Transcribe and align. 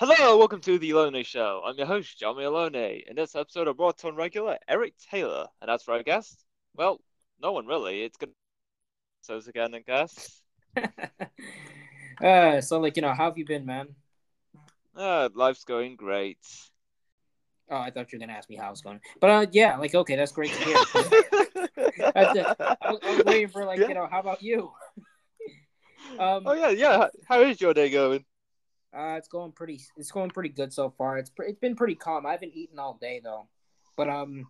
Hello, 0.00 0.38
welcome 0.38 0.60
to 0.60 0.78
the 0.78 0.92
Alone 0.92 1.24
Show. 1.24 1.60
I'm 1.66 1.76
your 1.76 1.88
host, 1.88 2.20
Jeremy 2.20 2.44
Alone. 2.44 2.76
In 2.76 3.16
this 3.16 3.34
episode, 3.34 3.66
I 3.66 3.72
brought 3.72 4.04
on 4.04 4.14
regular 4.14 4.56
Eric 4.68 4.94
Taylor, 5.10 5.48
and 5.60 5.68
as 5.68 5.82
for 5.82 5.92
our 5.92 6.04
guest, 6.04 6.44
well, 6.76 7.00
no 7.42 7.50
one 7.50 7.66
really. 7.66 8.04
It's 8.04 8.16
good. 8.16 8.30
So 9.22 9.38
again, 9.38 9.74
I 9.74 9.80
guess. 9.80 10.40
uh, 12.24 12.60
so 12.60 12.78
like 12.78 12.94
you 12.94 13.02
know, 13.02 13.12
how 13.12 13.24
have 13.24 13.38
you 13.38 13.44
been, 13.44 13.66
man? 13.66 13.88
Uh, 14.96 15.30
life's 15.34 15.64
going 15.64 15.96
great. 15.96 16.38
Oh, 17.68 17.78
I 17.78 17.90
thought 17.90 18.12
you 18.12 18.20
were 18.20 18.24
gonna 18.24 18.38
ask 18.38 18.48
me 18.48 18.54
how 18.54 18.70
it's 18.70 18.82
going, 18.82 19.00
but 19.20 19.30
uh, 19.30 19.46
yeah, 19.50 19.78
like 19.78 19.96
okay, 19.96 20.14
that's 20.14 20.30
great 20.30 20.52
to 20.52 20.62
hear. 20.62 20.76
I, 22.14 22.22
was, 22.22 22.56
I 22.60 22.90
was 22.92 23.22
waiting 23.26 23.48
for 23.48 23.64
like 23.64 23.80
Yeah. 23.80 23.88
you 23.88 23.94
know, 23.94 24.06
how 24.08 24.20
about 24.20 24.44
you? 24.44 24.70
um, 26.20 26.44
oh 26.46 26.52
yeah, 26.52 26.70
yeah. 26.70 27.08
How 27.26 27.40
is 27.40 27.60
your 27.60 27.74
day 27.74 27.90
going? 27.90 28.24
Uh, 28.96 29.16
it's 29.18 29.28
going 29.28 29.52
pretty. 29.52 29.80
It's 29.96 30.10
going 30.10 30.30
pretty 30.30 30.48
good 30.48 30.72
so 30.72 30.90
far. 30.96 31.18
It's 31.18 31.30
pre- 31.30 31.48
it's 31.48 31.58
been 31.58 31.76
pretty 31.76 31.94
calm. 31.94 32.24
I 32.26 32.32
haven't 32.32 32.54
eaten 32.54 32.78
all 32.78 32.96
day 33.00 33.20
though, 33.22 33.46
but 33.96 34.08
um, 34.08 34.48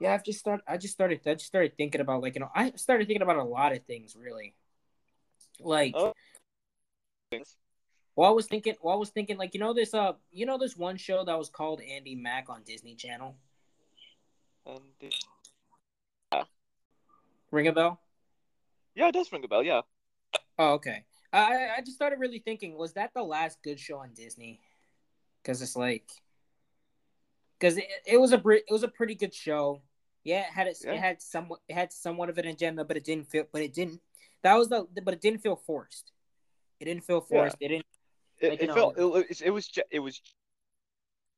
yeah, 0.00 0.14
I've 0.14 0.24
just 0.24 0.38
started. 0.38 0.64
I 0.66 0.78
just 0.78 0.94
started. 0.94 1.20
I 1.26 1.34
just 1.34 1.46
started 1.46 1.76
thinking 1.76 2.00
about 2.00 2.22
like 2.22 2.34
you 2.34 2.40
know. 2.40 2.50
I 2.54 2.72
started 2.76 3.06
thinking 3.06 3.22
about 3.22 3.36
a 3.36 3.44
lot 3.44 3.72
of 3.72 3.84
things 3.84 4.16
really. 4.18 4.54
Like, 5.60 5.94
Oh. 5.96 6.12
well, 8.14 8.30
I 8.30 8.32
was 8.34 8.46
thinking. 8.46 8.74
Well, 8.80 8.94
I 8.94 8.98
was 8.98 9.10
thinking 9.10 9.36
like 9.36 9.52
you 9.52 9.60
know 9.60 9.74
this 9.74 9.92
uh 9.92 10.12
you 10.32 10.46
know 10.46 10.56
this 10.58 10.76
one 10.76 10.96
show 10.96 11.24
that 11.24 11.38
was 11.38 11.50
called 11.50 11.80
Andi 11.80 12.18
Mack 12.20 12.48
on 12.48 12.62
Disney 12.64 12.94
Channel. 12.94 13.36
And 14.66 14.80
Ring 17.52 17.68
a 17.68 17.72
bell? 17.72 18.00
yeah, 18.94 19.08
it 19.08 19.12
does 19.12 19.30
ring 19.30 19.44
a 19.44 19.48
bell. 19.48 19.62
Yeah. 19.62 19.82
Oh, 20.58 20.72
okay. 20.74 21.04
I 21.32 21.68
I 21.78 21.80
just 21.80 21.96
started 21.96 22.18
really 22.18 22.38
thinking, 22.38 22.76
was 22.76 22.94
that 22.94 23.12
the 23.14 23.22
last 23.22 23.62
good 23.62 23.78
show 23.78 23.98
on 23.98 24.12
Disney? 24.14 24.60
Because 25.42 25.62
it's 25.62 25.76
like, 25.76 26.10
because 27.58 27.78
it, 27.78 27.86
it 28.06 28.16
was 28.18 28.32
a 28.32 28.42
it 28.48 28.64
was 28.70 28.82
a 28.82 28.88
pretty 28.88 29.14
good 29.14 29.34
show. 29.34 29.82
Yeah, 30.24 30.40
it 30.40 30.46
had 30.52 30.66
its, 30.66 30.84
Yeah. 30.84 30.94
it 30.94 30.98
had 30.98 31.22
somewhat 31.22 31.60
it 31.68 31.74
had 31.74 31.92
somewhat 31.92 32.28
of 32.30 32.38
an 32.38 32.46
agenda, 32.46 32.84
but 32.84 32.96
it 32.96 33.04
didn't 33.04 33.30
feel 33.30 33.44
but 33.52 33.62
it 33.62 33.72
didn't. 33.72 34.00
That 34.42 34.54
was 34.54 34.68
the 34.68 34.86
but 35.02 35.14
it 35.14 35.20
didn't 35.20 35.40
feel 35.40 35.56
forced. 35.56 36.12
It 36.80 36.86
didn't 36.86 37.04
feel 37.04 37.24
Yeah. 37.30 37.38
forced. 37.38 37.56
It 37.60 37.68
didn't. 37.68 37.86
It, 38.38 38.50
Like, 38.50 38.62
it 38.62 38.72
felt 38.72 38.98
it, 38.98 39.04
was 39.04 39.40
it 39.40 39.50
was 39.50 39.70
it 39.90 40.00
was 40.00 40.20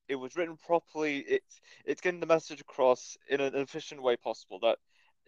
it 0.08 0.16
was 0.16 0.36
written 0.36 0.56
properly. 0.56 1.18
It's 1.18 1.60
it's 1.84 2.00
getting 2.00 2.20
the 2.20 2.26
message 2.26 2.60
across 2.60 3.16
in 3.28 3.41
an 3.41 3.54
efficient 3.54 4.02
way 4.02 4.16
possible 4.16 4.58
that 4.60 4.78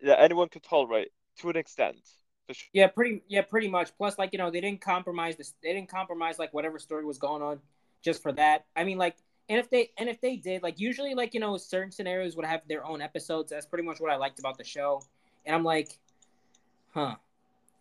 that 0.02 0.20
anyone 0.20 0.48
could 0.48 0.62
tolerate 0.62 1.10
to 1.38 1.50
an 1.50 1.56
extent. 1.56 2.00
Sure. 2.48 2.68
Yeah, 2.72 2.88
pretty 2.88 3.22
yeah, 3.28 3.42
pretty 3.42 3.68
much. 3.68 3.96
Plus, 3.96 4.18
like 4.18 4.32
you 4.32 4.38
know, 4.38 4.50
they 4.50 4.60
didn't 4.60 4.80
compromise 4.80 5.36
this. 5.36 5.54
They 5.62 5.72
didn't 5.72 5.88
compromise 5.88 6.38
like 6.38 6.52
whatever 6.52 6.78
story 6.78 7.04
was 7.04 7.18
going 7.18 7.42
on 7.42 7.60
just 8.02 8.22
for 8.22 8.32
that. 8.32 8.64
I 8.74 8.82
mean, 8.84 8.98
like, 8.98 9.16
and 9.48 9.58
if 9.58 9.70
they 9.70 9.90
and 9.96 10.08
if 10.08 10.20
they 10.20 10.36
did, 10.36 10.62
like, 10.62 10.80
usually, 10.80 11.14
like 11.14 11.32
you 11.34 11.40
know, 11.40 11.56
certain 11.56 11.92
scenarios 11.92 12.34
would 12.36 12.44
have 12.46 12.62
their 12.68 12.84
own 12.84 13.00
episodes. 13.02 13.50
That's 13.50 13.66
pretty 13.66 13.84
much 13.84 14.00
what 14.00 14.10
I 14.10 14.16
liked 14.16 14.38
about 14.40 14.58
the 14.58 14.64
show. 14.64 15.02
And 15.46 15.54
I'm 15.54 15.62
like, 15.64 15.96
huh, 16.94 17.16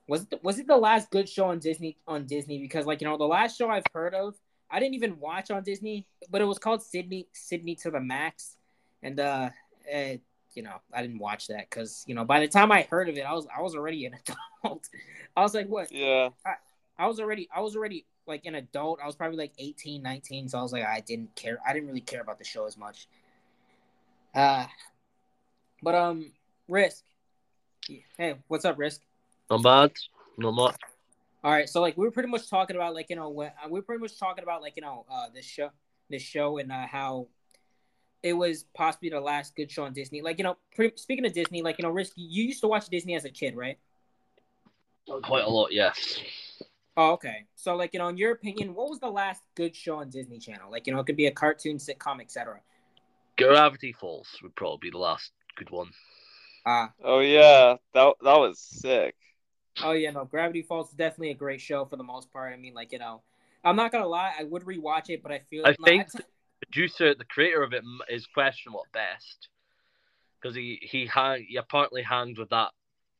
was 0.08 0.24
it 0.24 0.30
the, 0.32 0.40
was 0.44 0.60
it 0.60 0.68
the 0.68 0.78
last 0.78 1.10
good 1.12 1.30
show 1.30 1.46
on 1.46 1.60
Disney 1.60 1.98
on 2.08 2.26
Disney? 2.26 2.60
Because 2.60 2.86
like 2.86 3.02
you 3.02 3.08
know, 3.08 3.18
the 3.18 3.26
last 3.26 3.58
show 3.58 3.70
I've 3.70 3.84
heard 3.94 4.14
of, 4.14 4.36
I 4.70 4.80
didn't 4.80 4.96
even 4.96 5.20
watch 5.20 5.52
on 5.52 5.64
Disney, 5.64 6.08
but 6.30 6.42
it 6.42 6.46
was 6.46 6.60
called 6.60 6.84
Sydney 6.84 7.28
Sydney 7.34 7.76
to 7.78 7.92
the 7.92 8.00
Max, 8.02 8.58
and 9.04 9.20
uh. 9.20 9.50
eh, 9.90 10.18
you 10.54 10.64
know, 10.64 10.76
I 10.94 11.02
didn't 11.02 11.20
watch 11.20 11.48
that 11.48 11.70
because 11.70 12.04
you 12.08 12.16
know 12.16 12.26
by 12.26 12.40
the 12.40 12.48
time 12.48 12.72
I 12.72 12.88
heard 12.90 13.10
of 13.10 13.18
it, 13.18 13.22
I 13.22 13.34
was 13.34 13.48
I 13.56 13.62
was 13.62 13.76
already 13.76 14.06
an 14.06 14.16
adult. 14.64 14.90
I 15.36 15.42
was 15.42 15.54
like, 15.54 15.68
what? 15.68 15.92
Yeah. 15.92 16.30
I 16.98 17.08
was 17.08 17.20
already 17.20 17.48
I 17.56 17.62
was 17.62 17.76
already 17.76 18.06
like 18.28 18.46
an 18.46 18.56
adult. 18.56 19.00
I 19.02 19.08
was 19.08 19.16
probably 19.16 19.38
like 19.38 19.54
18, 19.58 20.02
19, 20.02 20.50
so 20.50 20.60
I 20.60 20.62
was 20.62 20.74
like 20.74 20.86
I 20.86 21.02
didn't 21.02 21.34
care. 21.36 21.60
I 21.68 21.74
didn't 21.74 21.88
really 21.88 22.02
care 22.02 22.22
about 22.22 22.38
the 22.38 22.46
show 22.46 22.66
as 22.66 22.78
much. 22.78 23.08
Uh 24.36 24.66
but 25.82 25.96
um 25.96 26.32
Risk. 26.68 27.04
Hey, 28.18 28.36
what's 28.48 28.66
up, 28.66 28.78
Risk? 28.78 29.02
Not 29.50 29.64
bad. 29.64 29.92
Not 30.38 30.52
much. 30.52 30.76
All 31.44 31.52
right, 31.52 31.70
so 31.70 31.80
like 31.82 31.98
we 31.98 32.04
were 32.06 32.12
pretty 32.12 32.30
much 32.30 32.50
talking 32.50 32.76
about 32.76 32.94
like 32.94 33.10
you 33.10 33.16
know 33.16 33.30
when 33.30 33.48
uh, 33.64 33.70
we 33.70 33.80
were 33.80 33.82
pretty 33.82 34.02
much 34.02 34.20
talking 34.20 34.44
about 34.44 34.62
like 34.62 34.74
you 34.76 34.82
know 34.82 35.06
uh 35.12 35.28
this 35.34 35.46
show 35.46 35.70
this 36.10 36.22
show 36.22 36.58
and 36.58 36.72
uh, 36.72 36.86
how 36.86 37.28
it 38.24 38.34
was 38.34 38.64
possibly 38.76 39.10
the 39.10 39.20
last 39.22 39.56
good 39.56 39.72
show 39.72 39.84
on 39.86 39.94
Disney. 39.94 40.22
Like 40.22 40.38
you 40.38 40.44
know, 40.44 40.58
pre- 40.76 40.94
speaking 40.96 41.26
of 41.26 41.34
Disney, 41.34 41.62
like 41.62 41.78
you 41.80 41.84
know, 41.84 41.90
Risk, 41.92 42.14
you 42.16 42.44
used 42.44 42.62
to 42.62 42.68
watch 42.68 42.90
Disney 42.90 43.16
as 43.16 43.26
a 43.26 43.30
kid, 43.30 43.56
right? 43.56 43.78
Quite 45.24 45.44
a 45.44 45.50
lot, 45.50 45.72
yes. 45.74 46.20
Oh, 46.98 47.14
okay. 47.14 47.46
So, 47.56 47.76
like, 47.76 47.94
you 47.94 48.00
know, 48.00 48.10
in 48.10 48.18
your 48.18 48.32
opinion, 48.32 48.74
what 48.76 48.90
was 48.90 49.00
the 49.00 49.10
last 49.10 49.44
good 49.56 49.76
show 49.76 49.98
on 49.98 50.10
Disney 50.10 50.40
Channel? 50.40 50.70
Like, 50.72 50.86
you 50.88 50.94
know, 50.94 51.00
it 51.00 51.06
could 51.06 51.16
be 51.16 51.28
a 51.28 51.32
cartoon, 51.32 51.78
sitcom, 51.78 52.22
etc. 52.22 52.62
Gravity 53.38 53.92
Falls 53.92 54.38
would 54.44 54.56
probably 54.56 54.90
be 54.90 54.92
the 54.92 55.00
last 55.00 55.32
good 55.56 55.72
one. 55.72 55.90
Ah, 56.66 56.94
Oh 57.04 57.20
yeah. 57.20 57.76
That 57.94 58.16
that 58.22 58.38
was 58.40 58.60
sick. 58.60 59.16
oh 59.82 59.92
yeah, 59.92 60.12
no, 60.12 60.26
Gravity 60.26 60.62
Falls 60.62 60.90
is 60.90 60.96
definitely 60.96 61.32
a 61.32 61.36
great 61.36 61.62
show 61.62 61.86
for 61.86 61.96
the 61.96 62.04
most 62.04 62.32
part. 62.32 62.54
I 62.54 62.58
mean, 62.58 62.74
like, 62.74 62.92
you 62.92 63.00
know, 63.00 63.22
I'm 63.64 63.76
not 63.76 63.92
gonna 63.92 64.08
lie, 64.08 64.34
I 64.40 64.44
would 64.44 64.64
rewatch 64.64 65.10
it, 65.10 65.24
but 65.24 65.32
I 65.32 65.40
feel 65.40 65.66
I 65.66 65.76
no, 65.80 65.86
think 65.86 66.12
the 66.12 66.24
producer, 66.62 67.14
the 67.16 67.26
creator 67.26 67.64
of 67.64 67.74
it, 67.74 67.84
is 68.10 68.28
questionable 68.28 68.84
at 68.86 68.92
best 68.92 69.48
because 70.42 70.56
he 70.56 70.80
he 70.82 71.06
hang 71.06 71.46
he 71.48 71.58
apparently 71.58 72.02
hanged 72.04 72.38
with 72.38 72.50
that. 72.50 72.72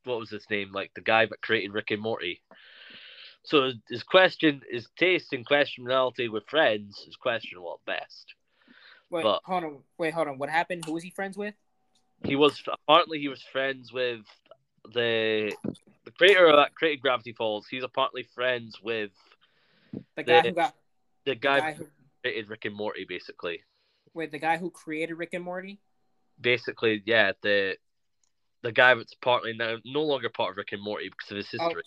What 0.04 0.18
was 0.18 0.30
his 0.30 0.48
name? 0.50 0.72
Like 0.72 0.92
the 0.94 1.00
guy 1.02 1.26
that 1.26 1.42
created 1.42 1.72
Rick 1.74 1.90
and 1.90 2.00
Morty. 2.02 2.40
So 3.42 3.70
his- 3.88 4.02
question, 4.02 4.62
his 4.70 4.86
taste 4.98 5.32
in 5.32 5.44
questionality 5.44 6.28
with 6.28 6.46
friends 6.48 7.04
is 7.08 7.16
questionable 7.16 7.80
at 7.80 7.86
best. 7.86 8.34
wait, 9.10 9.22
but- 9.22 9.42
hold 9.44 9.64
on, 9.64 9.82
wait, 9.98 10.14
hold 10.14 10.28
on. 10.28 10.38
What 10.38 10.50
happened? 10.50 10.84
Who 10.84 10.92
was 10.92 11.02
he 11.02 11.10
friends 11.10 11.36
with? 11.36 11.54
He 12.24 12.36
was 12.36 12.62
apparently 12.66 13.18
he 13.18 13.28
was 13.28 13.42
friends 13.42 13.92
with 13.92 14.20
the 14.92 15.54
the 16.04 16.10
creator 16.12 16.46
of 16.46 16.56
that 16.56 16.74
created 16.74 17.00
Gravity 17.02 17.32
Falls. 17.32 17.66
He's 17.66 17.82
apparently 17.82 18.22
friends 18.34 18.80
with 18.82 19.10
The 20.16 20.22
guy 20.22 20.42
The- 20.42 20.48
who 20.48 20.54
got 20.54 20.74
the 21.24 21.30
the 21.32 21.36
guy, 21.36 21.60
guy 21.60 21.72
who 21.72 21.84
who 21.84 21.90
created 22.22 22.48
Rick 22.48 22.64
and 22.64 22.74
Morty, 22.76 23.04
basically. 23.08 23.62
wait, 24.14 24.30
the 24.32 24.38
guy 24.38 24.56
who 24.56 24.70
created 24.70 25.14
Rick 25.14 25.30
and 25.34 25.44
Morty. 25.44 25.78
Basically, 26.40 27.02
yeah, 27.06 27.32
the 27.42 27.76
the 28.62 28.72
guy 28.72 28.94
that's 28.94 29.14
partly 29.22 29.54
now 29.54 29.76
no 29.84 30.02
longer 30.02 30.28
part 30.28 30.50
of 30.52 30.56
Rick 30.56 30.72
and 30.72 30.82
Morty 30.82 31.08
because 31.08 31.30
of 31.30 31.36
his 31.38 31.48
Oh. 31.60 31.64
history. 31.64 31.82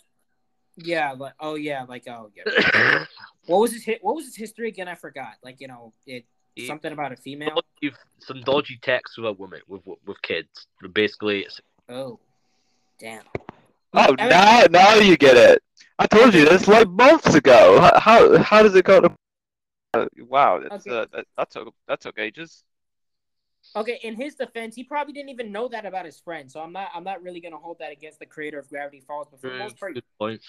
Yeah, 0.76 1.12
like 1.12 1.34
oh 1.40 1.56
yeah, 1.56 1.84
like 1.88 2.08
oh 2.08 2.32
yeah. 2.36 3.06
what 3.46 3.60
was 3.60 3.72
his 3.74 3.84
hit? 3.84 4.00
What 4.04 4.16
was 4.16 4.26
his 4.26 4.36
history 4.36 4.68
again? 4.70 4.88
I 4.88 4.96
forgot. 4.96 5.34
Like 5.44 5.60
you 5.60 5.68
know, 5.68 5.94
it 6.08 6.26
He- 6.56 6.66
something 6.68 6.92
about 6.92 7.12
a 7.12 7.16
female. 7.16 7.62
You've 7.82 7.98
some 8.20 8.42
dodgy 8.42 8.80
texts 8.82 9.18
with 9.18 9.28
a 9.28 9.34
woman 9.34 9.62
with 9.68 9.82
with 10.06 10.22
kids. 10.24 10.68
Basically, 10.94 11.42
it's 11.42 11.60
Oh, 11.90 12.20
damn. 13.00 13.24
Oh, 13.40 13.50
I 13.94 14.08
mean- 14.08 14.30
now 14.30 14.64
now 14.72 14.96
you 14.96 15.16
get 15.18 15.36
it. 15.38 15.62
I 16.00 16.08
told 16.08 16.34
you 16.34 16.46
this 16.46 16.68
like 16.68 16.88
months 16.90 17.36
ago. 17.36 17.80
How 17.80 18.00
how, 18.00 18.38
how 18.38 18.64
does 18.64 18.74
it 18.76 18.86
go 18.86 19.00
to? 19.02 19.16
Uh, 19.94 20.06
wow, 20.28 20.60
that's 20.60 20.88
Okay. 20.88 20.98
uh, 20.98 21.06
that, 21.14 21.26
that 21.38 21.50
took 21.52 21.74
that 21.88 22.02
took 22.02 22.18
ages. 22.18 22.64
Okay, 23.76 24.00
in 24.04 24.16
his 24.16 24.36
defense, 24.36 24.76
he 24.76 24.84
probably 24.84 25.14
didn't 25.14 25.30
even 25.30 25.52
know 25.52 25.68
that 25.68 25.86
about 25.86 26.06
his 26.06 26.20
friend. 26.20 26.52
So 26.52 26.62
I'm 26.62 26.74
not 26.74 26.90
I'm 26.94 27.04
not 27.04 27.24
really 27.24 27.40
gonna 27.40 27.58
hold 27.58 27.80
that 27.80 27.92
against 27.92 28.20
the 28.20 28.26
creator 28.26 28.60
of 28.60 28.70
Gravity 28.70 29.02
Falls. 29.08 29.28
But 29.30 29.42
for 29.42 29.50
the 29.50 29.58
most 29.58 29.80
part, 29.80 29.94
good 29.94 30.04
point. 30.20 30.42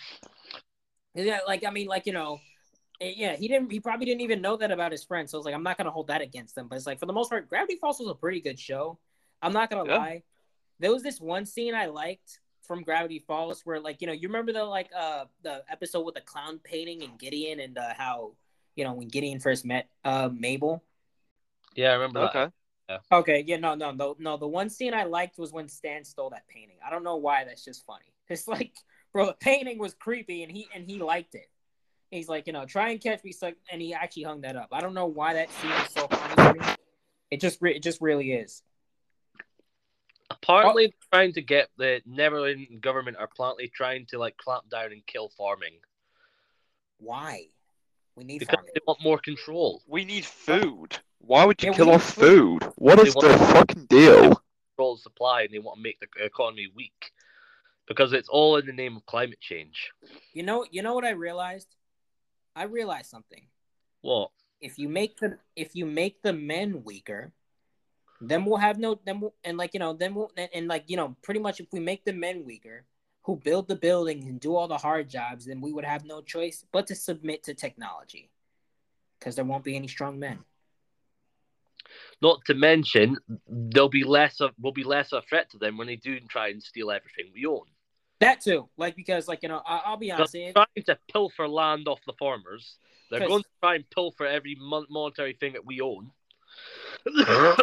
yeah, 1.15 1.39
like 1.47 1.65
I 1.65 1.71
mean, 1.71 1.87
like 1.87 2.07
you 2.07 2.13
know, 2.13 2.41
eh, 3.01 3.13
yeah, 3.17 3.37
he 3.37 3.49
didn't. 3.49 3.71
He 3.71 3.81
probably 3.81 4.07
didn't 4.07 4.23
even 4.23 4.43
know 4.43 4.57
that 4.57 4.71
about 4.71 4.93
his 4.93 5.05
friend. 5.05 5.29
So 5.29 5.39
it's 5.39 5.45
like 5.47 5.55
I'm 5.55 5.63
not 5.63 5.79
gonna 5.79 5.91
hold 5.91 6.09
that 6.09 6.21
against 6.21 6.57
him. 6.57 6.69
But 6.69 6.77
it's 6.77 6.87
like 6.87 6.99
for 6.99 7.07
the 7.07 7.13
most 7.13 7.31
part, 7.31 7.49
Gravity 7.49 7.77
Falls 7.77 7.99
was 7.99 8.09
a 8.09 8.15
pretty 8.15 8.41
good 8.41 8.59
show. 8.59 8.99
I'm 9.43 9.53
not 9.53 9.71
gonna 9.71 9.85
Yeah. 9.89 9.97
lie. 9.97 10.23
There 10.81 10.93
was 10.93 11.03
this 11.03 11.21
one 11.21 11.47
scene 11.47 11.75
I 11.75 11.87
liked 11.87 12.41
from 12.67 12.83
Gravity 12.83 13.21
Falls 13.21 13.61
where 13.65 13.81
like 13.81 14.01
you 14.01 14.07
know 14.07 14.13
you 14.13 14.29
remember 14.29 14.53
the 14.53 14.65
like 14.65 14.91
uh 14.97 15.27
the 15.43 15.63
episode 15.71 16.03
with 16.05 16.15
the 16.15 16.21
clown 16.23 16.59
painting 16.65 17.03
and 17.03 17.19
Gideon 17.19 17.61
and 17.61 17.79
uh, 17.79 17.95
how 17.97 18.33
you 18.77 18.85
know 18.85 18.93
when 18.95 19.09
Gideon 19.09 19.41
first 19.41 19.65
met 19.65 19.89
uh 20.05 20.29
Mabel. 20.33 20.83
Yeah, 21.75 21.91
I 21.91 21.95
remember 21.95 22.21
that. 22.21 22.37
Okay. 22.37 22.53
Okay, 23.11 23.45
yeah, 23.47 23.57
no, 23.57 23.75
no, 23.75 23.91
no, 23.93 24.15
no. 24.19 24.37
The 24.37 24.47
one 24.47 24.69
scene 24.69 24.93
I 24.93 25.05
liked 25.05 25.39
was 25.39 25.53
when 25.53 25.69
Stan 25.69 26.05
stole 26.05 26.31
that 26.31 26.47
painting. 26.49 26.77
I 26.87 26.91
don't 26.91 27.03
know 27.03 27.17
why. 27.17 27.45
That's 27.45 27.65
just 27.65 27.85
funny. 27.87 28.05
It's 28.31 28.49
like, 28.49 28.73
bro, 29.13 29.27
the 29.27 29.35
painting 29.35 29.79
was 29.79 29.93
creepy, 29.95 30.43
and 30.43 30.53
he 30.53 30.67
and 30.75 30.89
he 30.89 30.99
liked 30.99 31.35
it. 31.35 31.51
He's 32.11 32.29
like, 32.29 32.47
you 32.47 32.53
know, 32.53 32.65
try 32.65 32.91
and 32.91 33.01
catch 33.01 33.25
me, 33.25 33.33
so, 33.33 33.53
and 33.71 33.83
he 33.83 33.93
actually 33.93 34.23
hung 34.23 34.43
that 34.43 34.57
up. 34.57 34.69
I 34.73 34.81
don't 34.81 34.95
know 34.95 35.07
why 35.07 35.35
that 35.35 35.51
scene 35.51 35.71
is 35.73 35.91
so 35.91 36.07
funny. 36.09 36.61
To 36.61 36.61
me. 36.61 36.75
It 37.31 37.41
just, 37.41 37.61
re- 37.61 37.75
it 37.75 37.83
just 37.83 38.01
really 38.01 38.33
is. 38.33 38.63
Apparently, 40.31 40.95
Oh. 40.95 41.07
trying 41.13 41.33
to 41.35 41.43
get 41.43 41.69
the 41.77 42.01
Netherland 42.07 42.81
government 42.81 43.17
are 43.17 43.25
apparently 43.25 43.69
trying 43.69 44.07
to 44.07 44.19
like 44.19 44.37
clamp 44.37 44.69
down 44.71 44.93
and 44.93 45.05
kill 45.07 45.29
farming 45.31 45.81
Why? 46.99 47.49
We 48.17 48.25
need 48.25 48.39
because 48.41 48.57
farming. 48.57 48.73
they 48.75 48.81
want 48.87 49.03
more 49.03 49.19
control. 49.19 49.83
We 49.87 50.05
need 50.05 50.25
food. 50.25 50.97
Why 51.19 51.45
would 51.45 51.63
you 51.63 51.71
Yeah, 51.71 51.77
kill 51.77 51.91
off 51.91 52.05
food? 52.05 52.63
What 52.77 52.97
They 52.97 53.09
is 53.09 53.15
the 53.15 53.37
fucking 53.53 53.87
deal? 53.87 54.41
Control 54.77 54.97
supply, 54.97 55.43
and 55.43 55.53
they 55.53 55.59
want 55.59 55.79
to 55.79 55.83
make 55.83 55.99
the 56.01 56.25
economy 56.25 56.69
weak 56.75 57.13
because 57.87 58.13
it's 58.13 58.29
all 58.29 58.57
in 58.57 58.67
the 58.67 58.73
name 58.73 58.97
of 58.97 59.05
climate 59.07 59.41
change. 59.41 59.91
You 60.33 60.43
know, 60.43 60.65
you 60.71 60.83
know 60.83 60.95
what 60.95 61.05
I 61.05 61.11
realized? 61.11 61.69
I 62.55 62.65
realized 62.65 63.11
something. 63.11 63.47
What? 64.03 64.31
if 64.65 64.79
you 64.79 64.89
make 64.89 65.19
the 65.19 65.39
if 65.57 65.77
you 65.77 65.85
make 65.85 66.23
the 66.23 66.33
men 66.33 66.83
weaker, 66.85 67.33
then 68.21 68.45
we'll 68.45 68.57
have 68.57 68.79
no 68.79 68.99
then 69.05 69.21
we'll, 69.21 69.35
and 69.45 69.59
like 69.59 69.75
you 69.75 69.81
know 69.81 69.93
then 69.93 70.15
we'll 70.15 70.31
and, 70.37 70.49
and 70.55 70.69
like 70.69 70.85
you 70.87 70.97
know 70.97 71.15
pretty 71.23 71.41
much 71.41 71.61
if 71.61 71.67
we 71.71 71.81
make 71.81 72.05
the 72.05 72.13
men 72.13 72.45
weaker 72.45 72.85
who 73.25 73.37
build 73.37 73.69
the 73.69 73.77
buildings 73.77 74.27
and 74.27 74.39
do 74.39 74.55
all 74.55 74.69
the 74.69 74.77
hard 74.77 75.09
jobs, 75.09 75.47
then 75.47 75.61
we 75.61 75.73
would 75.73 75.85
have 75.85 76.05
no 76.05 76.21
choice 76.21 76.65
but 76.73 76.87
to 76.87 76.95
submit 76.95 77.43
to 77.43 77.55
technology 77.55 78.31
because 79.19 79.35
there 79.35 79.45
won't 79.45 79.65
be 79.65 79.77
any 79.77 79.89
strong 79.89 80.19
men. 80.19 80.39
Not 82.21 82.45
to 82.47 82.55
mention, 82.55 83.17
there'll 83.49 83.89
be 83.89 84.05
less 84.05 84.41
of 84.41 84.53
will 84.61 84.73
be 84.73 84.85
less 84.85 85.13
of 85.13 85.23
a 85.25 85.27
threat 85.27 85.51
to 85.51 85.59
them 85.59 85.77
when 85.77 85.87
they 85.87 85.97
do 85.97 86.21
try 86.21 86.49
and 86.49 86.63
steal 86.63 86.91
everything 86.91 87.31
we 87.35 87.47
own. 87.47 87.65
That 88.21 88.41
too, 88.41 88.69
like 88.77 88.95
because 88.95 89.27
like 89.27 89.43
you 89.43 89.49
know 89.49 89.63
I, 89.67 89.83
I'll 89.87 89.97
be 89.97 90.13
honest, 90.13 90.33
They're 90.33 90.49
it- 90.49 90.55
trying 90.55 90.85
to 90.87 90.99
pilfer 91.11 91.49
land 91.49 91.89
off 91.89 92.01
the 92.07 92.15
farmers. 92.19 92.77
They're 93.11 93.21
going 93.21 93.43
to 93.43 93.49
try 93.63 93.75
and 93.77 93.91
pilfer 93.91 94.27
every 94.27 94.57
monetary 94.59 95.35
thing 95.35 95.53
that 95.53 95.65
we 95.65 95.81
own. 95.81 96.11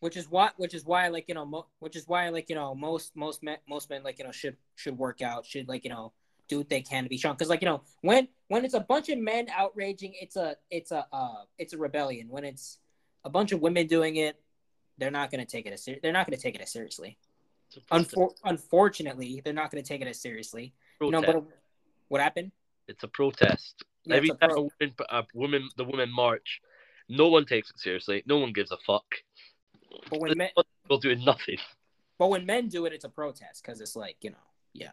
which 0.00 0.16
is 0.16 0.30
why 0.30 0.50
which 0.56 0.74
is 0.74 0.84
why 0.84 1.08
like 1.08 1.26
you 1.28 1.34
know 1.34 1.46
mo- 1.46 1.66
which 1.78 1.96
is 1.96 2.08
why 2.08 2.28
like 2.28 2.48
you 2.48 2.56
know 2.56 2.74
most 2.74 3.14
most 3.14 3.42
men 3.42 3.58
most 3.68 3.88
men 3.88 4.02
like 4.02 4.18
you 4.18 4.24
know 4.24 4.32
should 4.32 4.56
should 4.74 4.98
work 4.98 5.22
out 5.22 5.46
should 5.46 5.68
like 5.68 5.84
you 5.84 5.90
know 5.90 6.12
do 6.48 6.58
what 6.58 6.68
they 6.68 6.82
can 6.82 7.04
to 7.04 7.08
be 7.08 7.16
strong. 7.16 7.34
Because 7.34 7.48
like 7.48 7.62
you 7.62 7.68
know 7.68 7.82
when 8.02 8.28
when 8.48 8.64
it's 8.64 8.74
a 8.74 8.80
bunch 8.80 9.08
of 9.08 9.18
men 9.18 9.46
outraging 9.56 10.14
it's 10.20 10.36
a 10.36 10.56
it's 10.70 10.90
a 10.90 11.06
uh 11.12 11.44
it's 11.58 11.72
a 11.72 11.78
rebellion. 11.78 12.28
When 12.28 12.44
it's 12.44 12.78
a 13.24 13.30
bunch 13.30 13.52
of 13.52 13.60
women 13.60 13.86
doing 13.86 14.16
it 14.16 14.40
they're 14.98 15.10
not 15.10 15.30
going 15.30 15.44
to 15.44 15.50
take 15.50 15.64
it 15.66 15.72
as 15.72 15.82
ser- 15.82 15.96
they're 16.02 16.12
not 16.12 16.26
going 16.26 16.36
to 16.36 16.42
take 16.42 16.54
it 16.54 16.60
as 16.60 16.70
seriously. 16.70 17.16
Unfor- 17.90 18.34
unfortunately 18.44 19.40
they're 19.42 19.54
not 19.54 19.70
going 19.70 19.82
to 19.82 19.88
take 19.88 20.02
it 20.02 20.08
as 20.08 20.20
seriously. 20.20 20.74
You 21.00 21.10
know 21.10 21.22
but 21.22 21.44
what 22.08 22.20
happened? 22.20 22.52
It's 22.88 23.04
a 23.04 23.08
protest. 23.08 23.84
Yeah, 24.04 24.16
Every 24.16 24.28
time 24.30 24.50
pro- 24.50 24.54
a 24.54 24.62
woman, 24.62 24.94
a 25.08 25.24
woman, 25.34 25.68
the 25.76 25.84
women 25.84 26.10
march, 26.10 26.60
no 27.08 27.28
one 27.28 27.46
takes 27.46 27.70
it 27.70 27.78
seriously. 27.78 28.22
No 28.26 28.38
one 28.38 28.52
gives 28.52 28.72
a 28.72 28.76
fuck. 28.86 29.04
But 30.08 30.20
when 30.20 30.38
men 30.38 30.50
We'll 30.90 30.98
do 30.98 31.14
nothing. 31.14 31.58
But 32.18 32.28
when 32.28 32.44
men 32.44 32.68
do 32.68 32.84
it, 32.84 32.92
it's 32.92 33.04
a 33.04 33.08
protest 33.08 33.62
because 33.64 33.80
it's 33.80 33.94
like 33.94 34.16
you 34.20 34.30
know, 34.30 34.36
yeah, 34.74 34.90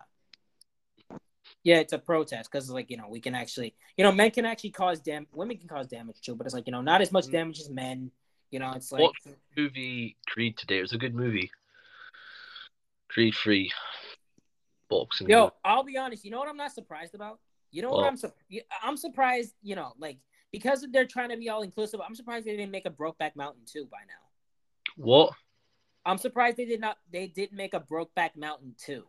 yeah, 1.64 1.80
it's 1.80 1.92
a 1.92 1.98
protest 1.98 2.50
because 2.52 2.66
it's 2.66 2.74
like 2.74 2.92
you 2.92 2.98
know 2.98 3.08
we 3.10 3.20
can 3.20 3.34
actually, 3.34 3.74
you 3.98 4.04
know, 4.04 4.12
men 4.12 4.32
can 4.32 4.46
actually 4.46 4.70
cause 4.70 5.00
damage. 5.00 5.28
women 5.34 5.58
can 5.58 5.68
cause 5.68 5.88
damage 5.88 6.22
too, 6.22 6.36
but 6.36 6.46
it's 6.46 6.54
like 6.54 6.68
you 6.68 6.72
know 6.72 6.82
not 6.82 7.02
as 7.02 7.12
much 7.12 7.26
mm. 7.26 7.32
damage 7.32 7.60
as 7.60 7.70
men. 7.70 8.12
You 8.52 8.60
know, 8.60 8.72
it's 8.76 8.92
like 8.92 9.02
What? 9.02 9.14
Movie 9.58 10.16
Creed 10.28 10.56
today. 10.56 10.78
It 10.78 10.84
was 10.84 10.94
a 10.94 10.98
good 10.98 11.16
movie. 11.16 11.52
Creed 13.10 13.36
Free. 13.36 13.72
Boxing. 14.90 15.30
yo, 15.30 15.52
I'll 15.66 15.84
be 15.84 15.98
honest. 15.98 16.24
You 16.24 16.32
know 16.32 16.40
what 16.40 16.48
I'm 16.48 16.56
not 16.56 16.72
surprised 16.72 17.14
about? 17.14 17.40
You 17.72 17.82
know 17.82 17.90
what 17.90 18.04
What? 18.04 18.08
I'm 18.08 18.18
sur- 18.18 18.34
I'm 18.82 18.96
surprised. 18.96 19.54
You 19.64 19.76
know, 19.76 19.92
like 20.00 20.20
because 20.52 20.88
they're 20.94 21.06
trying 21.06 21.30
to 21.30 21.38
be 21.38 21.50
all 21.50 21.64
inclusive. 21.64 22.00
I'm 22.08 22.16
surprised 22.16 22.46
they 22.46 22.56
didn't 22.56 22.72
make 22.72 22.86
a 22.86 22.92
Brokeback 22.92 23.36
Mountain 23.36 23.64
too 23.66 23.88
by 23.92 23.98
now. 24.08 24.27
What? 24.98 25.34
I'm 26.06 26.18
surprised 26.18 26.58
they 26.58 26.66
did 26.66 26.82
not. 26.82 26.98
They 27.12 27.28
didn't 27.28 27.58
make 27.58 27.74
a 27.74 27.80
Brokeback 27.80 28.36
Mountain 28.36 28.76
two 28.78 29.06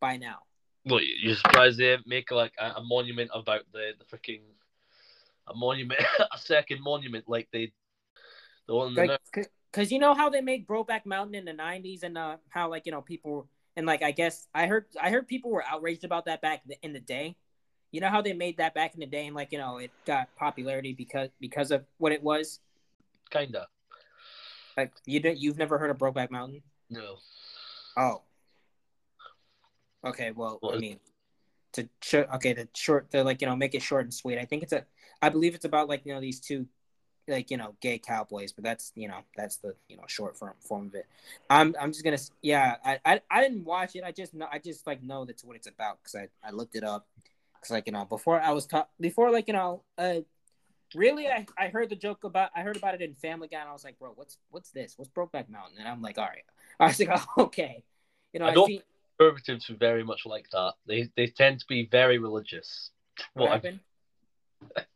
by 0.00 0.16
now. 0.16 0.40
Well, 0.84 1.00
You're 1.00 1.36
surprised 1.36 1.78
they 1.78 1.96
make 2.06 2.30
like 2.30 2.52
a, 2.58 2.72
a 2.76 2.82
monument 2.82 3.30
about 3.32 3.62
the 3.72 3.92
the 3.98 4.04
freaking 4.04 4.40
a 5.46 5.54
monument, 5.54 6.00
a 6.32 6.38
second 6.38 6.82
monument 6.82 7.26
like 7.28 7.48
they 7.52 7.72
the 8.66 8.74
one 8.74 8.94
the 8.94 9.02
like 9.02 9.20
because 9.70 9.92
you 9.92 9.98
know 9.98 10.14
how 10.14 10.28
they 10.28 10.40
made 10.40 10.66
Brokeback 10.66 11.06
Mountain 11.06 11.34
in 11.34 11.44
the 11.44 11.52
'90s, 11.52 12.02
and 12.02 12.18
uh, 12.18 12.36
how 12.48 12.68
like 12.70 12.86
you 12.86 12.92
know 12.92 13.02
people 13.02 13.48
and 13.76 13.86
like 13.86 14.02
I 14.02 14.10
guess 14.10 14.48
I 14.54 14.66
heard 14.66 14.86
I 15.00 15.10
heard 15.10 15.28
people 15.28 15.50
were 15.50 15.64
outraged 15.64 16.04
about 16.04 16.24
that 16.24 16.40
back 16.40 16.62
in 16.82 16.92
the 16.92 17.00
day. 17.00 17.36
You 17.92 18.00
know 18.00 18.08
how 18.08 18.22
they 18.22 18.32
made 18.32 18.56
that 18.56 18.74
back 18.74 18.94
in 18.94 19.00
the 19.00 19.06
day, 19.06 19.26
and 19.26 19.36
like 19.36 19.52
you 19.52 19.58
know 19.58 19.78
it 19.78 19.90
got 20.06 20.34
popularity 20.36 20.92
because 20.92 21.28
because 21.40 21.70
of 21.70 21.84
what 21.98 22.12
it 22.12 22.22
was. 22.22 22.60
kinda. 23.30 23.66
Like 24.76 24.92
you 25.06 25.20
didn't 25.20 25.40
you've 25.40 25.58
never 25.58 25.78
heard 25.78 25.90
of 25.90 25.98
Brokeback 25.98 26.30
Mountain? 26.30 26.62
No. 26.88 27.16
Oh. 27.96 28.22
Okay, 30.04 30.30
well 30.30 30.58
What 30.60 30.76
I 30.76 30.78
mean, 30.78 30.98
to 31.72 31.88
sh- 32.00 32.14
okay 32.34 32.54
to 32.54 32.68
short 32.74 33.10
to 33.10 33.22
like 33.22 33.40
you 33.40 33.46
know 33.46 33.56
make 33.56 33.74
it 33.74 33.82
short 33.82 34.04
and 34.04 34.14
sweet. 34.14 34.38
I 34.38 34.44
think 34.44 34.62
it's 34.62 34.72
a 34.72 34.84
I 35.20 35.28
believe 35.28 35.54
it's 35.54 35.64
about 35.64 35.88
like 35.88 36.06
you 36.06 36.14
know 36.14 36.20
these 36.20 36.40
two 36.40 36.66
like 37.28 37.50
you 37.50 37.56
know 37.56 37.74
gay 37.80 37.98
cowboys, 37.98 38.52
but 38.52 38.64
that's 38.64 38.92
you 38.94 39.08
know 39.08 39.18
that's 39.36 39.56
the 39.56 39.74
you 39.88 39.96
know 39.96 40.04
short 40.06 40.36
form 40.36 40.54
form 40.60 40.86
of 40.86 40.94
it. 40.94 41.06
I'm 41.48 41.74
I'm 41.80 41.92
just 41.92 42.04
gonna 42.04 42.18
yeah 42.42 42.76
I 42.84 42.98
I, 43.04 43.20
I 43.30 43.40
didn't 43.42 43.64
watch 43.64 43.94
it. 43.94 44.04
I 44.04 44.12
just 44.12 44.34
know 44.34 44.48
I 44.50 44.58
just 44.58 44.86
like 44.86 45.02
know 45.02 45.24
that's 45.24 45.44
what 45.44 45.56
it's 45.56 45.68
about 45.68 45.98
because 46.02 46.14
I 46.14 46.28
I 46.46 46.50
looked 46.50 46.76
it 46.76 46.84
up 46.84 47.06
because 47.54 47.70
like 47.70 47.86
you 47.86 47.92
know 47.92 48.04
before 48.04 48.40
I 48.40 48.52
was 48.52 48.66
taught 48.66 48.88
before 48.98 49.30
like 49.30 49.48
you 49.48 49.54
know 49.54 49.82
uh 49.98 50.20
really 50.94 51.28
I, 51.28 51.46
I 51.58 51.68
heard 51.68 51.88
the 51.88 51.96
joke 51.96 52.24
about 52.24 52.50
I 52.54 52.62
heard 52.62 52.76
about 52.76 52.94
it 52.94 53.02
in 53.02 53.14
Family 53.14 53.48
Guy 53.48 53.60
and 53.60 53.68
I 53.68 53.72
was 53.72 53.84
like 53.84 53.98
bro 53.98 54.12
what's 54.14 54.38
what's 54.50 54.70
this 54.70 54.94
what's 54.96 55.10
Brokeback 55.10 55.48
Mountain 55.48 55.78
and 55.78 55.88
I'm 55.88 56.02
like 56.02 56.18
all 56.18 56.24
right 56.24 56.44
I 56.80 56.86
was 56.86 56.98
like 57.00 57.10
oh, 57.12 57.44
okay 57.44 57.82
you 58.32 58.40
know 58.40 58.46
I 58.46 58.54
don't- 58.54 58.82
Conservatives 59.20 59.68
are 59.68 59.76
very 59.76 60.02
much 60.02 60.24
like 60.24 60.46
that. 60.52 60.72
They 60.86 61.10
they 61.14 61.26
tend 61.26 61.60
to 61.60 61.66
be 61.68 61.86
very 61.92 62.16
religious. 62.16 62.90
what 63.34 63.44
Well, 63.44 63.52
happened. 63.52 63.80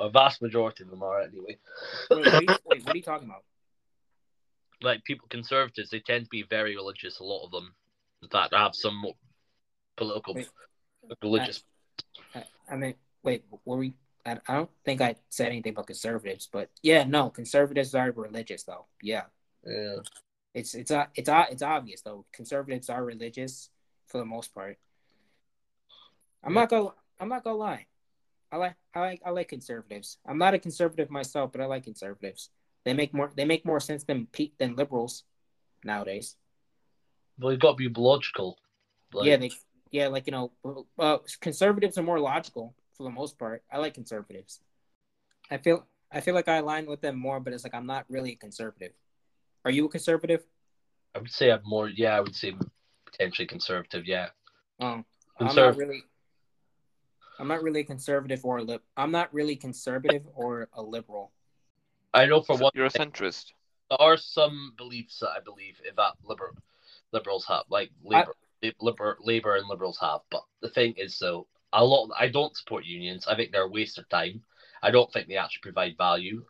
a 0.00 0.10
vast 0.10 0.40
majority 0.40 0.84
of 0.84 0.90
them 0.90 1.02
are 1.02 1.22
anyway. 1.22 1.58
Wait, 2.08 2.24
what, 2.24 2.34
are 2.34 2.42
you, 2.42 2.48
wait, 2.66 2.84
what 2.84 2.94
are 2.94 2.96
you 2.96 3.02
talking 3.02 3.26
about? 3.26 3.42
like 4.82 5.02
people 5.02 5.26
conservatives, 5.28 5.90
they 5.90 5.98
tend 5.98 6.26
to 6.26 6.30
be 6.30 6.44
very 6.44 6.76
religious. 6.76 7.18
A 7.18 7.24
lot 7.24 7.44
of 7.44 7.50
them, 7.50 7.74
in 8.22 8.28
fact, 8.28 8.54
have 8.54 8.76
some 8.76 8.96
more 8.96 9.14
political 9.96 10.36
religious. 11.20 11.64
I, 12.36 12.44
I 12.70 12.76
mean, 12.76 12.94
wait, 13.24 13.44
were 13.64 13.76
we? 13.76 13.94
I, 14.28 14.52
I 14.52 14.56
don't 14.56 14.70
think 14.84 15.00
I 15.00 15.16
said 15.30 15.48
anything 15.48 15.72
about 15.72 15.86
conservatives, 15.86 16.48
but 16.50 16.70
yeah, 16.82 17.04
no, 17.04 17.30
conservatives 17.30 17.94
are 17.94 18.10
religious 18.12 18.62
though. 18.64 18.86
Yeah, 19.02 19.24
Yeah. 19.64 19.96
it's 20.54 20.74
it's 20.74 20.90
uh, 20.90 21.06
it's 21.14 21.28
uh, 21.28 21.46
it's 21.50 21.62
obvious 21.62 22.02
though. 22.02 22.24
Conservatives 22.32 22.90
are 22.90 23.04
religious 23.04 23.70
for 24.06 24.18
the 24.18 24.24
most 24.24 24.54
part. 24.54 24.78
I'm 26.44 26.54
not 26.54 26.68
gonna 26.68 26.90
I'm 27.18 27.28
not 27.28 27.44
gonna 27.44 27.56
lie. 27.56 27.86
I 28.52 28.56
like 28.56 28.74
I 28.94 29.00
like 29.00 29.22
I 29.24 29.30
like 29.30 29.48
conservatives. 29.48 30.18
I'm 30.26 30.38
not 30.38 30.54
a 30.54 30.58
conservative 30.58 31.10
myself, 31.10 31.52
but 31.52 31.60
I 31.60 31.66
like 31.66 31.84
conservatives. 31.84 32.50
They 32.84 32.94
make 32.94 33.12
more 33.14 33.30
they 33.34 33.44
make 33.44 33.64
more 33.64 33.80
sense 33.80 34.04
than 34.04 34.26
pe- 34.26 34.52
than 34.58 34.76
liberals 34.76 35.24
nowadays. 35.84 36.36
Well, 37.38 37.52
you've 37.52 37.60
got 37.60 37.78
to 37.78 37.88
be 37.88 38.00
logical. 38.00 38.58
Like, 39.12 39.26
yeah, 39.26 39.36
they 39.36 39.50
yeah, 39.90 40.08
like 40.08 40.26
you 40.26 40.32
know, 40.32 40.52
uh, 40.98 41.18
conservatives 41.40 41.96
are 41.98 42.02
more 42.02 42.20
logical 42.20 42.74
for 42.98 43.04
the 43.04 43.10
most 43.10 43.38
part. 43.38 43.62
I 43.72 43.78
like 43.78 43.94
conservatives. 43.94 44.60
I 45.50 45.56
feel 45.56 45.86
I 46.12 46.20
feel 46.20 46.34
like 46.34 46.48
I 46.48 46.56
align 46.56 46.86
with 46.86 47.00
them 47.00 47.18
more, 47.18 47.40
but 47.40 47.52
it's 47.54 47.64
like 47.64 47.74
I'm 47.74 47.86
not 47.86 48.04
really 48.10 48.32
a 48.32 48.36
conservative. 48.36 48.92
Are 49.64 49.70
you 49.70 49.86
a 49.86 49.88
conservative? 49.88 50.44
I 51.14 51.20
would 51.20 51.30
say 51.30 51.50
I'm 51.50 51.62
more. 51.64 51.88
Yeah, 51.88 52.16
I 52.16 52.20
would 52.20 52.34
say 52.34 52.54
potentially 53.06 53.46
conservative. 53.46 54.06
Yeah. 54.06 54.28
Um, 54.80 55.04
I'm 55.40 55.54
not 55.54 55.76
really. 55.76 56.02
I'm 57.38 57.46
not 57.48 57.62
really 57.62 57.80
a 57.80 57.84
conservative 57.84 58.44
or 58.44 58.58
a 58.58 58.62
lib. 58.62 58.82
I'm 58.96 59.12
not 59.12 59.32
really 59.32 59.54
conservative 59.54 60.22
or 60.34 60.68
a 60.72 60.82
liberal. 60.82 61.30
I 62.12 62.26
know 62.26 62.42
for 62.42 62.56
So 62.56 62.64
one, 62.64 62.72
You're 62.74 62.86
a 62.86 62.90
centrist. 62.90 63.52
there 63.90 64.00
are 64.00 64.16
some 64.16 64.74
beliefs 64.76 65.20
that 65.20 65.30
I 65.30 65.40
believe 65.44 65.80
that 65.96 66.12
liberal 66.24 66.54
liberals 67.12 67.46
have, 67.46 67.62
like 67.70 67.90
labor, 68.02 68.34
labor, 68.80 69.18
labor 69.22 69.56
and 69.56 69.68
liberals 69.68 69.98
have. 70.00 70.20
But 70.30 70.42
the 70.62 70.68
thing 70.70 70.94
is, 70.96 71.16
though, 71.18 71.46
a 71.72 71.84
lot. 71.84 72.10
I 72.18 72.28
don't 72.28 72.56
support 72.56 72.84
unions. 72.84 73.26
I 73.26 73.34
think 73.34 73.52
they're 73.52 73.62
a 73.62 73.68
waste 73.68 73.98
of 73.98 74.08
time. 74.08 74.42
I 74.82 74.90
don't 74.90 75.12
think 75.12 75.28
they 75.28 75.36
actually 75.36 75.62
provide 75.62 75.96
value. 75.96 76.44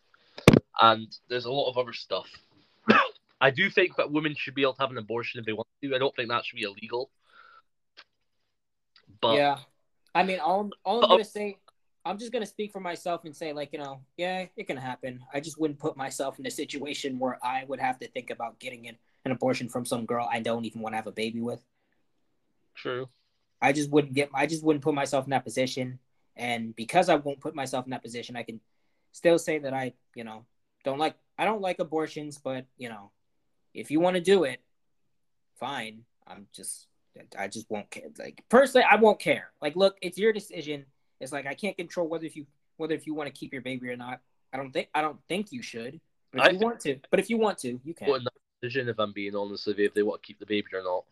And 0.81 1.09
there's 1.29 1.47
a 1.47 1.53
lot 1.53 1.71
of 1.71 1.79
other 1.79 1.93
stuff. 1.93 2.29
I 3.41 3.51
do 3.51 3.71
think 3.71 3.97
that 3.97 4.11
women 4.11 4.35
should 4.37 4.55
be 4.55 4.63
able 4.63 4.75
to 4.75 4.83
have 4.83 4.91
an 4.91 4.99
abortion 4.99 5.41
if 5.41 5.47
they 5.47 5.53
want 5.53 5.69
to. 5.83 5.95
I 5.95 5.99
don't 5.99 6.15
think 6.15 6.29
that 6.29 6.45
should 6.45 6.57
be 6.57 6.63
illegal. 6.63 7.11
But 9.21 9.37
yeah, 9.37 9.59
I 10.15 10.23
mean, 10.23 10.39
all 10.39 10.71
all 10.85 10.99
I'm 10.99 11.05
oh, 11.05 11.09
gonna 11.09 11.25
say, 11.25 11.59
I'm 12.05 12.19
just 12.19 12.33
gonna 12.33 12.47
speak 12.47 12.73
for 12.73 12.81
myself 12.81 13.25
and 13.25 13.35
say, 13.35 13.53
like, 13.53 13.73
you 13.73 13.79
know, 13.81 14.01
yeah, 14.17 14.47
it 14.57 14.67
can 14.67 14.77
happen. 14.77 15.21
I 15.35 15.41
just 15.41 15.59
wouldn't 15.59 15.81
put 15.81 15.97
myself 15.97 16.39
in 16.39 16.47
a 16.47 16.51
situation 16.51 17.19
where 17.19 17.39
I 17.43 17.65
would 17.67 17.81
have 17.81 17.99
to 18.01 18.09
think 18.09 18.31
about 18.31 18.61
getting 18.61 18.87
an, 18.87 18.97
an 19.25 19.33
abortion 19.33 19.69
from 19.69 19.85
some 19.85 20.07
girl 20.07 20.29
I 20.31 20.41
don't 20.41 20.65
even 20.65 20.81
want 20.81 20.93
to 20.93 20.97
have 20.97 21.09
a 21.09 21.13
baby 21.13 21.41
with. 21.41 21.65
true. 22.75 23.09
I 23.61 23.73
just 23.73 23.91
wouldn't 23.91 24.15
get. 24.15 24.31
I 24.35 24.47
just 24.47 24.65
wouldn't 24.65 24.85
put 24.85 24.95
myself 24.95 25.25
in 25.25 25.31
that 25.31 25.45
position. 25.45 25.99
And 26.37 26.75
because 26.77 27.09
I 27.09 27.17
won't 27.17 27.41
put 27.41 27.55
myself 27.55 27.85
in 27.85 27.91
that 27.91 28.03
position, 28.03 28.37
I 28.37 28.45
can 28.45 28.61
still 29.13 29.39
say 29.39 29.59
that 29.59 29.75
I, 29.75 29.95
you 30.15 30.25
know, 30.25 30.45
don't 30.85 30.99
like. 30.99 31.17
I 31.39 31.45
don't 31.45 31.61
like 31.61 31.79
abortions, 31.79 32.39
but 32.39 32.67
you 32.77 32.89
know, 32.89 33.11
if 33.75 33.91
you 33.91 34.01
want 34.01 34.17
to 34.17 34.23
do 34.23 34.45
it, 34.45 34.61
fine. 35.59 36.03
I'm 36.27 36.47
just. 36.53 36.87
I 37.37 37.49
just 37.49 37.69
won't 37.69 37.91
care. 37.91 38.05
Like 38.17 38.45
personally, 38.49 38.87
I 38.89 38.95
won't 38.95 39.19
care. 39.19 39.51
Like, 39.61 39.75
look, 39.75 39.97
it's 40.01 40.19
your 40.19 40.33
decision. 40.33 40.85
It's 41.21 41.33
like 41.33 41.47
I 41.47 41.55
can't 41.55 41.77
control 41.77 42.07
whether 42.07 42.25
if 42.25 42.37
you 42.37 42.47
whether 42.77 42.95
if 42.95 43.07
you 43.07 43.15
want 43.15 43.27
to 43.27 43.39
keep 43.39 43.53
your 43.53 43.63
baby 43.63 43.89
or 43.89 43.97
not. 43.97 44.21
I 44.53 44.57
don't 44.57 44.71
think 44.71 44.89
I 44.95 45.03
don't 45.03 45.19
think 45.29 45.51
you 45.51 45.63
should. 45.63 46.01
But 46.33 46.43
if 46.43 46.47
I 46.47 46.51
you 46.51 46.59
want 46.59 46.81
to, 46.81 46.99
but 47.11 47.19
if 47.19 47.29
you 47.29 47.39
want 47.39 47.59
to, 47.59 47.81
you 47.85 47.95
can. 47.95 48.09
That 48.09 48.33
decision 48.63 48.89
if 48.89 48.99
I'm 48.99 49.13
being 49.13 49.35
honest 49.35 49.67
with 49.67 49.79
you, 49.79 49.87
if 49.87 49.95
they 49.95 50.03
want 50.03 50.23
to 50.23 50.27
keep 50.27 50.39
the 50.39 50.47
baby 50.47 50.69
or 50.75 50.83
not. 50.83 51.05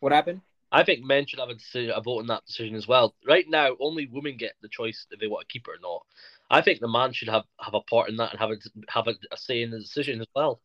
What 0.00 0.12
happened? 0.12 0.40
I 0.72 0.84
think 0.84 1.04
men 1.04 1.26
should 1.26 1.40
have 1.40 1.48
a, 1.48 1.54
decision, 1.54 1.92
a 1.94 2.00
vote 2.00 2.20
in 2.20 2.26
that 2.28 2.46
decision 2.46 2.76
as 2.76 2.86
well. 2.86 3.14
Right 3.26 3.46
now, 3.48 3.76
only 3.80 4.06
women 4.06 4.36
get 4.36 4.52
the 4.62 4.68
choice 4.68 5.06
if 5.10 5.18
they 5.18 5.26
want 5.26 5.48
to 5.48 5.52
keep 5.52 5.66
it 5.66 5.70
or 5.70 5.80
not. 5.82 6.04
I 6.50 6.60
think 6.62 6.80
the 6.80 6.88
man 6.88 7.12
should 7.12 7.28
have, 7.28 7.44
have 7.60 7.74
a 7.74 7.80
part 7.80 8.08
in 8.08 8.16
that 8.16 8.30
and 8.32 8.38
have 8.40 8.50
a, 8.50 8.56
have 8.88 9.08
a, 9.08 9.14
a 9.32 9.36
say 9.36 9.62
in 9.62 9.70
the 9.70 9.78
decision 9.80 10.20
as 10.20 10.28
well. 10.34 10.60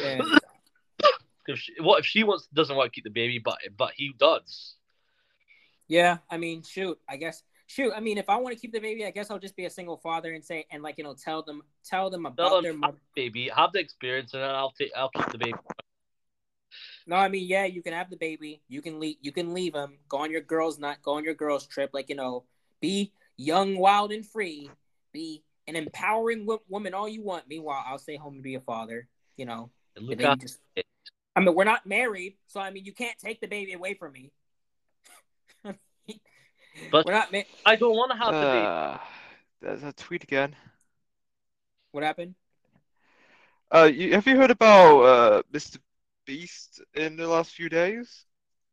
Yeah. 0.00 0.20
If 1.46 1.58
she, 1.58 1.74
what 1.78 1.98
if 2.00 2.06
she 2.06 2.22
wants 2.24 2.48
doesn't 2.54 2.74
want 2.74 2.90
to 2.90 2.94
keep 2.94 3.04
the 3.04 3.10
baby, 3.10 3.38
but 3.38 3.58
but 3.76 3.92
he 3.94 4.14
does? 4.18 4.76
Yeah, 5.88 6.16
I 6.30 6.38
mean, 6.38 6.62
shoot, 6.62 6.98
I 7.06 7.18
guess 7.18 7.42
shoot, 7.66 7.92
I 7.94 8.00
mean, 8.00 8.16
if 8.16 8.30
I 8.30 8.36
want 8.36 8.54
to 8.54 8.58
keep 8.58 8.72
the 8.72 8.80
baby, 8.80 9.04
I 9.04 9.10
guess 9.10 9.30
I'll 9.30 9.38
just 9.38 9.54
be 9.54 9.66
a 9.66 9.70
single 9.70 9.98
father 9.98 10.32
and 10.32 10.42
say 10.42 10.64
and 10.70 10.82
like 10.82 10.96
you 10.96 11.04
know 11.04 11.14
tell 11.14 11.42
them 11.42 11.60
tell 11.84 12.08
them 12.08 12.24
about 12.24 12.48
Tell 12.48 12.62
their 12.62 12.72
mother. 12.72 12.96
baby, 13.14 13.50
have 13.54 13.72
the 13.72 13.78
experience, 13.78 14.32
and 14.32 14.42
then 14.42 14.48
I'll 14.48 14.70
take 14.72 14.90
I'll 14.96 15.10
keep 15.10 15.30
the 15.32 15.36
baby. 15.36 15.52
No, 17.06 17.16
I 17.16 17.28
mean, 17.28 17.46
yeah, 17.46 17.64
you 17.66 17.82
can 17.82 17.92
have 17.92 18.08
the 18.10 18.16
baby. 18.16 18.62
You 18.68 18.80
can 18.80 18.98
leave. 18.98 19.16
You 19.20 19.30
can 19.32 19.52
leave 19.52 19.74
him. 19.74 19.98
Go 20.08 20.18
on 20.18 20.30
your 20.30 20.40
girls' 20.40 20.78
not 20.78 21.02
go 21.02 21.12
on 21.14 21.24
your 21.24 21.34
girls' 21.34 21.66
trip. 21.66 21.90
Like 21.92 22.08
you 22.08 22.16
know, 22.16 22.44
be 22.80 23.12
young, 23.36 23.76
wild, 23.76 24.10
and 24.12 24.24
free. 24.24 24.70
Be 25.12 25.42
an 25.68 25.76
empowering 25.76 26.46
wo- 26.46 26.62
woman 26.68 26.94
all 26.94 27.08
you 27.08 27.22
want. 27.22 27.44
Meanwhile, 27.48 27.84
I'll 27.86 27.98
stay 27.98 28.16
home 28.16 28.34
and 28.34 28.42
be 28.42 28.54
a 28.54 28.60
father. 28.60 29.06
You 29.36 29.44
know, 29.46 29.70
look 29.98 30.18
baby 30.18 30.36
just. 30.40 30.58
I 31.36 31.40
mean, 31.40 31.54
we're 31.54 31.64
not 31.64 31.84
married, 31.84 32.36
so 32.46 32.60
I 32.60 32.70
mean, 32.70 32.84
you 32.84 32.92
can't 32.92 33.18
take 33.18 33.40
the 33.40 33.48
baby 33.48 33.72
away 33.72 33.94
from 33.94 34.12
me. 34.12 34.30
But- 36.90 37.06
we're 37.06 37.12
not. 37.12 37.32
Ma- 37.32 37.42
I 37.66 37.76
don't 37.76 37.96
want 37.96 38.10
to 38.12 38.16
have 38.18 38.34
the 38.34 38.40
baby. 38.40 38.66
Uh, 38.66 38.98
there's 39.60 39.82
a 39.84 39.92
tweet 39.92 40.22
again. 40.24 40.56
what 41.92 42.02
happened? 42.02 42.34
Uh, 43.72 43.84
you, 43.92 44.12
have 44.14 44.26
you 44.26 44.36
heard 44.36 44.50
about 44.50 45.02
uh, 45.02 45.42
Mr. 45.52 45.78
Beast 46.26 46.82
in 46.94 47.16
the 47.16 47.26
last 47.26 47.52
few 47.52 47.68
days? 47.68 48.24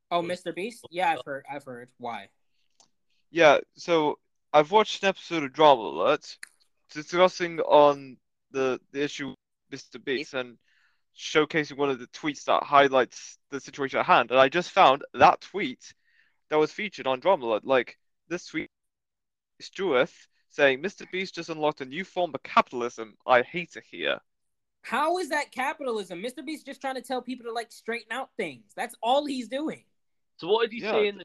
Oh, 0.09 0.21
Mr. 0.21 0.53
Beast. 0.53 0.85
Yeah, 0.89 1.11
I've 1.11 1.25
heard. 1.25 1.45
I've 1.49 1.63
heard. 1.63 1.89
Why? 1.97 2.29
Yeah, 3.29 3.59
so 3.75 4.19
I've 4.51 4.71
watched 4.71 5.03
an 5.03 5.09
episode 5.09 5.43
of 5.43 5.53
Drama 5.53 5.81
Alert 5.81 6.37
discussing 6.91 7.59
on 7.61 8.17
the 8.51 8.79
the 8.91 9.03
issue 9.03 9.33
Mr. 9.71 10.03
Beast 10.03 10.33
and 10.33 10.57
showcasing 11.17 11.77
one 11.77 11.89
of 11.89 11.99
the 11.99 12.07
tweets 12.07 12.43
that 12.45 12.63
highlights 12.63 13.37
the 13.49 13.59
situation 13.59 13.99
at 13.99 14.05
hand. 14.05 14.31
And 14.31 14.39
I 14.39 14.49
just 14.49 14.71
found 14.71 15.03
that 15.13 15.41
tweet 15.41 15.93
that 16.49 16.57
was 16.59 16.71
featured 16.71 17.07
on 17.07 17.19
Drama 17.19 17.45
Alert. 17.45 17.65
Like 17.65 17.97
this 18.27 18.45
tweet 18.45 18.69
Stewart 19.61 20.11
saying 20.49 20.81
Mr. 20.81 21.09
Beast 21.11 21.35
just 21.35 21.49
unlocked 21.49 21.81
a 21.81 21.85
new 21.85 22.03
form 22.03 22.31
of 22.33 22.43
capitalism. 22.43 23.15
I 23.25 23.41
hate 23.41 23.75
it 23.77 23.83
here. 23.89 24.19
How 24.81 25.19
is 25.19 25.29
that 25.29 25.51
capitalism? 25.51 26.21
Mr. 26.21 26.45
Beast 26.45 26.65
just 26.65 26.81
trying 26.81 26.95
to 26.95 27.01
tell 27.01 27.21
people 27.21 27.45
to 27.45 27.51
like 27.53 27.71
straighten 27.71 28.11
out 28.11 28.29
things. 28.37 28.71
That's 28.75 28.95
all 29.01 29.25
he's 29.25 29.47
doing. 29.47 29.83
So 30.37 30.47
what 30.47 30.63
did 30.69 30.73
he 30.75 30.81
Yeah. 30.81 30.91
say 30.91 31.07
in 31.07 31.17
the 31.19 31.23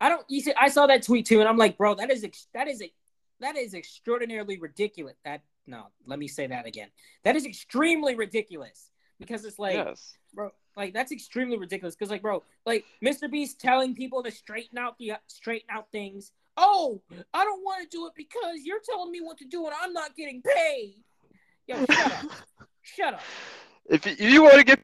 I 0.00 0.08
don't. 0.10 0.24
You 0.28 0.40
see, 0.42 0.52
I 0.58 0.68
saw 0.68 0.86
that 0.88 1.02
tweet 1.02 1.24
too, 1.26 1.40
and 1.40 1.48
I'm 1.48 1.56
like, 1.56 1.78
bro, 1.78 1.94
that 1.94 2.10
is 2.10 2.22
ex- 2.22 2.48
that 2.52 2.68
is 2.68 2.82
a 2.82 2.92
that 3.40 3.56
is 3.56 3.72
extraordinarily 3.74 4.58
ridiculous. 4.58 5.16
That 5.24 5.42
no, 5.66 5.86
let 6.06 6.18
me 6.18 6.28
say 6.28 6.46
that 6.46 6.66
again. 6.66 6.88
That 7.24 7.34
is 7.34 7.46
extremely 7.46 8.14
ridiculous 8.14 8.90
because 9.18 9.44
it's 9.46 9.58
like, 9.58 9.74
yes. 9.74 10.16
bro, 10.34 10.50
like 10.76 10.92
that's 10.92 11.12
extremely 11.12 11.56
ridiculous. 11.56 11.96
Because 11.96 12.10
like, 12.10 12.20
bro, 12.22 12.42
like 12.66 12.84
Mr. 13.02 13.30
Beast 13.30 13.58
telling 13.58 13.94
people 13.94 14.22
to 14.22 14.30
straighten 14.30 14.76
out 14.78 14.98
the 14.98 15.12
straighten 15.28 15.68
out 15.70 15.90
things. 15.90 16.32
Oh, 16.58 17.00
I 17.34 17.44
don't 17.44 17.62
want 17.64 17.90
to 17.90 17.96
do 17.96 18.06
it 18.06 18.12
because 18.16 18.64
you're 18.64 18.80
telling 18.86 19.10
me 19.10 19.20
what 19.22 19.38
to 19.38 19.44
do 19.46 19.64
and 19.66 19.74
I'm 19.82 19.92
not 19.94 20.14
getting 20.14 20.42
paid. 20.42 20.96
Yo, 21.66 21.76
shut 21.86 22.12
up, 22.24 22.30
shut 22.86 23.14
up. 23.14 23.20
If 23.88 24.06
you, 24.06 24.12
if 24.12 24.32
you 24.32 24.42
want 24.42 24.54
to 24.56 24.64
get, 24.64 24.80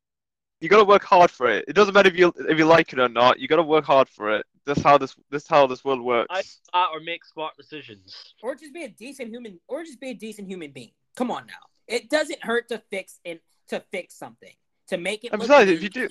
you 0.61 0.69
gotta 0.69 0.85
work 0.85 1.05
hard 1.05 1.31
for 1.31 1.49
it. 1.49 1.65
It 1.69 1.75
doesn't 1.75 1.95
matter 1.95 2.09
if 2.09 2.17
you 2.17 2.33
if 2.49 2.59
you 2.59 2.67
like 2.67 2.93
it 2.93 2.99
or 2.99 3.09
not. 3.09 3.41
You 3.41 3.49
gotta 3.49 3.63
work 3.63 3.85
hard 3.85 4.09
for 4.09 4.37
it. 4.37 4.47
That's 4.65 4.83
how 4.83 4.97
this 4.99 5.17
this 5.31 5.47
how 5.49 5.67
this 5.67 5.85
world 5.85 6.01
works. 6.01 6.29
I 6.31 6.43
that 6.73 6.89
or 6.93 7.01
make 7.01 7.25
smart 7.25 7.57
decisions? 7.57 8.35
or 8.43 8.55
just 8.55 8.73
be 8.73 8.85
a 8.85 8.89
decent 8.89 9.29
human 9.31 9.59
or 9.69 9.83
just 9.85 10.01
be 10.01 10.11
a 10.11 10.15
decent 10.15 10.49
human 10.49 10.71
being 10.71 10.93
come 11.17 11.31
on 11.31 11.47
now 11.47 11.55
it 11.87 12.09
doesn't 12.09 12.43
hurt 12.43 12.69
to 12.69 12.83
fix 12.91 13.21
and 13.25 13.39
to 13.69 13.81
fix 13.91 14.15
something 14.15 14.55
to 14.89 14.97
make 14.97 15.25
it 15.25 15.33
And 15.33 15.41
look 15.41 15.49
besides, 15.49 15.71
if 15.71 15.83
you 15.83 15.89
do, 15.89 16.09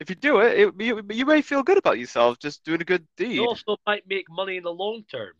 if 0.00 0.10
you 0.10 0.16
do 0.16 0.40
it, 0.40 0.58
it 0.58 0.74
you, 0.78 1.02
you 1.10 1.26
may 1.26 1.42
feel 1.42 1.62
good 1.62 1.78
about 1.78 1.98
yourself 1.98 2.38
just 2.38 2.64
doing 2.64 2.80
a 2.80 2.84
good 2.84 3.06
deed. 3.16 3.32
You 3.32 3.46
also 3.46 3.76
might 3.86 4.06
make 4.08 4.26
money 4.30 4.56
in 4.56 4.62
the 4.62 4.72
long 4.72 5.04
term. 5.10 5.32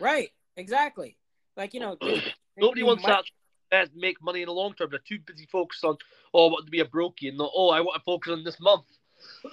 right 0.00 0.30
exactly 0.56 1.16
like 1.56 1.74
you 1.74 1.80
know 1.80 1.96
Nobody 2.56 2.82
wants 2.82 3.02
might- 3.02 3.12
to 3.24 3.32
actually 3.72 4.00
make 4.00 4.22
money 4.22 4.42
in 4.42 4.46
the 4.46 4.52
long 4.52 4.74
term. 4.74 4.88
They're 4.90 5.00
too 5.06 5.18
busy 5.24 5.46
focused 5.50 5.84
on, 5.84 5.96
oh, 6.34 6.48
I 6.48 6.52
want 6.52 6.66
to 6.66 6.70
be 6.70 6.80
a 6.80 6.84
brokey, 6.84 7.28
and 7.28 7.38
not, 7.38 7.50
oh, 7.54 7.70
I 7.70 7.80
want 7.80 7.96
to 7.96 8.04
focus 8.04 8.32
on 8.32 8.44
this 8.44 8.60
month. 8.60 8.84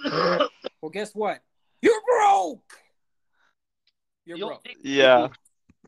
well 0.82 0.90
guess 0.92 1.14
what 1.14 1.40
you're 1.80 2.00
broke 2.06 2.72
you're 4.24 4.38
You 4.38 4.46
broke 4.46 4.66
Yeah. 4.82 5.28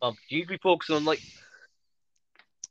Um, 0.01 0.17
you 0.29 0.39
need 0.39 0.45
to 0.45 0.49
be 0.49 0.59
focusing 0.59 0.97
on 0.97 1.05
like 1.05 1.21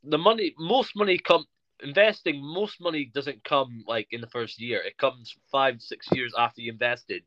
the 0.04 0.18
money. 0.18 0.54
Most 0.58 0.96
money 0.96 1.18
come 1.18 1.46
investing. 1.82 2.44
Most 2.44 2.82
money 2.82 3.12
doesn't 3.14 3.44
come 3.44 3.84
like 3.88 4.08
in 4.12 4.22
the 4.22 4.28
first 4.28 4.60
year. 4.60 4.82
It 4.82 4.98
comes 4.98 5.36
five, 5.52 5.82
six 5.82 6.08
years 6.12 6.34
after 6.38 6.62
you 6.62 6.72
invested, 6.72 7.24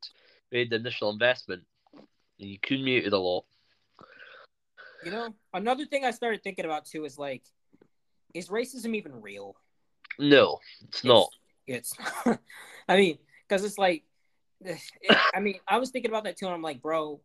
made 0.52 0.70
the 0.70 0.76
initial 0.76 1.10
investment, 1.10 1.62
and 1.94 2.48
you 2.48 2.56
accumulated 2.56 3.12
a 3.12 3.18
lot. 3.18 3.44
you 5.04 5.10
know 5.10 5.34
another 5.52 5.84
thing 5.84 6.04
i 6.04 6.10
started 6.10 6.42
thinking 6.42 6.64
about 6.64 6.86
too 6.86 7.04
is 7.04 7.18
like 7.18 7.42
is 8.34 8.48
racism 8.48 8.94
even 8.94 9.22
real? 9.22 9.56
No, 10.18 10.58
it's 10.88 11.04
not. 11.04 11.28
it's 11.66 11.94
i 12.88 12.96
mean 12.96 13.18
because 13.48 13.64
it's 13.64 13.78
like 13.78 14.04
it, 14.60 14.78
i 15.34 15.40
mean 15.40 15.58
i 15.66 15.78
was 15.78 15.90
thinking 15.90 16.10
about 16.10 16.24
that 16.24 16.36
too 16.36 16.46
and 16.46 16.54
i'm 16.54 16.62
like 16.62 16.82
bro 16.82 17.20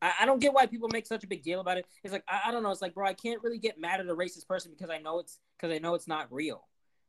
I, 0.00 0.12
I 0.20 0.26
don't 0.26 0.40
get 0.40 0.52
why 0.52 0.66
people 0.66 0.88
make 0.92 1.06
such 1.06 1.22
a 1.22 1.28
big 1.28 1.44
deal 1.44 1.60
about 1.60 1.78
it. 1.78 1.86
It's 2.02 2.12
like 2.12 2.24
I, 2.28 2.48
I 2.48 2.50
don't 2.50 2.64
know. 2.64 2.70
It's 2.72 2.82
like 2.82 2.94
bro 2.94 3.06
i 3.06 3.14
can't 3.14 3.42
really 3.42 3.58
get 3.58 3.78
mad 3.80 4.00
at 4.00 4.08
a 4.08 4.14
racist 4.14 4.48
person 4.48 4.72
because 4.76 4.90
i 4.90 4.98
know 4.98 5.20
it's 5.20 5.38
because 5.56 5.74
i 5.74 5.78
know 5.78 5.94
it's 5.94 6.08
not 6.08 6.26
real. 6.32 6.66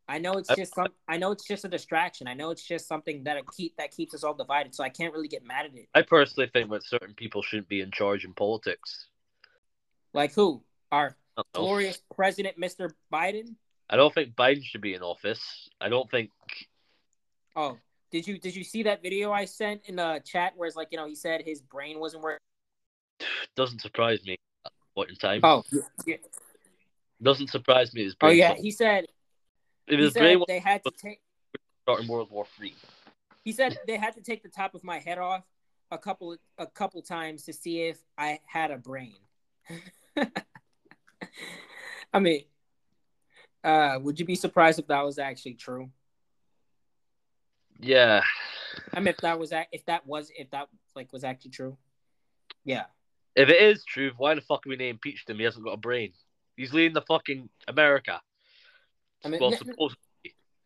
I 0.08 0.20
know 0.20 0.34
it's 0.34 0.54
just 0.56 0.76
some 0.76 0.90
i 1.08 1.18
know 1.18 1.32
it's 1.32 1.48
just 1.48 1.66
a 1.66 1.68
distraction. 1.68 2.28
I 2.28 2.36
know 2.36 2.52
it's 2.52 2.64
just 2.64 2.88
something 2.88 3.24
that 3.24 3.38
keep 3.58 3.76
that 3.78 3.92
keeps 3.92 4.14
us 4.14 4.24
all 4.24 4.36
divided. 4.36 4.76
So 4.76 4.84
i 4.84 4.90
can't 4.90 5.12
really 5.12 5.28
get 5.28 5.44
mad 5.44 5.66
at 5.66 5.76
it. 5.76 5.88
I 5.96 6.04
personally 6.04 6.50
think 6.54 6.70
that 6.70 6.84
certain 6.84 7.16
people 7.16 7.42
shouldn't 7.42 7.70
be 7.70 7.82
in 7.82 7.90
charge 7.90 8.26
in 8.26 8.34
politics. 8.34 9.08
like 10.14 10.34
who? 10.34 10.62
Our 10.92 11.06
I 11.06 11.08
don't 11.08 11.12
know. 11.12 11.23
Glorious 11.54 12.02
president 12.16 12.60
mr 12.60 12.92
biden 13.12 13.56
I 13.90 13.96
don't 13.96 14.14
think 14.14 14.34
Biden 14.34 14.64
should 14.64 14.82
be 14.82 14.96
in 14.96 15.02
office. 15.04 15.70
I 15.80 15.90
don't 15.90 16.10
think. 16.10 16.32
oh 17.56 17.78
did 18.12 18.26
you 18.28 18.40
did 18.40 18.56
you 18.56 18.64
see 18.64 18.84
that 18.84 19.02
video 19.04 19.32
i 19.32 19.46
sent 19.46 19.82
in 19.86 19.98
the 19.98 20.22
chat 20.26 20.54
where 20.56 20.68
it's 20.68 20.76
like 20.76 20.88
you 20.92 20.98
know 20.98 21.08
he 21.08 21.16
said 21.16 21.42
his 21.44 21.62
brain 21.62 22.00
wasn't 22.00 22.24
working 22.24 22.40
Doesn't 23.56 23.82
surprise 23.82 24.24
me 24.26 24.38
at 24.66 24.72
this 24.96 25.10
in 25.10 25.16
time. 25.18 25.40
oh 25.44 25.64
yeah. 26.06 26.16
Doesn't 27.22 27.50
surprise 27.50 27.94
me. 27.94 28.04
His 28.04 28.14
oh 28.14 28.28
brain. 28.28 28.38
yeah 28.38 28.54
he 28.56 28.72
said 28.72 29.06
if 29.88 29.98
he 29.98 30.04
his 30.04 30.14
said 30.14 30.20
brain 30.22 30.44
they 30.48 30.60
had 30.60 30.84
to 30.84 30.92
take 30.92 31.20
starting 31.84 32.08
World 32.08 32.32
War 32.32 32.46
Three. 32.58 32.76
he 33.44 33.52
said 33.52 33.78
they 33.88 33.98
had 33.98 34.16
to 34.16 34.22
take 34.22 34.44
the 34.44 34.50
top 34.50 34.76
of 34.76 34.84
my 34.84 35.00
head 35.00 35.18
off 35.18 35.44
a 35.92 35.98
couple 35.98 36.36
a 36.58 36.66
couple 36.68 37.02
times 37.02 37.44
to 37.44 37.54
see 37.54 37.82
if 37.84 37.98
I 38.18 38.40
had 38.46 38.72
a 38.72 38.78
brain. 38.78 39.16
I 42.14 42.20
mean, 42.20 42.44
uh, 43.64 44.00
would 44.02 44.20
you 44.20 44.26
be 44.26 44.36
surprised 44.36 44.80
if 44.80 44.88
that 44.88 45.02
was 45.04 45.18
actually 45.20 45.56
true? 45.56 45.90
Yeah, 47.80 48.22
I 48.94 49.00
mean, 49.00 49.10
if 49.10 49.18
that 49.18 49.40
was 49.40 49.52
if 49.72 49.86
that 49.86 50.06
was 50.06 50.32
if 50.38 50.50
that 50.52 50.68
like 50.96 51.12
was 51.12 51.24
actually 51.24 51.52
true. 51.52 51.78
Yeah. 52.66 52.86
if 53.36 53.50
it 53.50 53.62
is 53.62 53.84
true, 53.84 54.12
why 54.18 54.36
the 54.36 54.42
fuck 54.42 54.66
are 54.66 54.70
we 54.70 54.78
name 54.78 54.92
impeached 54.92 55.30
him? 55.30 55.38
He 55.38 55.44
hasn't 55.44 55.66
got 55.66 55.74
a 55.74 55.78
brain. 55.78 56.14
He's 56.56 56.72
leading 56.72 56.94
the 56.94 57.02
fucking 57.02 57.50
America. 57.68 58.22
I 59.26 59.30
mean, 59.30 59.42
well, 59.42 59.52
n- 59.52 59.58
supposed 59.58 59.98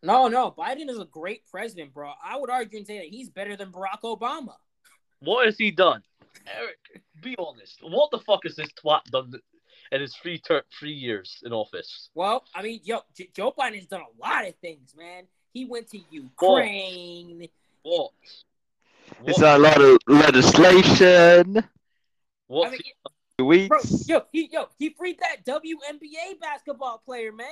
no, 0.03 0.27
no, 0.27 0.51
Biden 0.51 0.89
is 0.89 0.99
a 0.99 1.05
great 1.05 1.41
president, 1.49 1.93
bro. 1.93 2.11
I 2.23 2.37
would 2.37 2.49
argue 2.49 2.77
and 2.77 2.85
say 2.85 2.99
that 2.99 3.07
he's 3.07 3.29
better 3.29 3.55
than 3.55 3.71
Barack 3.71 4.01
Obama. 4.03 4.53
what 5.19 5.45
has 5.45 5.57
he 5.57 5.71
done? 5.71 6.03
Eric, 6.45 7.03
be 7.23 7.35
honest. 7.39 7.79
What 7.81 8.11
the 8.11 8.19
fuck 8.19 8.41
has 8.43 8.55
this 8.55 8.69
twat 8.73 9.03
done 9.05 9.33
in 9.91 10.01
his 10.01 10.15
three 10.15 10.37
ter- 10.39 10.63
three 10.77 10.91
years 10.93 11.41
in 11.45 11.53
office? 11.53 12.09
Well, 12.15 12.43
I 12.55 12.61
mean, 12.61 12.81
yo, 12.83 13.01
J- 13.15 13.29
Joe 13.33 13.53
Biden 13.57 13.75
has 13.75 13.87
done 13.87 14.01
a 14.01 14.21
lot 14.21 14.47
of 14.47 14.55
things, 14.55 14.93
man. 14.97 15.23
He 15.53 15.65
went 15.65 15.89
to 15.91 15.99
Ukraine. 16.11 17.47
What? 17.83 18.11
It's 19.25 19.41
a 19.41 19.57
lot 19.57 19.81
of 19.81 19.97
legislation. 20.07 21.63
What's 22.47 22.67
I 22.67 22.71
mean, 22.71 22.81
he- 22.83 22.93
Weeks. 23.43 23.67
Bro, 23.67 23.79
yo, 24.07 24.25
he 24.31 24.49
yo, 24.51 24.67
he 24.79 24.89
freed 24.97 25.19
that 25.19 25.45
WNBA 25.45 26.39
basketball 26.41 26.97
player, 27.05 27.31
man. 27.31 27.47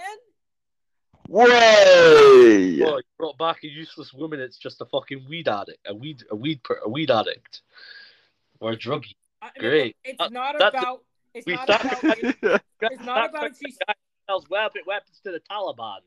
Way. 1.28 2.80
Well, 2.82 2.98
he 2.98 3.04
brought 3.20 3.38
back 3.38 3.64
a 3.64 3.68
useless 3.68 4.12
woman. 4.14 4.40
It's 4.40 4.58
just 4.58 4.82
a 4.82 4.86
fucking 4.86 5.26
weed 5.30 5.48
addict, 5.48 5.80
a 5.88 5.94
weed, 5.94 6.24
a 6.32 6.36
weed, 6.36 6.60
a 6.84 6.90
weed 6.90 7.12
addict, 7.12 7.62
or 8.60 8.72
a 8.72 8.78
druggie. 8.78 9.14
I 9.42 9.52
mean, 9.60 9.70
Great. 9.70 9.98
It's 10.04 10.20
Uh, 10.20 10.30
not 10.30 10.58
that's- 10.58 10.82
about. 10.82 11.04
It's 11.36 11.46
we 11.46 11.54
not 11.54 11.64
start- 11.70 11.84
about. 12.04 12.18
It's, 12.20 12.40
it's 12.82 13.06
not 13.06 13.30
about 13.30 13.42
like 13.42 13.52
if 13.52 13.58
she's. 13.64 13.78
the 13.78 13.86
guy 13.88 13.94
who 13.94 14.34
sells 14.34 14.46
weapons 14.50 15.20
to 15.26 15.32
the 15.32 15.42
Taliban 15.52 16.00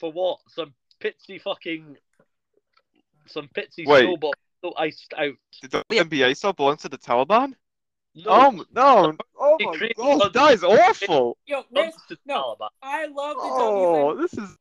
for 0.00 0.12
what? 0.12 0.38
Some 0.48 0.72
pitsy 1.02 1.40
fucking, 1.40 1.96
some 3.26 3.48
pitsy 3.56 3.86
Wait. 3.86 4.04
snowball 4.04 4.32
so 4.62 4.72
iced 4.78 5.12
out. 5.18 5.34
Did 5.60 5.70
the 5.72 5.84
NBA 5.90 6.36
still 6.36 6.52
belong 6.52 6.76
to 6.78 6.88
the 6.88 6.98
Taliban? 6.98 7.54
No, 8.14 8.24
Oh 8.30 8.64
no! 8.72 9.16
Oh 9.36 9.56
my 9.60 9.76
created 9.76 9.96
god, 9.96 10.06
London. 10.18 10.30
that 10.34 10.52
is 10.54 10.62
awful! 10.64 11.36
Yo, 11.46 11.64
not 11.72 11.86
Riz, 11.86 11.94
the 12.08 12.16
no. 12.26 12.56
I 12.80 13.06
love 13.06 13.36
the 13.36 13.42
Oh, 13.42 14.14
WNBA. 14.16 14.22
this 14.22 14.32
is. 14.34 14.56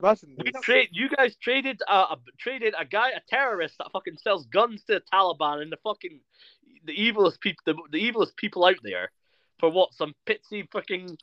Imagine 0.00 0.36
We 0.42 0.50
this. 0.52 0.62
trade. 0.62 0.88
You 0.92 1.08
guys 1.10 1.36
traded 1.36 1.80
a, 1.88 1.92
a 1.94 2.18
traded 2.38 2.74
a 2.78 2.84
guy, 2.86 3.10
a 3.10 3.20
terrorist 3.28 3.76
that 3.78 3.90
fucking 3.92 4.16
sells 4.22 4.46
guns 4.46 4.82
to 4.84 4.94
the 4.94 5.02
Taliban 5.12 5.62
in 5.62 5.70
the 5.70 5.76
fucking 5.84 6.20
the 6.86 6.94
evilest 6.96 7.40
people, 7.40 7.62
the, 7.66 7.74
the 7.90 8.10
evilest 8.12 8.36
people 8.36 8.64
out 8.64 8.76
there, 8.82 9.10
for 9.58 9.70
what? 9.70 9.92
Some 9.94 10.14
pitsy 10.26 10.66
fucking 10.72 11.16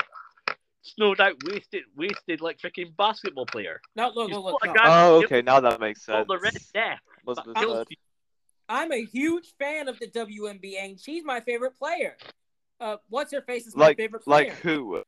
snowed 0.82 1.20
out, 1.22 1.34
wasted, 1.46 1.84
wasted 1.96 2.42
like 2.42 2.60
freaking 2.60 2.96
basketball 2.98 3.46
player. 3.46 3.80
No, 3.96 4.12
look, 4.14 4.30
You 4.30 4.40
look, 4.40 4.62
look. 4.64 4.76
no. 4.76 4.82
Oh, 4.84 5.24
okay, 5.24 5.42
now 5.42 5.60
that 5.62 5.80
makes 5.80 6.04
sense. 6.06 6.28
the 6.28 6.38
Red 6.40 6.58
Death. 6.74 7.00
Must 7.26 7.38
that 7.38 7.46
have 7.48 7.56
kills 7.56 7.78
said. 7.80 7.88
people. 7.88 8.04
I'm 8.70 8.92
a 8.92 9.04
huge 9.04 9.54
fan 9.60 9.88
of 9.88 10.00
the 10.00 10.08
WNBA, 10.08 10.76
and 10.84 11.00
she's 11.00 11.24
my 11.24 11.40
favorite 11.42 11.78
player. 11.78 12.16
Uh, 12.80 12.98
what's 13.10 13.32
her 13.34 13.42
face 13.42 13.68
is 13.68 13.76
my 13.76 13.88
Like, 13.88 13.98
favorite 13.98 14.24
player. 14.24 14.50
like 14.50 14.58
who? 14.60 15.02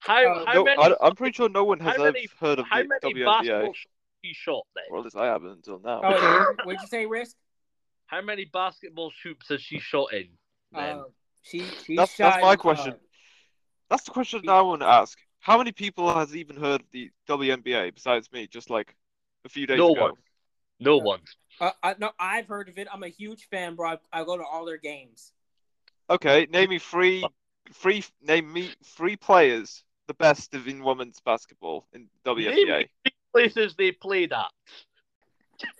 How, 0.00 0.24
Uh, 0.32 0.44
how 0.46 0.52
no, 0.54 0.64
many? 0.64 0.82
I, 1.00 1.06
am 1.06 1.14
pretty 1.16 1.32
sure 1.34 1.48
no 1.48 1.64
one 1.64 1.80
has 1.80 1.96
how 1.96 2.04
ever 2.04 2.18
heard 2.38 2.58
of 2.60 2.66
how 2.68 2.82
the 2.82 2.88
many 2.88 3.14
WNBA. 3.14 3.24
basketball 3.24 3.72
shots 3.72 3.86
he 4.22 4.34
shot 4.34 4.66
then? 4.74 4.84
Well, 4.90 5.00
at 5.00 5.04
least 5.04 5.16
I 5.16 5.26
haven't 5.26 5.50
until 5.50 5.80
now. 5.80 6.00
Oh, 6.04 6.10
what'd- 6.56 6.66
what'd 6.66 6.80
you 6.82 6.86
say, 6.88 7.06
Risk? 7.06 7.36
How 8.08 8.22
many 8.22 8.46
basketball 8.46 9.12
hoops 9.22 9.48
has 9.50 9.60
she 9.62 9.78
shot 9.78 10.12
in? 10.12 10.28
Then 10.72 10.98
Uh, 10.98 11.04
she 11.42 11.60
she 11.60 11.94
That's- 11.96 12.16
that's 12.16 12.42
my 12.42 12.52
uh, 12.52 12.56
question. 12.56 12.98
That's 13.88 14.04
the 14.04 14.10
question 14.10 14.48
I 14.48 14.60
want 14.62 14.80
to 14.82 14.86
ask. 14.86 15.18
How 15.40 15.56
many 15.56 15.72
people 15.72 16.12
has 16.12 16.34
even 16.34 16.56
heard 16.56 16.80
of 16.80 16.90
the 16.90 17.10
WNBA 17.26 17.94
besides 17.94 18.30
me? 18.32 18.46
Just 18.46 18.70
like 18.70 18.96
a 19.44 19.48
few 19.48 19.66
days 19.66 19.76
ago? 19.76 19.88
No 19.88 19.92
ago. 19.92 20.02
one. 20.02 20.14
no 20.80 20.98
Uh, 20.98 21.02
one. 21.02 21.20
Uh, 21.60 21.70
I, 21.82 21.94
no, 21.98 22.10
I've 22.18 22.48
heard 22.48 22.68
of 22.68 22.78
it. 22.78 22.88
I'm 22.92 23.02
a 23.02 23.08
huge 23.08 23.48
fan, 23.50 23.74
bro. 23.74 23.90
I, 23.90 23.98
I 24.20 24.24
go 24.24 24.36
to 24.36 24.44
all 24.44 24.64
their 24.64 24.78
games. 24.78 25.32
Okay, 26.10 26.46
name 26.50 26.70
me 26.70 26.78
three, 26.78 27.24
three. 27.74 28.04
Name 28.22 28.50
me 28.50 28.70
three 28.84 29.16
players 29.16 29.84
the 30.06 30.14
best 30.14 30.54
of 30.54 30.66
in 30.66 30.82
women's 30.82 31.20
basketball 31.20 31.86
in 31.92 32.08
WNBA. 32.24 32.66
Name 32.66 32.86
me 33.04 33.12
places 33.32 33.74
they 33.76 33.92
played 33.92 34.32
at. 34.32 34.50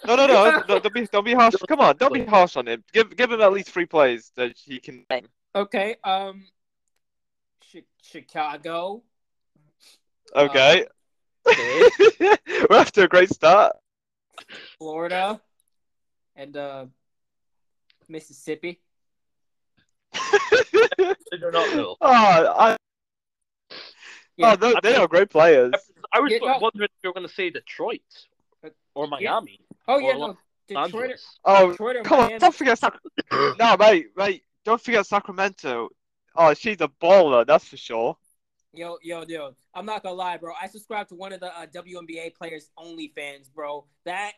No, 0.06 0.16
no, 0.16 0.26
no, 0.26 0.62
no, 0.68 0.78
don't 0.78 0.94
be, 0.94 1.06
don't 1.06 1.25
be 1.25 1.35
harsh. 1.35 1.54
Come 1.68 1.80
on, 1.80 1.97
don't 1.97 2.12
be 2.12 2.25
harsh 2.25 2.56
on 2.56 2.66
him. 2.68 2.82
Give, 2.92 3.14
give 3.16 3.30
him 3.30 3.40
at 3.40 3.52
least 3.52 3.70
three 3.70 3.87
plays 3.87 4.32
that 4.37 4.56
he 4.56 4.78
can. 4.80 5.04
Okay. 5.54 5.97
Um, 6.04 6.47
Chi- 7.73 7.82
Chicago. 8.02 9.02
Okay. 10.35 10.87
Okay. 11.47 11.88
We're 12.70 12.76
off 12.78 12.92
to 12.92 13.04
a 13.04 13.08
great 13.08 13.30
start. 13.30 13.76
Florida, 14.78 15.40
and 16.37 16.56
uh, 16.56 16.87
Mississippi. 18.08 18.80
I 20.14 21.14
do 21.32 21.50
not 21.50 21.75
know. 21.75 21.97
oh, 22.00 22.00
I, 22.58 22.76
Yeah, 24.37 24.52
oh, 24.52 24.56
they, 24.56 24.75
they 24.82 24.97
are 24.97 25.08
great 25.08 25.30
players. 25.30 25.73
I 26.12 26.20
was 26.20 26.32
Yeah, 26.32 26.38
no. 26.38 26.58
wondering 26.61 26.85
if 26.85 27.02
you 27.02 27.11
were 27.11 27.14
going 27.14 27.26
to 27.26 27.32
say 27.32 27.50
Detroit 27.50 28.00
or 28.94 29.06
Miami. 29.06 29.61
Oh 29.88 29.99
yeah, 29.99 30.09
Or 30.09 30.14
no, 30.14 30.26
Los 30.26 30.37
Detroit. 30.68 31.12
Oh, 31.45 31.71
Detroit 31.71 31.97
or 31.97 32.02
come 32.02 32.21
on, 32.21 32.38
don't 32.38 32.54
forget 32.54 32.78
Sac- 32.78 33.00
No, 33.33 33.76
mate, 33.78 34.09
mate, 34.16 34.45
don't 34.64 34.80
forget 34.80 35.07
Sacramento. 35.07 35.88
Oh, 36.37 36.54
she's 36.54 36.80
a 36.80 36.88
baller, 37.02 37.47
that's 37.47 37.66
for 37.66 37.76
sure. 37.76 38.16
Yo, 38.75 38.99
yo, 39.02 39.25
yo. 39.26 39.57
I'm 39.75 39.87
not 39.87 40.02
gonna 40.02 40.14
lie, 40.14 40.37
bro. 40.37 40.52
I 40.61 40.66
subscribe 40.68 41.09
to 41.09 41.14
one 41.14 41.33
of 41.33 41.40
the 41.40 41.47
uh, 41.47 41.66
WNBA 41.66 42.35
players' 42.35 42.71
OnlyFans, 42.78 43.52
bro. 43.52 43.87
That 44.04 44.33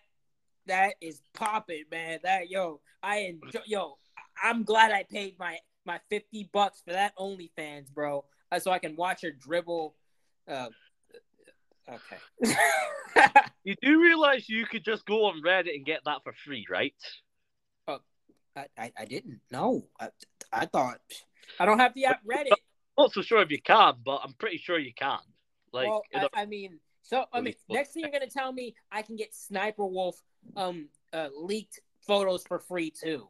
that 0.66 0.95
is 1.00 1.21
popping, 1.35 1.85
man. 1.90 2.21
That 2.23 2.49
yo, 2.49 2.80
I 3.02 3.19
enjoy. 3.19 3.61
Yo, 3.66 3.99
I'm 4.42 4.62
glad 4.62 4.92
I 4.92 5.02
paid 5.02 5.37
my 5.38 5.59
my 5.85 5.99
50 6.11 6.49
bucks 6.52 6.80
for 6.85 6.92
that 6.92 7.16
OnlyFans, 7.19 7.90
bro, 7.90 8.25
uh, 8.52 8.61
so 8.61 8.71
I 8.71 8.78
can 8.78 8.95
watch 8.95 9.23
her 9.23 9.33
dribble. 9.33 9.97
Uh, 10.47 10.69
okay. 11.92 12.55
You 13.62 13.74
do 13.83 14.00
realize 14.00 14.48
you 14.48 14.64
could 14.64 14.83
just 14.85 15.05
go 15.05 15.26
on 15.26 15.42
Reddit 15.42 15.74
and 15.74 15.85
get 15.85 16.00
that 16.07 16.22
for 16.24 16.33
free, 16.44 16.66
right? 16.70 16.94
I, 18.57 18.64
I, 18.76 18.92
I 18.98 19.05
didn't. 19.05 19.40
No, 19.53 19.85
I, 20.00 20.09
I 20.53 20.66
thought 20.66 20.98
I 21.61 21.66
don't 21.66 21.79
have 21.79 21.94
the 21.94 22.07
app 22.07 22.20
Reddit. 22.24 22.50
I'm 22.50 22.57
Not 23.05 23.12
so 23.12 23.22
sure 23.22 23.40
if 23.42 23.50
you 23.50 23.61
can, 23.62 23.94
but 24.05 24.20
I'm 24.24 24.33
pretty 24.33 24.57
sure 24.59 24.79
you 24.79 24.92
can. 24.94 25.18
Like, 25.72 25.88
well, 25.88 26.03
in 26.11 26.20
a- 26.22 26.29
I, 26.35 26.42
I 26.42 26.46
mean, 26.46 26.81
so 27.03 27.26
I 27.33 27.40
mean, 27.42 27.55
next 27.68 27.92
thing 27.92 28.03
you're 28.03 28.11
gonna 28.11 28.29
tell 28.29 28.53
me 28.53 28.74
I 28.90 29.03
can 29.03 29.14
get 29.16 29.35
Sniper 29.35 29.87
Wolf 29.87 30.20
um 30.57 30.88
uh, 31.12 31.29
leaked 31.37 31.79
photos 32.07 32.44
for 32.44 32.59
free 32.59 32.90
too. 32.90 33.29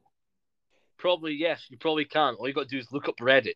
probably 0.97 1.35
yes, 1.35 1.67
you 1.69 1.77
probably 1.77 2.05
can. 2.07 2.35
All 2.35 2.47
you 2.49 2.55
got 2.55 2.69
to 2.69 2.75
do 2.77 2.79
is 2.79 2.91
look 2.93 3.09
up 3.09 3.17
Reddit. 3.21 3.55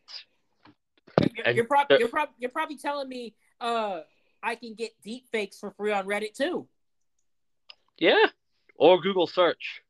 You're, 1.35 1.47
And- 1.47 1.57
you're 1.57 1.67
probably 1.67 1.99
you're 2.01 2.09
probably 2.09 2.35
you're 2.39 2.51
probably 2.51 2.77
telling 2.77 3.09
me 3.09 3.35
uh 3.61 4.01
I 4.45 4.55
can 4.57 4.75
get 4.75 4.93
deep 5.03 5.29
fakes 5.33 5.59
for 5.59 5.71
free 5.71 5.91
on 5.91 6.07
Reddit 6.07 6.35
too. 6.35 6.69
Yeah, 7.99 8.27
or 8.77 9.01
Google 9.01 9.27
search. 9.27 9.83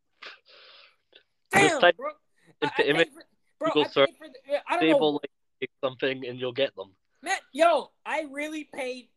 Just 1.53 1.73
Damn, 1.73 1.81
type 1.81 1.97
bro. 1.97 2.11
I, 2.63 2.67
into 2.67 2.87
I 2.87 2.91
image 2.91 3.09
for, 3.13 3.25
bro, 3.59 3.69
Google 3.69 3.85
I 3.85 3.89
search 3.89 4.11
the, 4.21 4.59
I 4.69 4.81
don't 4.81 5.01
know, 5.01 5.09
like 5.09 5.71
something, 5.83 6.25
and 6.27 6.39
you'll 6.39 6.53
get 6.53 6.75
them. 6.77 6.93
man. 7.23 7.37
Yo, 7.53 7.91
I 8.07 8.27
really 8.31 8.69
paid 8.73 9.09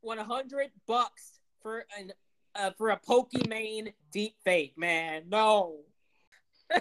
100 0.00 0.70
bucks 0.86 1.40
for 1.62 1.84
an 1.98 2.12
uh, 2.54 2.70
for 2.78 2.90
a 2.90 2.98
Pokimane 2.98 3.92
deep 4.12 4.34
fake, 4.44 4.74
man. 4.76 5.24
No. 5.28 5.80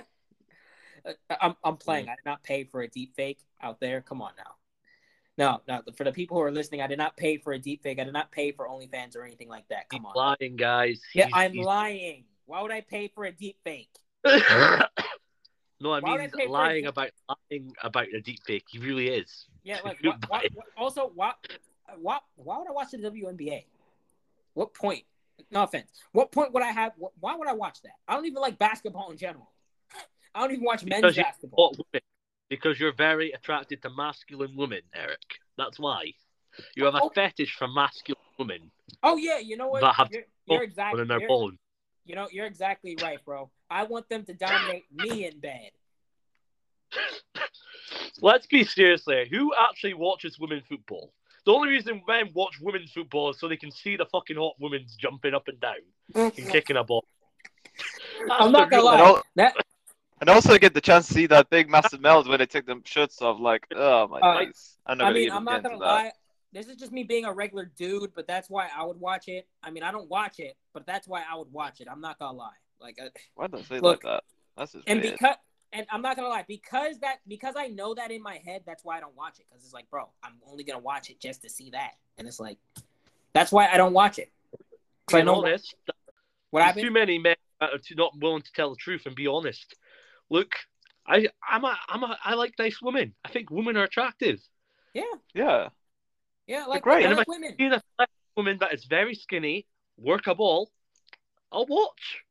Uh, 1.29 1.35
I'm, 1.39 1.55
I'm 1.63 1.77
playing. 1.77 2.09
I 2.09 2.15
did 2.15 2.25
not 2.25 2.41
pay 2.41 2.63
for 2.63 2.81
a 2.81 2.87
deep 2.87 3.13
fake 3.15 3.37
out 3.61 3.79
there. 3.79 4.01
Come 4.01 4.23
on 4.23 4.31
now. 4.39 4.55
No, 5.37 5.61
no. 5.67 5.81
For 5.97 6.03
the 6.05 6.11
people 6.13 6.37
who 6.37 6.43
are 6.43 6.51
listening, 6.51 6.81
I 6.81 6.87
did 6.87 6.97
not 6.97 7.17
pay 7.17 7.37
for 7.37 7.53
a 7.53 7.59
deep 7.59 7.83
fake. 7.83 7.99
I 7.99 8.03
did 8.05 8.13
not 8.13 8.31
pay 8.31 8.51
for 8.51 8.67
OnlyFans 8.67 9.15
or 9.17 9.23
anything 9.23 9.49
like 9.49 9.67
that. 9.69 9.89
Come 9.89 10.05
on. 10.05 10.13
lying, 10.15 10.55
guys. 10.55 11.01
Yeah, 11.13 11.25
He's- 11.25 11.33
I'm 11.35 11.51
he's- 11.53 11.65
lying. 11.65 12.23
Why 12.45 12.61
would 12.61 12.71
I 12.71 12.81
pay 12.81 13.07
for 13.13 13.25
a 13.25 13.31
deep 13.31 13.57
fake? 13.63 13.89
no, 14.25 14.31
I 14.33 14.85
Why 15.81 15.99
mean 16.01 16.19
I 16.19 16.21
he's 16.23 16.31
pay 16.31 16.45
for 16.45 16.51
lying 16.51 16.85
about 16.85 17.09
lying 17.51 17.73
about 17.83 18.07
the 18.11 18.21
deep 18.21 18.39
fake. 18.45 18.65
He 18.69 18.77
really 18.79 19.07
is. 19.09 19.45
Yeah, 19.63 19.79
like 19.83 19.97
why, 20.03 20.15
why, 20.27 20.47
why- 20.53 20.63
also 20.77 21.11
why, 21.15 21.33
why 21.99 22.19
why 22.35 22.59
would 22.59 22.67
I 22.69 22.71
watch 22.71 22.91
the 22.91 22.97
WNBA? 22.99 23.65
What 24.53 24.73
point? 24.73 25.03
No 25.51 25.63
offense. 25.63 25.91
What 26.11 26.31
point 26.31 26.53
would 26.53 26.63
I 26.63 26.71
have? 26.71 26.93
Why 27.19 27.35
would 27.35 27.47
I 27.47 27.53
watch 27.53 27.81
that? 27.81 27.93
I 28.07 28.13
don't 28.15 28.25
even 28.25 28.41
like 28.41 28.57
basketball 28.57 29.11
in 29.11 29.17
general. 29.17 29.51
I 30.35 30.41
don't 30.41 30.51
even 30.51 30.63
watch 30.63 30.85
men's 30.85 31.01
Because 31.01 31.17
basketball. 31.17 31.75
Because 32.49 32.79
you're 32.79 32.93
very 32.93 33.31
attracted 33.31 33.81
to 33.81 33.89
masculine 33.89 34.55
women, 34.55 34.81
Eric. 34.93 35.19
That's 35.57 35.79
why. 35.79 36.13
You 36.75 36.85
have 36.85 36.95
a 36.95 37.01
Oh. 37.03 37.09
fetish 37.09 37.55
for 37.55 37.67
masculine 37.67 38.21
women 38.39 38.71
Oh 39.03 39.17
yeah, 39.17 39.39
you 39.39 39.57
know 39.57 39.67
what? 39.67 39.81
that 39.81 39.95
have 39.95 40.09
You're, 40.11 40.23
you're 40.45 40.63
in 40.63 40.69
exactly. 40.69 41.03
their 41.05 41.19
You're, 41.19 41.27
bone. 41.27 41.57
you 42.05 42.15
know, 42.15 42.27
you're 42.31 42.45
exactly 42.45 42.97
right, 43.01 43.23
bro. 43.25 43.49
I 43.69 43.83
want 43.83 44.07
them 44.09 44.23
to 44.25 44.33
dominate 44.33 44.85
me 44.93 45.25
in 45.27 45.39
bed. 45.39 45.71
Let's 48.21 48.47
be 48.47 48.63
serious 48.63 49.03
there. 49.05 49.25
Who 49.25 49.53
actually 49.69 49.93
watches 49.95 50.39
women 50.39 50.61
football? 50.67 51.13
The 51.45 51.51
only 51.51 51.69
reason 51.69 52.01
men 52.07 52.29
watch 52.33 52.59
women's 52.61 52.91
football 52.91 53.29
is 53.31 53.39
so 53.39 53.47
they 53.47 53.57
can 53.57 53.71
see 53.71 53.97
the 53.97 54.05
fucking 54.05 54.37
hot 54.37 54.55
women's 54.59 54.95
jumping 54.95 55.33
up 55.33 55.47
and 55.47 55.59
down 55.59 55.75
and 56.15 56.33
kicking 56.49 56.77
a 56.77 56.83
ball. 56.83 57.05
That's 58.27 58.41
I'm 58.41 58.51
not 58.51 58.69
gonna 58.71 58.83
lie. 58.83 59.21
That 59.35 59.55
and 60.21 60.29
also 60.29 60.57
get 60.57 60.73
the 60.73 60.81
chance 60.81 61.07
to 61.07 61.13
see 61.13 61.27
that 61.27 61.49
big 61.49 61.69
massive 61.69 62.01
males 62.01 62.27
when 62.27 62.39
they 62.39 62.45
take 62.45 62.65
them 62.65 62.81
shirts 62.85 63.21
off. 63.21 63.39
Like, 63.39 63.65
oh 63.75 64.07
my 64.07 64.19
Uh, 64.19 64.39
days. 64.45 64.77
I'm 64.85 64.97
not 64.97 65.05
I 65.05 65.09
gonna 65.09 65.19
mean, 65.19 65.31
I'm 65.31 65.43
not 65.43 65.63
gonna 65.63 65.77
lie. 65.77 66.11
This 66.53 66.67
is 66.67 66.77
just 66.77 66.91
me 66.93 67.03
being 67.03 67.25
a 67.25 67.33
regular 67.33 67.65
dude, 67.75 68.13
but 68.15 68.27
that's 68.27 68.49
why 68.49 68.69
I 68.75 68.85
would 68.85 68.99
watch 68.99 69.27
it. 69.27 69.47
I 69.61 69.71
mean, 69.71 69.83
I 69.83 69.91
don't 69.91 70.09
watch 70.09 70.39
it, 70.39 70.55
but 70.73 70.85
that's 70.85 71.07
why 71.07 71.23
I 71.29 71.35
would 71.35 71.51
watch 71.51 71.81
it. 71.81 71.87
I'm 71.91 71.99
not 71.99 72.17
gonna 72.17 72.37
lie. 72.37 72.55
Like, 72.79 72.97
uh, 73.01 73.09
Why 73.35 73.47
don't 73.47 73.65
say 73.65 73.79
Look, 73.79 74.03
like 74.03 74.13
that? 74.13 74.23
That's 74.57 74.71
just 74.71 74.87
and 74.87 75.01
weird. 75.01 75.13
because 75.19 75.35
and 75.73 75.85
I'm 75.91 76.01
not 76.01 76.15
gonna 76.15 76.29
lie, 76.29 76.45
because 76.47 76.99
that 76.99 77.17
because 77.27 77.55
I 77.57 77.67
know 77.67 77.93
that 77.95 78.09
in 78.11 78.21
my 78.21 78.37
head, 78.37 78.61
that's 78.65 78.85
why 78.85 78.95
I 78.95 78.99
don't 79.01 79.15
watch 79.15 79.39
it. 79.39 79.45
Because 79.49 79.65
it's 79.65 79.73
like, 79.73 79.89
bro, 79.89 80.07
I'm 80.23 80.33
only 80.49 80.63
gonna 80.63 80.79
watch 80.79 81.09
it 81.09 81.19
just 81.19 81.41
to 81.41 81.49
see 81.49 81.71
that, 81.71 81.95
and 82.17 82.25
it's 82.27 82.39
like, 82.39 82.57
that's 83.33 83.51
why 83.51 83.67
I 83.67 83.75
don't 83.75 83.93
watch 83.93 84.17
it. 84.19 84.31
'Cause 85.07 85.15
I 85.15 85.17
Being 85.17 85.25
know 85.25 85.35
honest, 85.43 85.75
what 86.51 86.59
there's 86.61 86.67
happened. 86.67 86.83
too 86.85 86.91
many 86.91 87.19
men 87.19 87.35
that 87.59 87.73
are 87.73 87.79
not 87.95 88.17
willing 88.17 88.41
to 88.41 88.51
tell 88.53 88.69
the 88.69 88.75
truth 88.77 89.05
and 89.05 89.15
be 89.15 89.27
honest. 89.27 89.75
Look, 90.29 90.51
I, 91.07 91.27
I'm 91.47 91.63
a, 91.63 91.77
I'm 91.87 92.03
a, 92.03 92.17
I 92.23 92.33
like 92.35 92.53
nice 92.57 92.81
women. 92.81 93.13
I 93.23 93.29
think 93.29 93.51
women 93.51 93.77
are 93.77 93.83
attractive. 93.83 94.39
Yeah, 94.93 95.03
Yeah. 95.33 95.67
yeah, 96.47 96.65
like, 96.65 96.83
great. 96.83 97.05
I 97.05 97.09
And 97.09 97.17
like 97.17 97.27
if 97.27 97.31
women. 97.31 97.55
Being 97.57 97.73
a 97.73 98.07
woman 98.35 98.57
that 98.59 98.73
is 98.73 98.85
very 98.85 99.13
skinny, 99.13 99.67
work 99.97 100.27
a 100.27 100.35
ball, 100.35 100.71
I'll 101.51 101.65
watch. 101.65 102.23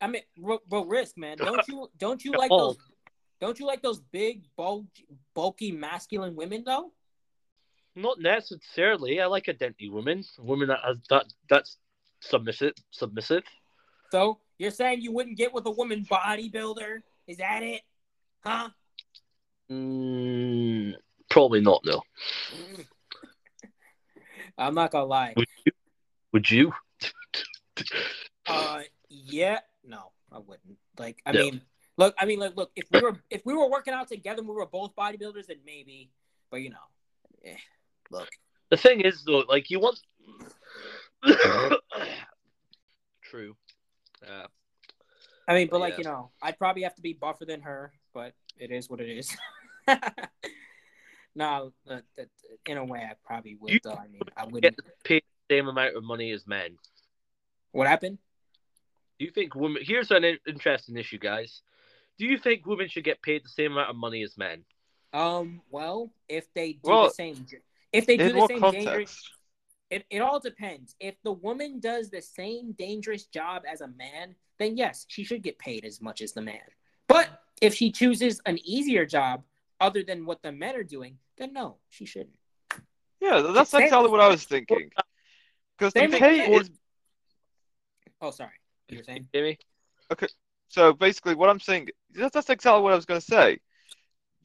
I 0.00 0.08
mean, 0.08 0.22
bro, 0.36 0.58
bro, 0.68 0.84
risk, 0.84 1.16
man. 1.16 1.36
Don't 1.38 1.60
you 1.68 1.88
don't 1.98 2.24
you 2.24 2.32
like 2.32 2.50
those? 2.50 2.76
Don't 3.40 3.58
you 3.58 3.66
like 3.66 3.82
those 3.82 4.00
big, 4.00 4.44
bulky, 4.56 5.06
bulky, 5.34 5.72
masculine 5.72 6.36
women 6.36 6.64
though? 6.64 6.92
Not 7.94 8.20
necessarily. 8.20 9.20
I 9.20 9.26
like 9.26 9.48
a 9.48 9.52
dainty 9.52 9.88
woman, 9.88 10.24
a 10.38 10.42
woman 10.42 10.68
that 10.68 10.80
has 10.84 10.98
that 11.10 11.26
that's 11.48 11.78
submissive. 12.20 12.74
Submissive. 12.90 13.42
So 14.10 14.38
You're 14.58 14.70
saying 14.70 15.02
you 15.02 15.12
wouldn't 15.12 15.36
get 15.36 15.52
with 15.52 15.66
a 15.66 15.70
woman 15.70 16.04
bodybuilder? 16.04 17.00
Is 17.26 17.38
that 17.38 17.62
it? 17.62 17.82
Huh? 18.44 18.68
Mm, 19.70 20.94
probably 21.28 21.60
not. 21.60 21.82
No. 21.84 22.02
I'm 24.58 24.74
not 24.74 24.90
gonna 24.92 25.06
lie. 25.06 25.34
Would 25.36 25.48
you? 25.64 25.72
Would 26.32 26.50
you? 26.50 26.72
Uh, 28.48 28.82
yeah, 29.08 29.58
no, 29.84 30.12
I 30.30 30.38
wouldn't. 30.38 30.78
Like, 30.96 31.20
I 31.26 31.32
No. 31.32 31.40
mean, 31.40 31.60
look, 31.96 32.14
I 32.16 32.26
mean, 32.26 32.38
like, 32.38 32.56
look, 32.56 32.70
if 32.76 32.86
we 32.92 33.00
were 33.00 33.16
if 33.28 33.44
we 33.44 33.54
were 33.54 33.68
working 33.68 33.92
out 33.92 34.06
together, 34.06 34.38
and 34.38 34.48
we 34.48 34.54
were 34.54 34.66
both 34.66 34.94
bodybuilders, 34.94 35.46
then 35.46 35.56
maybe. 35.66 36.12
But 36.48 36.62
you 36.62 36.70
know, 36.70 36.86
eh, 37.44 37.56
look, 38.10 38.28
The 38.70 38.76
thing 38.76 39.00
is, 39.00 39.24
though, 39.24 39.42
like 39.48 39.68
you 39.68 39.80
want. 39.80 39.98
True. 43.22 43.56
Uh, 44.26 44.46
I 45.48 45.54
mean, 45.54 45.68
but 45.70 45.80
like 45.80 45.94
Yeah. 45.94 45.98
you 45.98 46.04
know, 46.04 46.30
I'd 46.42 46.58
probably 46.58 46.82
have 46.82 46.94
to 46.96 47.02
be 47.02 47.12
buffer 47.12 47.44
than 47.44 47.60
her, 47.62 47.92
but 48.12 48.34
it 48.58 48.70
is 48.70 48.88
what 48.90 49.00
it 49.00 49.08
is. 49.08 49.36
no, 51.34 51.72
in 52.66 52.76
a 52.78 52.84
way, 52.84 53.00
I 53.00 53.14
probably 53.24 53.56
would. 53.56 53.72
You- 53.72 53.80
Though 53.82 53.92
I 53.92 54.08
mean, 54.08 54.22
I 54.36 54.42
get 54.44 54.52
wouldn't. 54.52 54.80
paid 55.04 55.22
the 55.48 55.54
same 55.56 55.68
amount 55.68 55.96
of 55.96 56.02
money 56.04 56.30
as 56.32 56.46
men. 56.46 56.76
What 57.72 57.86
happened? 57.86 58.18
Do 59.18 59.24
you 59.24 59.30
think 59.30 59.54
women? 59.54 59.82
Here's 59.84 60.10
an 60.10 60.24
interesting 60.46 60.96
issue, 60.96 61.18
guys. 61.18 61.62
Do 62.18 62.24
you 62.26 62.38
think 62.38 62.66
women 62.66 62.88
should 62.88 63.04
get 63.04 63.20
paid 63.22 63.44
the 63.44 63.48
same 63.50 63.72
amount 63.72 63.90
of 63.90 63.96
money 63.96 64.22
as 64.22 64.36
men? 64.38 64.64
Um, 65.12 65.60
well, 65.70 66.10
if 66.28 66.52
they 66.54 66.72
do 66.72 66.80
Well, 66.84 67.04
the 67.04 67.10
same, 67.10 67.46
if 67.92 68.06
they 68.06 68.16
do 68.16 68.32
the 68.32 68.46
same 68.46 68.60
context? 68.60 68.86
dangerous, 68.86 69.30
it, 69.90 70.04
it 70.10 70.20
all 70.20 70.40
depends. 70.40 70.94
If 71.00 71.14
the 71.22 71.32
woman 71.32 71.80
does 71.80 72.10
the 72.10 72.22
same 72.22 72.72
dangerous 72.72 73.24
job 73.26 73.62
as 73.70 73.80
a 73.80 73.88
man, 73.88 74.34
then 74.58 74.76
yes, 74.76 75.06
she 75.08 75.24
should 75.24 75.42
get 75.42 75.58
paid 75.58 75.84
as 75.84 76.00
much 76.00 76.20
as 76.20 76.32
the 76.32 76.42
man. 76.42 76.60
But 77.08 77.28
if 77.60 77.74
she 77.74 77.92
chooses 77.92 78.40
an 78.46 78.58
easier 78.64 79.06
job 79.06 79.42
other 79.80 80.02
than 80.02 80.26
what 80.26 80.42
the 80.42 80.52
men 80.52 80.74
are 80.76 80.82
doing, 80.82 81.18
then 81.38 81.52
no, 81.52 81.76
she 81.90 82.04
shouldn't. 82.06 82.36
Yeah, 83.20 83.40
that's 83.54 83.70
Same- 83.70 83.82
exactly 83.82 84.10
what 84.10 84.20
I 84.20 84.28
was 84.28 84.44
thinking. 84.44 84.90
Because 85.78 85.92
the 85.92 86.00
Same 86.00 86.10
with- 86.10 86.20
pay 86.20 86.52
is 86.54 86.70
Oh, 88.20 88.30
sorry. 88.30 88.50
You 88.88 88.98
were 88.98 89.04
saying? 89.04 89.28
okay 90.10 90.26
so 90.68 90.92
basically 90.92 91.34
what 91.34 91.48
I'm 91.50 91.60
saying. 91.60 91.88
That's, 92.12 92.34
that's 92.34 92.50
exactly 92.50 92.82
what 92.82 92.92
I 92.92 92.96
was 92.96 93.04
going 93.04 93.20
to 93.20 93.26
say. 93.26 93.58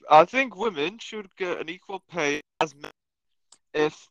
I 0.10 0.26
think 0.26 0.56
women 0.56 0.98
should 1.00 1.34
get 1.36 1.60
an 1.60 1.70
equal 1.70 2.04
pay 2.10 2.42
as 2.60 2.76
men 2.76 2.92
if 3.74 4.08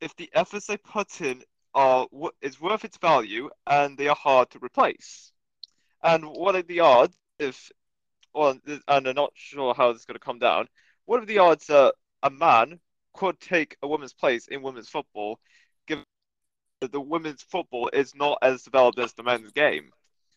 if 0.00 0.14
the 0.16 0.30
efforts 0.34 0.66
they 0.66 0.76
put 0.76 1.20
in 1.20 1.42
are 1.74 2.06
is 2.40 2.60
worth 2.60 2.84
its 2.84 2.96
value 2.96 3.50
and 3.66 3.98
they 3.98 4.08
are 4.08 4.16
hard 4.16 4.50
to 4.50 4.58
replace. 4.62 5.32
And 6.02 6.24
what 6.24 6.54
are 6.54 6.62
the 6.62 6.80
odds 6.80 7.16
if, 7.38 7.70
well, 8.34 8.58
and 8.66 9.08
I'm 9.08 9.14
not 9.14 9.32
sure 9.34 9.74
how 9.74 9.92
this 9.92 10.00
is 10.00 10.06
going 10.06 10.18
to 10.18 10.24
come 10.24 10.38
down. 10.38 10.68
What 11.04 11.22
are 11.22 11.26
the 11.26 11.38
odds 11.38 11.66
that 11.66 11.94
a 12.22 12.30
man 12.30 12.80
could 13.14 13.38
take 13.40 13.76
a 13.82 13.88
woman's 13.88 14.14
place 14.14 14.48
in 14.48 14.62
women's 14.62 14.88
football, 14.88 15.38
given 15.86 16.04
that 16.80 16.92
the 16.92 17.00
women's 17.00 17.42
football 17.42 17.90
is 17.92 18.14
not 18.14 18.38
as 18.42 18.62
developed 18.62 18.98
as 18.98 19.12
the 19.12 19.22
men's 19.22 19.52
game? 19.52 19.90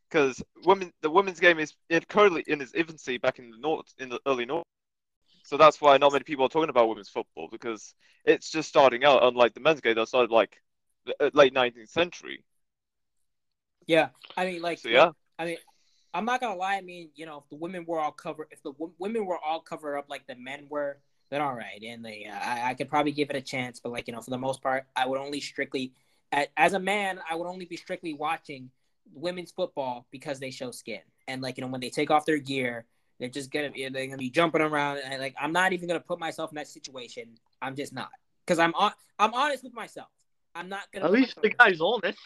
Because 0.10 0.42
women, 0.66 0.92
the 1.02 1.10
women's 1.10 1.40
game 1.40 1.60
is 1.60 1.74
currently 2.08 2.44
in 2.48 2.62
its 2.62 2.74
infancy 2.74 3.18
back 3.18 3.40
in 3.40 3.52
the 3.52 3.58
north, 3.58 3.94
in 3.98 4.10
the 4.10 4.20
early 4.26 4.46
north. 4.46 4.66
So 5.44 5.58
that's 5.58 5.82
why 5.82 5.98
not 5.98 6.12
many 6.14 6.24
people 6.24 6.46
are 6.46 6.50
talking 6.50 6.70
about 6.70 6.90
women's 6.90 7.10
football 7.10 7.48
because 7.52 7.94
it's 8.26 8.50
just 8.50 8.70
starting 8.70 9.04
out, 9.04 9.24
unlike 9.24 9.54
the 9.54 9.60
men's 9.60 9.82
game 9.82 9.96
that 9.96 10.08
started 10.08 10.32
like 10.32 10.62
uh, 11.20 11.30
late 11.34 11.54
19th 11.54 11.90
century. 11.90 12.44
Yeah. 13.88 14.10
I 14.38 14.46
mean, 14.46 14.62
like, 14.62 14.78
So 14.80 14.90
yeah, 14.90 15.12
I 15.38 15.46
mean, 15.46 15.58
I'm 16.14 16.26
not 16.26 16.42
gonna 16.42 16.56
lie. 16.56 16.76
I 16.76 16.82
mean, 16.82 17.10
you 17.16 17.26
know, 17.26 17.40
if 17.40 17.50
the 17.50 17.56
women 17.56 17.86
were 17.86 18.00
all 18.00 18.12
covered, 18.12 18.48
if 18.52 18.62
the 18.64 18.74
w- 18.74 18.94
women 19.00 19.26
were 19.26 19.38
all 19.40 19.60
covered 19.62 19.98
up 19.98 20.10
like 20.10 20.28
the 20.28 20.36
men 20.36 20.68
were, 20.70 20.98
then 21.30 21.42
all 21.42 21.54
right, 21.54 21.82
and 21.84 22.04
they, 22.04 22.26
uh, 22.26 22.34
I, 22.36 22.72
I 22.72 22.74
could 22.74 22.90
probably 22.90 23.12
give 23.12 23.30
it 23.30 23.36
a 23.36 23.42
chance. 23.42 23.80
But 23.80 23.92
like, 23.92 24.08
you 24.08 24.14
know, 24.14 24.22
for 24.22 24.32
the 24.32 24.38
most 24.38 24.62
part, 24.62 24.88
I 24.96 25.06
would 25.06 25.20
only 25.20 25.40
strictly, 25.40 25.94
as 26.58 26.74
a 26.74 26.80
man, 26.80 27.20
I 27.30 27.36
would 27.36 27.48
only 27.48 27.66
be 27.66 27.78
strictly 27.78 28.14
watching 28.14 28.72
women's 29.14 29.52
football 29.52 30.08
because 30.12 30.40
they 30.40 30.52
show 30.52 30.72
skin, 30.72 31.02
and 31.28 31.42
like, 31.42 31.58
you 31.58 31.64
know, 31.64 31.68
when 31.68 31.82
they 31.82 31.90
take 31.90 32.10
off 32.12 32.26
their 32.26 32.40
gear, 32.40 32.86
they're 33.20 33.30
just 33.30 33.52
gonna, 33.52 33.72
they're 33.76 33.90
gonna 34.08 34.18
be 34.18 34.30
jumping 34.30 34.62
around, 34.62 35.00
and 35.04 35.22
like, 35.22 35.36
I'm 35.40 35.52
not 35.52 35.74
even 35.74 35.88
gonna 35.88 36.00
put 36.00 36.20
myself 36.20 36.52
in 36.52 36.56
that 36.56 36.68
situation. 36.68 37.38
I'm 37.62 37.76
just 37.76 37.94
not, 37.94 38.10
because 38.46 38.60
I'm 38.60 38.74
on, 38.76 38.92
I'm 39.18 39.34
honest 39.34 39.64
with 39.64 39.74
myself. 39.74 40.08
I'm 40.56 40.70
not 40.70 40.84
gonna. 40.94 41.06
At 41.06 41.12
least 41.12 41.40
the 41.42 41.50
guy's 41.50 41.82
honest. 41.82 42.18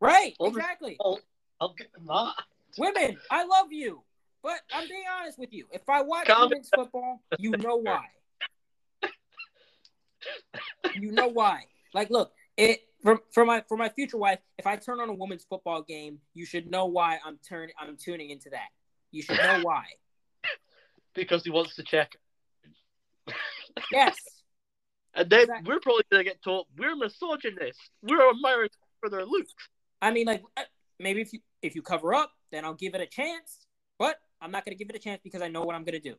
right, 0.00 0.34
Honest- 0.38 0.56
exactly. 0.56 0.96
I'll, 1.00 1.20
I'll 1.60 1.74
get 1.74 1.88
that. 2.06 2.32
Women, 2.78 3.16
I 3.30 3.44
love 3.44 3.72
you, 3.72 4.02
but 4.42 4.60
I'm 4.74 4.88
being 4.88 5.04
honest 5.20 5.38
with 5.38 5.52
you. 5.52 5.66
If 5.72 5.88
I 5.88 6.02
watch 6.02 6.26
Calm 6.26 6.48
women's 6.50 6.70
football, 6.74 7.22
you 7.38 7.50
know 7.52 7.76
why. 7.82 8.04
You 10.94 11.12
know 11.12 11.28
why. 11.28 11.64
Like, 11.94 12.10
look, 12.10 12.32
it 12.56 12.80
for, 13.02 13.20
for 13.32 13.44
my 13.44 13.62
for 13.68 13.76
my 13.76 13.88
future 13.88 14.16
wife. 14.18 14.38
If 14.58 14.66
I 14.66 14.76
turn 14.76 15.00
on 15.00 15.08
a 15.08 15.14
women's 15.14 15.44
football 15.44 15.82
game, 15.82 16.18
you 16.34 16.44
should 16.46 16.70
know 16.70 16.86
why 16.86 17.18
I'm 17.24 17.38
turning. 17.46 17.74
I'm 17.80 17.96
tuning 17.96 18.30
into 18.30 18.50
that. 18.50 18.68
You 19.10 19.22
should 19.22 19.38
know 19.38 19.60
why. 19.62 19.84
Because 21.14 21.44
he 21.44 21.50
wants 21.50 21.76
to 21.76 21.82
check. 21.82 22.16
Yes. 23.90 24.16
And 25.14 25.28
then 25.28 25.42
Exactly. 25.42 25.68
we're 25.68 25.80
probably 25.80 26.04
going 26.10 26.24
to 26.24 26.30
get 26.30 26.42
told 26.42 26.68
we're 26.78 26.96
misogynists. 26.96 27.90
We're 28.02 28.30
admiring 28.30 28.70
for 28.98 29.10
their 29.10 29.26
looks. 29.26 29.52
I 30.00 30.10
mean, 30.10 30.26
like 30.26 30.42
uh, 30.56 30.62
maybe 30.98 31.20
if 31.20 31.32
you 31.32 31.40
if 31.62 31.74
you 31.74 31.82
cover 31.82 32.14
up, 32.14 32.32
then 32.50 32.64
I'll 32.64 32.74
give 32.74 32.94
it 32.94 33.00
a 33.00 33.06
chance. 33.06 33.66
But 33.98 34.16
I'm 34.40 34.50
not 34.50 34.64
gonna 34.64 34.74
give 34.76 34.90
it 34.90 34.96
a 34.96 34.98
chance 34.98 35.20
because 35.22 35.42
I 35.42 35.48
know 35.48 35.62
what 35.62 35.74
I'm 35.74 35.84
gonna 35.84 36.00
do. 36.00 36.16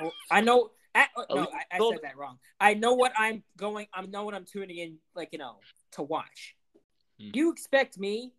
Oh, 0.00 0.12
I 0.30 0.40
know. 0.40 0.70
I, 0.94 1.06
uh, 1.16 1.34
no, 1.34 1.42
I, 1.42 1.76
I 1.76 1.78
said 1.78 2.00
that 2.02 2.16
wrong. 2.16 2.38
I 2.60 2.74
know 2.74 2.94
what 2.94 3.12
I'm 3.16 3.42
going. 3.56 3.86
I 3.92 4.02
know 4.02 4.24
what 4.24 4.34
I'm 4.34 4.44
tuning 4.44 4.78
in, 4.78 4.98
like 5.14 5.30
you 5.32 5.38
know, 5.38 5.56
to 5.92 6.02
watch. 6.02 6.54
Hmm. 7.20 7.30
You 7.34 7.50
expect 7.52 7.98
me 7.98 8.32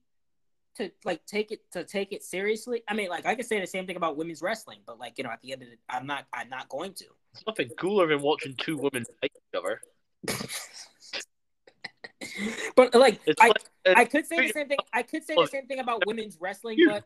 to 0.76 0.92
like 1.06 1.26
take 1.26 1.52
it 1.52 1.60
to 1.72 1.84
take 1.84 2.12
it 2.12 2.24
seriously? 2.24 2.84
I 2.88 2.94
mean, 2.94 3.10
like 3.10 3.26
I 3.26 3.36
could 3.36 3.46
say 3.46 3.60
the 3.60 3.68
same 3.68 3.86
thing 3.86 3.96
about 3.96 4.18
women's 4.18 4.42
wrestling, 4.42 4.80
but 4.86 5.00
like 5.00 5.18
you 5.18 5.24
know, 5.24 5.32
at 5.32 5.42
the 5.42 5.54
end 5.54 5.64
of 5.64 5.70
it, 5.70 5.80
I'm 5.90 6.06
not. 6.06 6.26
I'm 6.34 6.50
not 6.50 6.70
going 6.70 6.94
to. 6.94 7.06
There's 7.34 7.46
nothing 7.48 7.70
cooler 7.80 8.08
than 8.08 8.22
watching 8.22 8.56
two 8.58 8.78
women 8.78 9.06
fight 9.22 9.32
each 9.36 9.56
other. 9.56 9.82
but 12.76 12.94
like, 12.96 13.20
It's 13.26 13.42
I, 13.42 13.48
like 13.48 13.58
I 13.96 14.06
could 14.06 14.26
say 14.26 14.48
the 14.48 14.54
same 14.54 14.68
thing. 14.68 14.78
I 14.94 15.04
could 15.04 15.24
say 15.24 15.36
the 15.36 15.48
same 15.48 15.68
thing 15.68 15.80
about 15.80 16.06
women's 16.06 16.38
wrestling, 16.40 16.78
but 16.88 17.06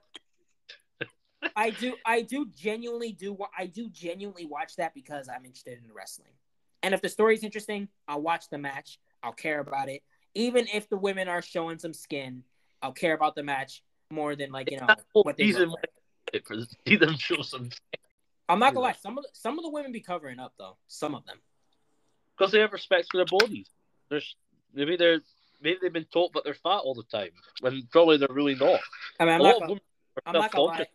I 1.55 1.71
do, 1.71 1.95
I 2.05 2.21
do 2.21 2.47
genuinely 2.55 3.11
do 3.11 3.33
what 3.33 3.49
I 3.57 3.65
do 3.65 3.89
genuinely 3.89 4.45
watch 4.45 4.75
that 4.77 4.93
because 4.93 5.29
I'm 5.29 5.45
interested 5.45 5.79
in 5.83 5.93
wrestling. 5.93 6.31
And 6.81 6.93
if 6.93 7.01
the 7.01 7.09
story's 7.09 7.43
interesting, 7.43 7.87
I'll 8.07 8.21
watch 8.21 8.49
the 8.49 8.57
match. 8.57 8.99
I'll 9.23 9.33
care 9.33 9.59
about 9.59 9.89
it. 9.89 10.01
Even 10.35 10.67
if 10.73 10.89
the 10.89 10.97
women 10.97 11.27
are 11.27 11.41
showing 11.41 11.79
some 11.79 11.93
skin, 11.93 12.43
I'll 12.83 12.91
care 12.91 13.13
about 13.13 13.35
the 13.35 13.43
match 13.43 13.81
more 14.11 14.35
than 14.35 14.51
like 14.51 14.69
you 14.69 14.77
know 14.77 14.87
what 15.13 15.37
they 15.37 15.45
reason 15.45 15.69
look 15.69 15.79
why 15.79 15.89
like. 16.33 16.43
I 16.43 16.45
for 16.45 16.67
see 16.87 16.95
them 17.03 17.15
show 17.17 17.41
some 17.41 17.69
I'm 18.49 18.59
not 18.59 18.73
gonna 18.73 18.87
lie. 18.87 18.95
Some 19.01 19.17
of 19.17 19.23
the, 19.23 19.29
some 19.33 19.57
of 19.57 19.63
the 19.63 19.69
women 19.69 19.91
be 19.91 20.01
covering 20.01 20.37
up 20.37 20.53
though. 20.59 20.77
Some 20.87 21.15
of 21.15 21.25
them. 21.25 21.37
because 22.37 22.51
they 22.51 22.59
have 22.59 22.73
respect 22.73 23.07
for 23.09 23.17
their 23.17 23.39
bodies. 23.39 23.69
There's 24.09 24.35
maybe 24.73 24.97
they're 24.97 25.21
maybe 25.61 25.79
they've 25.81 25.93
been 25.93 26.05
taught 26.11 26.33
that 26.33 26.43
they're 26.43 26.53
fat 26.53 26.79
all 26.83 26.93
the 26.93 27.03
time 27.03 27.31
when 27.61 27.87
probably 27.91 28.17
they're 28.17 28.27
really 28.29 28.55
not. 28.55 28.81
I 29.19 29.25
mean, 29.25 29.35
I'm 29.35 29.41
a 29.41 29.43
not 29.43 29.59
gonna, 29.61 29.79
I'm 30.25 30.33
not 30.33 30.51
gonna 30.51 30.63
lie. 30.63 30.85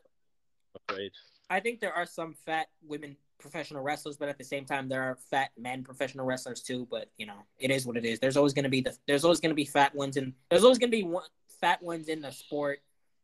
Afraid. 0.89 1.13
I 1.51 1.61
think 1.61 1.81
there 1.81 1.95
are 1.95 2.05
some 2.05 2.35
fat 2.45 2.69
women 2.87 3.17
professional 3.39 3.83
wrestlers, 3.83 4.17
but 4.17 4.29
at 4.29 4.37
the 4.37 4.45
same 4.45 4.65
time, 4.65 4.89
there 4.89 5.03
are 5.03 5.17
fat 5.31 5.51
men 5.57 5.83
professional 5.83 6.27
wrestlers 6.27 6.61
too. 6.61 6.87
But 6.91 7.11
you 7.17 7.27
know, 7.27 7.47
it 7.59 7.71
is 7.71 7.87
what 7.87 7.97
it 7.97 8.05
is. 8.05 8.19
There's 8.21 8.37
always 8.37 8.53
going 8.53 8.65
to 8.65 8.69
be 8.69 8.83
the 8.83 8.97
there's 9.07 9.25
always 9.25 9.41
going 9.41 9.51
to 9.51 9.57
be 9.57 9.65
fat 9.65 9.95
ones 9.95 10.17
and 10.17 10.35
there's 10.51 10.65
always 10.65 10.79
going 10.79 10.91
to 10.91 10.97
be 10.97 11.03
one, 11.03 11.25
fat 11.61 11.83
ones 11.83 12.09
in 12.09 12.21
the 12.21 12.31
sport. 12.31 12.81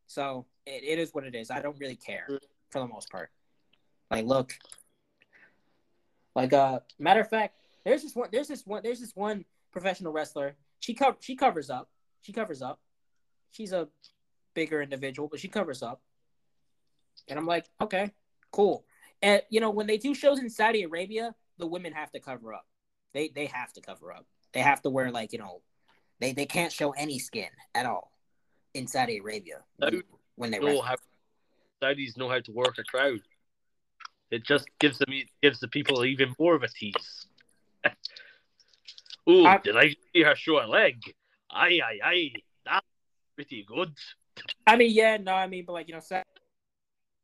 So 0.07 0.47
it, 0.66 0.83
it 0.85 0.99
is 0.99 1.11
what 1.12 1.25
it 1.25 1.35
is. 1.35 1.51
I 1.51 1.61
don't 1.61 1.79
really 1.79 1.97
care 1.97 2.27
for 2.70 2.81
the 2.81 2.87
most 2.87 3.11
part. 3.11 3.31
Like, 4.11 4.27
look, 4.27 4.53
like 6.35 6.53
uh, 6.53 6.81
matter 6.99 7.20
of 7.20 7.29
fact, 7.29 7.57
there's 7.85 8.03
this 8.03 8.14
one. 8.14 8.29
There's 8.33 8.49
this 8.49 8.66
one. 8.66 8.83
There's 8.83 9.01
this 9.01 9.12
one 9.14 9.44
professional 9.73 10.12
wrestler. 10.12 10.57
She 10.81 10.94
co- 10.94 11.16
she 11.20 11.37
covers 11.37 11.70
up. 11.70 11.88
She 12.23 12.33
covers 12.33 12.62
up. 12.62 12.81
She's 13.51 13.73
a 13.73 13.88
bigger 14.55 14.83
individual, 14.83 15.29
but 15.29 15.40
she 15.40 15.49
covers 15.49 15.83
up. 15.83 16.01
And 17.29 17.38
I'm 17.38 17.47
like, 17.47 17.66
okay, 17.81 18.12
cool. 18.51 18.85
And 19.23 19.42
you 19.51 19.61
know, 19.61 19.70
when 19.70 19.87
they 19.87 19.99
do 19.99 20.14
shows 20.14 20.38
in 20.38 20.51
Saudi 20.51 20.83
Arabia, 20.83 21.35
the 21.59 21.66
women 21.66 21.92
have 21.92 22.11
to 22.12 22.20
cover 22.20 22.53
up. 22.53 22.66
They 23.12 23.29
they 23.29 23.47
have 23.47 23.73
to 23.75 23.81
cover 23.81 24.12
up. 24.12 24.27
They 24.53 24.61
have 24.61 24.83
to 24.83 24.90
wear 24.90 25.11
like 25.11 25.33
you 25.33 25.38
know, 25.38 25.62
they 26.20 26.33
they 26.33 26.47
can't 26.47 26.73
show 26.73 26.90
any 26.90 27.18
skin 27.18 27.49
at 27.75 27.87
all 27.87 28.13
in 28.74 28.87
Saudi 28.87 29.18
Arabia 29.18 29.60
when, 29.76 30.02
when 30.37 30.50
they 30.50 30.58
know 30.58 30.80
how 30.82 30.96
Saudis 31.82 32.16
know 32.16 32.28
how 32.28 32.40
to 32.40 32.52
work 32.52 32.76
a 32.78 32.84
crowd. 32.84 33.20
It 34.30 34.44
just 34.44 34.66
gives 34.80 34.98
them 34.98 35.08
gives 35.42 35.60
the 35.60 35.68
people 35.68 36.04
even 36.04 36.34
more 36.38 36.54
of 36.54 36.62
a 36.62 36.68
tease. 36.68 37.26
oh, 39.26 39.46
I- 39.46 39.58
did 39.58 39.76
I 39.76 39.94
see 40.12 40.22
her 40.22 40.34
show 40.34 40.64
a 40.64 40.66
leg? 40.66 41.00
Aye, 41.50 41.80
aye, 41.84 41.98
aye. 42.02 42.32
That's 42.64 42.87
pretty 43.37 43.64
good. 43.66 43.92
I 44.66 44.76
mean, 44.76 44.90
yeah, 44.92 45.18
no, 45.18 45.32
I 45.34 45.46
mean, 45.46 45.64
but 45.66 45.74
like 45.74 45.88
you 45.88 45.94
know, 45.94 46.00
Saudi, 46.00 46.24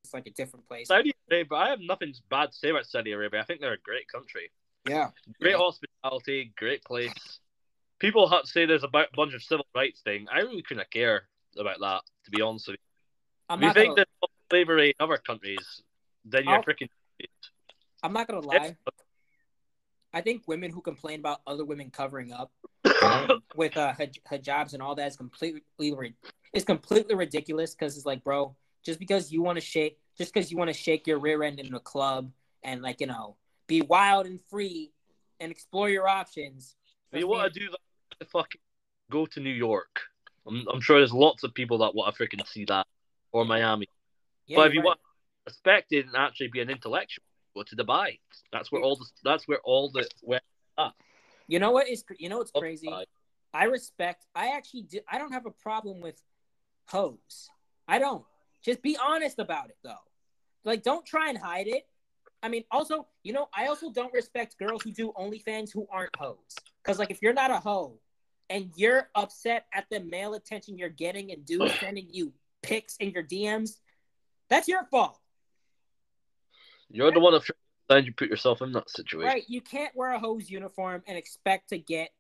it's 0.05 0.15
like 0.15 0.27
a 0.27 0.31
different 0.31 0.69
place. 0.69 0.87
Saudi 0.89 1.13
Arabia, 1.29 1.47
but 1.49 1.57
I 1.57 1.71
have 1.71 1.81
nothing 1.81 2.15
bad 2.29 2.53
to 2.53 2.57
say 2.57 2.71
about 2.71 2.87
Saudi 2.87 3.13
Arabia. 3.13 3.41
I 3.41 3.45
think 3.45 3.61
they're 3.61 3.73
a 3.73 3.79
great 3.79 4.07
country. 4.09 4.51
Yeah, 4.85 5.11
Great 5.41 5.53
Yeah. 5.53 5.59
hospitality, 5.59 6.53
great 6.57 6.85
place. 6.85 7.41
People 7.99 8.29
have 8.29 8.47
say 8.47 8.67
there's 8.67 8.85
a 8.85 8.89
bunch 8.89 9.35
of 9.35 9.43
civil 9.43 9.67
rights 9.75 10.01
thing. 10.03 10.27
I 10.33 10.41
really 10.41 10.63
couldn't 10.63 10.91
care 10.91 11.29
about 11.59 11.81
that, 11.81 12.03
to 12.25 12.31
be 12.31 12.41
honest 12.43 12.69
with 12.69 12.75
you. 12.75 12.81
I'm 13.49 13.63
If 13.63 13.69
you 13.69 13.73
think 13.75 13.97
gonna, 13.97 14.05
there's 14.23 14.31
slavery 14.51 14.89
in 14.91 14.95
other 15.05 15.19
countries, 15.19 15.83
then 16.25 16.45
you're 16.45 16.55
I'll- 16.55 16.63
freaking. 16.63 16.89
I'm 18.03 18.13
not 18.13 18.27
gonna 18.29 18.41
lie. 18.47 18.77
I 20.13 20.21
think 20.23 20.43
women 20.49 20.71
who 20.71 20.81
complain 20.81 21.21
about 21.21 21.41
other 21.47 21.65
women 21.65 21.91
covering 21.91 22.33
up 22.33 22.51
with 23.55 23.77
uh, 23.77 23.93
hij- 23.93 24.21
hijabs 24.31 24.73
and 24.73 24.83
all 24.83 24.95
that 24.95 25.07
is 25.09 25.17
completely 25.17 25.63
is 26.53 26.65
completely 26.65 27.15
ridiculous. 27.15 27.75
Because 27.75 27.97
it's 27.97 28.07
like, 28.07 28.25
bro, 28.25 28.57
just 28.85 28.99
because 28.99 29.31
you 29.31 29.43
want 29.43 29.57
to 29.59 29.65
shake, 29.65 29.99
just 30.17 30.33
because 30.33 30.51
you 30.51 30.57
want 30.57 30.69
to 30.69 30.75
shake 30.75 31.07
your 31.07 31.19
rear 31.19 31.43
end 31.43 31.61
in 31.61 31.75
a 31.75 31.81
club 31.81 32.31
and 32.65 32.83
like 32.83 33.01
you 33.01 33.07
know 33.07 33.37
be 33.67 33.83
wild 33.83 34.27
and 34.27 34.41
free 34.49 34.93
and 35.39 35.53
explore 35.53 35.91
your 35.91 36.09
options. 36.09 36.75
You 37.13 37.29
want 37.29 37.53
to 37.53 37.61
do 37.61 37.69
that, 37.71 38.31
fucking 38.31 38.61
go 39.11 39.27
to 39.27 39.41
New 39.41 39.51
York. 39.53 40.01
I'm, 40.47 40.67
I'm 40.73 40.81
sure 40.81 40.99
there's 40.99 41.13
lots 41.13 41.43
of 41.43 41.55
people 41.55 41.79
that 41.79 41.95
want 41.95 42.15
to 42.15 42.23
freaking 42.23 42.47
see 42.47 42.65
that, 42.67 42.87
or 43.33 43.45
Miami. 43.45 43.89
Yeah, 44.47 44.57
but 44.57 44.69
if 44.69 44.75
you 44.75 44.81
right. 44.81 44.87
want 44.87 44.99
to 44.99 45.53
respect 45.53 45.93
it 45.93 46.07
and 46.07 46.17
actually 46.17 46.49
be 46.49 46.61
an 46.61 46.71
intellectual, 46.71 47.25
go 47.55 47.63
to 47.63 47.77
Dubai. 47.77 48.19
That's 48.53 48.73
where 48.73 48.83
all 48.83 48.97
the 48.97 49.07
that's 49.25 49.47
where 49.47 49.61
all 49.65 49.91
the 49.91 50.09
where 50.23 50.41
you 51.47 51.59
know 51.59 51.73
what 51.73 51.89
is 51.89 52.05
you 52.19 52.29
know 52.29 52.39
what's 52.39 52.53
crazy. 52.53 52.87
Dubai. 52.87 53.05
I 53.53 53.65
respect. 53.65 54.27
I 54.35 54.57
actually 54.57 54.83
do. 54.83 55.01
I 55.11 55.19
don't 55.19 55.33
have 55.33 55.47
a 55.47 55.51
problem 55.51 56.01
with 56.01 56.23
hoes. 56.87 57.51
I 57.89 57.99
don't. 57.99 58.25
Just 58.65 58.83
be 58.83 58.97
honest 58.97 59.39
about 59.39 59.71
it, 59.71 59.77
though. 59.83 60.05
Like, 60.65 60.83
don't 60.83 61.05
try 61.05 61.29
and 61.29 61.39
hide 61.39 61.67
it. 61.67 61.87
I 62.43 62.49
mean, 62.49 62.65
also, 62.71 63.07
you 63.23 63.33
know, 63.33 63.49
I 63.55 63.67
also 63.67 63.91
don't 63.91 64.13
respect 64.13 64.59
girls 64.59 64.83
who 64.83 64.93
do 64.93 65.13
OnlyFans 65.19 65.73
who 65.73 65.87
aren't 65.91 66.15
hoes. 66.17 66.55
Because, 66.83 66.99
like, 66.99 67.11
if 67.11 67.21
you're 67.21 67.33
not 67.33 67.51
a 67.51 67.57
hoe 67.57 67.99
and 68.51 68.71
you're 68.75 69.09
upset 69.15 69.67
at 69.73 69.87
the 69.91 70.01
male 70.01 70.35
attention 70.35 70.77
you're 70.77 70.89
getting 70.89 71.31
and 71.31 71.47
dudes 71.47 71.73
sending 71.81 72.09
you 72.11 72.33
pics 72.63 72.97
in 72.97 73.13
your 73.13 73.23
DMs, 73.23 73.77
that's 74.51 74.69
your 74.69 74.85
fault. 74.91 75.19
You're 76.91 77.13
the 77.13 77.21
one 77.21 77.33
that 77.33 77.43
freaking 77.43 78.05
you 78.05 78.13
put 78.13 78.29
yourself 78.29 78.61
in 78.61 78.73
that 78.73 78.91
situation. 78.91 79.27
Right? 79.27 79.45
You 79.49 79.61
can't 79.61 79.95
wear 79.95 80.13
a 80.13 80.19
hose 80.19 80.51
uniform 80.51 81.03
and 81.07 81.17
expect 81.17 81.69
to 81.71 81.79
get, 81.79 82.11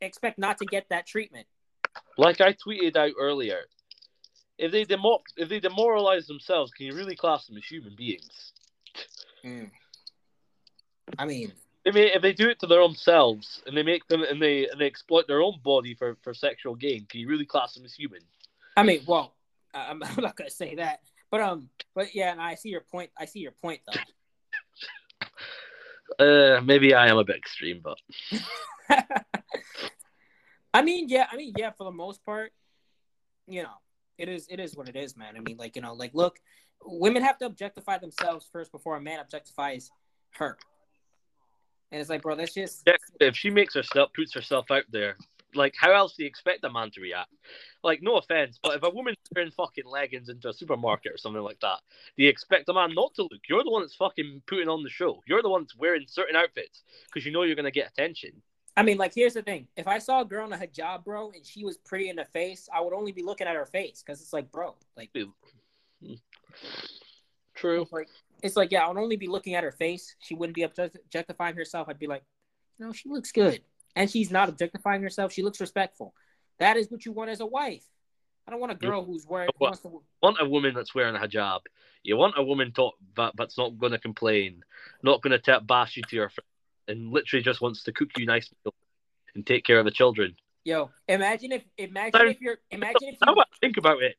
expect 0.00 0.38
not 0.38 0.58
to 0.58 0.64
get 0.64 0.86
that 0.88 1.06
treatment. 1.06 1.46
Like 2.16 2.40
I 2.40 2.54
tweeted 2.54 2.96
out 2.96 3.12
earlier, 3.20 3.60
if 4.58 4.72
they 4.72 4.84
demo- 4.84 5.22
if 5.36 5.50
they 5.50 5.60
demoralize 5.60 6.26
themselves, 6.26 6.72
can 6.72 6.86
you 6.86 6.94
really 6.94 7.16
class 7.16 7.46
them 7.46 7.58
as 7.58 7.64
human 7.64 7.94
beings? 7.94 8.52
Mm. 9.44 9.70
I 11.18 11.26
mean, 11.26 11.52
They 11.86 11.92
may, 11.92 12.12
if 12.12 12.20
they 12.20 12.32
do 12.32 12.48
it 12.48 12.58
to 12.58 12.66
their 12.66 12.80
own 12.80 12.96
selves 12.96 13.62
and 13.64 13.76
they 13.76 13.84
make 13.84 14.08
them 14.08 14.24
and 14.24 14.42
they 14.42 14.68
and 14.68 14.80
they 14.80 14.86
exploit 14.86 15.28
their 15.28 15.40
own 15.40 15.60
body 15.62 15.94
for, 15.94 16.16
for 16.20 16.34
sexual 16.34 16.74
gain, 16.74 17.06
can 17.08 17.20
you 17.20 17.28
really 17.28 17.46
class 17.46 17.74
them 17.74 17.84
as 17.84 17.94
human? 17.94 18.18
I 18.76 18.82
mean, 18.82 19.02
well, 19.06 19.36
I'm, 19.72 20.02
I'm 20.04 20.20
not 20.20 20.34
gonna 20.34 20.50
say 20.50 20.74
that, 20.74 20.98
but 21.30 21.40
um, 21.40 21.70
but 21.94 22.12
yeah, 22.12 22.32
and 22.32 22.40
I 22.40 22.56
see 22.56 22.70
your 22.70 22.80
point. 22.80 23.10
I 23.16 23.24
see 23.24 23.38
your 23.38 23.52
point 23.52 23.80
though. 23.86 24.00
Uh, 26.20 26.60
maybe 26.64 26.94
I 26.94 27.08
am 27.08 27.18
a 27.18 27.24
bit 27.24 27.36
extreme, 27.36 27.82
but 27.82 27.98
I 30.72 30.80
mean, 30.82 31.08
yeah, 31.08 31.26
I 31.30 31.36
mean, 31.36 31.52
yeah, 31.58 31.72
for 31.76 31.84
the 31.84 31.90
most 31.90 32.24
part, 32.24 32.52
you 33.48 33.64
know, 33.64 33.74
it 34.16 34.28
is 34.28 34.46
it 34.48 34.60
is 34.60 34.76
what 34.76 34.88
it 34.88 34.96
is, 34.96 35.16
man. 35.16 35.34
I 35.36 35.40
mean, 35.40 35.56
like 35.56 35.74
you 35.76 35.82
know, 35.82 35.92
like 35.94 36.14
look, 36.14 36.38
women 36.84 37.22
have 37.22 37.36
to 37.38 37.46
objectify 37.46 37.98
themselves 37.98 38.48
first 38.50 38.72
before 38.72 38.96
a 38.96 39.00
man 39.00 39.18
objectifies 39.18 39.90
her. 40.34 40.56
And 41.92 42.00
it's 42.00 42.10
like, 42.10 42.22
bro, 42.22 42.34
that's 42.34 42.54
just 42.54 42.82
yeah, 42.86 42.96
if 43.20 43.36
she 43.36 43.50
makes 43.50 43.74
herself 43.74 44.10
puts 44.14 44.34
herself 44.34 44.70
out 44.70 44.84
there, 44.90 45.16
like 45.54 45.74
how 45.76 45.92
else 45.92 46.14
do 46.14 46.22
you 46.22 46.28
expect 46.28 46.64
a 46.64 46.70
man 46.70 46.90
to 46.92 47.00
react? 47.00 47.30
Like, 47.82 48.02
no 48.02 48.16
offense, 48.16 48.58
but 48.62 48.76
if 48.76 48.82
a 48.82 48.90
woman's 48.90 49.16
wearing 49.34 49.52
fucking 49.52 49.86
leggings 49.86 50.28
into 50.28 50.48
a 50.48 50.52
supermarket 50.52 51.12
or 51.12 51.18
something 51.18 51.42
like 51.42 51.60
that, 51.60 51.78
do 52.16 52.24
you 52.24 52.28
expect 52.28 52.68
a 52.68 52.74
man 52.74 52.94
not 52.94 53.14
to 53.14 53.22
look? 53.22 53.40
You're 53.48 53.62
the 53.62 53.70
one 53.70 53.82
that's 53.82 53.94
fucking 53.94 54.42
putting 54.46 54.68
on 54.68 54.82
the 54.82 54.90
show. 54.90 55.22
You're 55.26 55.42
the 55.42 55.48
one 55.48 55.62
that's 55.62 55.76
wearing 55.76 56.04
certain 56.08 56.36
outfits 56.36 56.82
because 57.06 57.24
you 57.24 57.32
know 57.32 57.42
you're 57.42 57.56
gonna 57.56 57.70
get 57.70 57.88
attention. 57.88 58.42
I 58.76 58.82
mean, 58.82 58.98
like, 58.98 59.14
here's 59.14 59.34
the 59.34 59.42
thing: 59.42 59.68
if 59.76 59.86
I 59.86 59.98
saw 59.98 60.20
a 60.20 60.24
girl 60.24 60.46
in 60.46 60.52
a 60.52 60.58
hijab, 60.58 61.04
bro, 61.04 61.30
and 61.30 61.46
she 61.46 61.64
was 61.64 61.78
pretty 61.78 62.10
in 62.10 62.16
the 62.16 62.26
face, 62.26 62.68
I 62.74 62.80
would 62.80 62.92
only 62.92 63.12
be 63.12 63.22
looking 63.22 63.46
at 63.46 63.56
her 63.56 63.66
face 63.66 64.02
because 64.04 64.20
it's 64.20 64.32
like, 64.32 64.50
bro, 64.52 64.74
like, 64.96 65.10
True. 67.56 67.82
it's 67.82 67.92
like, 67.92 68.08
it's 68.42 68.56
like, 68.56 68.70
yeah, 68.70 68.84
I 68.84 68.88
would 68.88 68.98
only 68.98 69.16
be 69.16 69.26
looking 69.26 69.54
at 69.54 69.64
her 69.64 69.72
face. 69.72 70.14
She 70.20 70.34
wouldn't 70.34 70.54
be 70.54 70.62
objectifying 70.62 71.56
herself. 71.56 71.88
I'd 71.88 71.98
be 71.98 72.06
like, 72.06 72.22
no, 72.78 72.92
she 72.92 73.08
looks 73.08 73.32
good, 73.32 73.60
and 73.96 74.10
she's 74.10 74.30
not 74.30 74.48
objectifying 74.48 75.02
herself. 75.02 75.32
She 75.32 75.42
looks 75.42 75.60
respectful. 75.60 76.14
That 76.58 76.76
is 76.76 76.90
what 76.90 77.04
you 77.04 77.12
want 77.12 77.30
as 77.30 77.40
a 77.40 77.46
wife. 77.46 77.84
I 78.46 78.52
don't 78.52 78.60
want 78.60 78.72
a 78.72 78.76
girl 78.76 79.04
who's 79.04 79.26
wearing. 79.26 79.48
Who 79.58 79.64
wants 79.64 79.80
to, 79.80 80.02
want 80.22 80.36
a 80.40 80.48
woman 80.48 80.74
that's 80.74 80.94
wearing 80.94 81.16
a 81.16 81.18
hijab. 81.18 81.60
You 82.04 82.16
want 82.16 82.34
a 82.36 82.44
woman 82.44 82.72
to, 82.76 82.90
that, 83.16 83.32
that's 83.36 83.58
not 83.58 83.78
going 83.78 83.92
to 83.92 83.98
complain, 83.98 84.62
not 85.02 85.20
going 85.22 85.40
to 85.40 85.60
bash 85.60 85.96
you 85.96 86.02
to 86.08 86.16
your 86.16 86.28
friend, 86.28 86.46
and 86.86 87.12
literally 87.12 87.42
just 87.42 87.60
wants 87.60 87.82
to 87.84 87.92
cook 87.92 88.10
you 88.16 88.26
nice 88.26 88.48
meals 88.64 88.74
and 89.34 89.44
take 89.44 89.64
care 89.64 89.78
of 89.78 89.84
the 89.84 89.90
children. 89.90 90.36
yo, 90.64 90.90
imagine 91.08 91.52
if, 91.52 91.64
imagine 91.78 92.12
Sorry. 92.12 92.30
if 92.30 92.40
you're, 92.40 92.58
imagine 92.70 93.08
if 93.08 93.18
you, 93.20 93.34
I 93.34 93.44
think 93.60 93.76
about 93.76 94.02
it, 94.02 94.16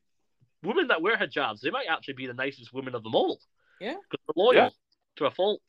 women 0.62 0.88
that 0.88 1.00
wear 1.02 1.16
hijabs, 1.16 1.60
they 1.60 1.70
might 1.70 1.86
actually 1.88 2.14
be 2.14 2.26
the 2.26 2.34
nicest 2.34 2.72
women 2.72 2.94
of 2.94 3.02
them 3.02 3.14
all. 3.14 3.40
Yeah. 3.80 3.94
Because 4.10 4.24
they're 4.26 4.44
loyal 4.44 4.54
Yeah. 4.54 4.68
to 5.16 5.26
a 5.26 5.30
fault. 5.30 5.60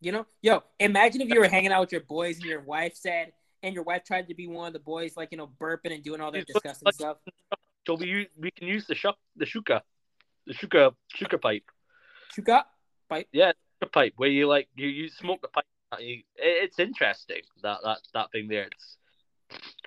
You 0.00 0.12
know, 0.12 0.26
yo, 0.42 0.62
imagine 0.78 1.20
if 1.22 1.28
you 1.28 1.40
were 1.40 1.48
hanging 1.48 1.72
out 1.72 1.80
with 1.80 1.92
your 1.92 2.02
boys 2.02 2.36
and 2.36 2.46
your 2.46 2.60
wife 2.60 2.94
said, 2.94 3.32
and 3.64 3.74
your 3.74 3.82
wife 3.82 4.04
tried 4.04 4.28
to 4.28 4.34
be 4.34 4.46
one 4.46 4.68
of 4.68 4.72
the 4.72 4.78
boys, 4.78 5.16
like 5.16 5.32
you 5.32 5.38
know, 5.38 5.48
burping 5.60 5.92
and 5.92 6.04
doing 6.04 6.20
all 6.20 6.30
that 6.30 6.38
It's 6.42 6.52
disgusting 6.52 6.86
like- 6.86 6.94
stuff. 6.94 7.16
So 7.86 7.94
we 7.94 8.28
we 8.36 8.50
can 8.52 8.68
use 8.68 8.86
the 8.86 8.94
shuk, 8.94 9.16
the 9.34 9.46
shuka, 9.46 9.80
the 10.46 10.52
shuka, 10.54 10.92
pipe. 11.40 11.64
shuka 12.36 12.62
pipe. 13.08 13.28
You 13.32 13.40
got 13.40 13.56
The 13.80 13.86
pipe 13.86 14.12
where 14.16 14.28
you 14.28 14.46
like 14.46 14.68
you, 14.76 14.86
you 14.88 15.08
smoke 15.08 15.40
the 15.40 15.48
pipe. 15.48 15.64
and 15.92 16.02
You, 16.02 16.16
it- 16.36 16.64
it's 16.64 16.78
interesting 16.78 17.42
that 17.62 17.78
that 17.82 17.98
that 18.14 18.30
thing 18.30 18.46
there. 18.46 18.68
It's 18.70 18.98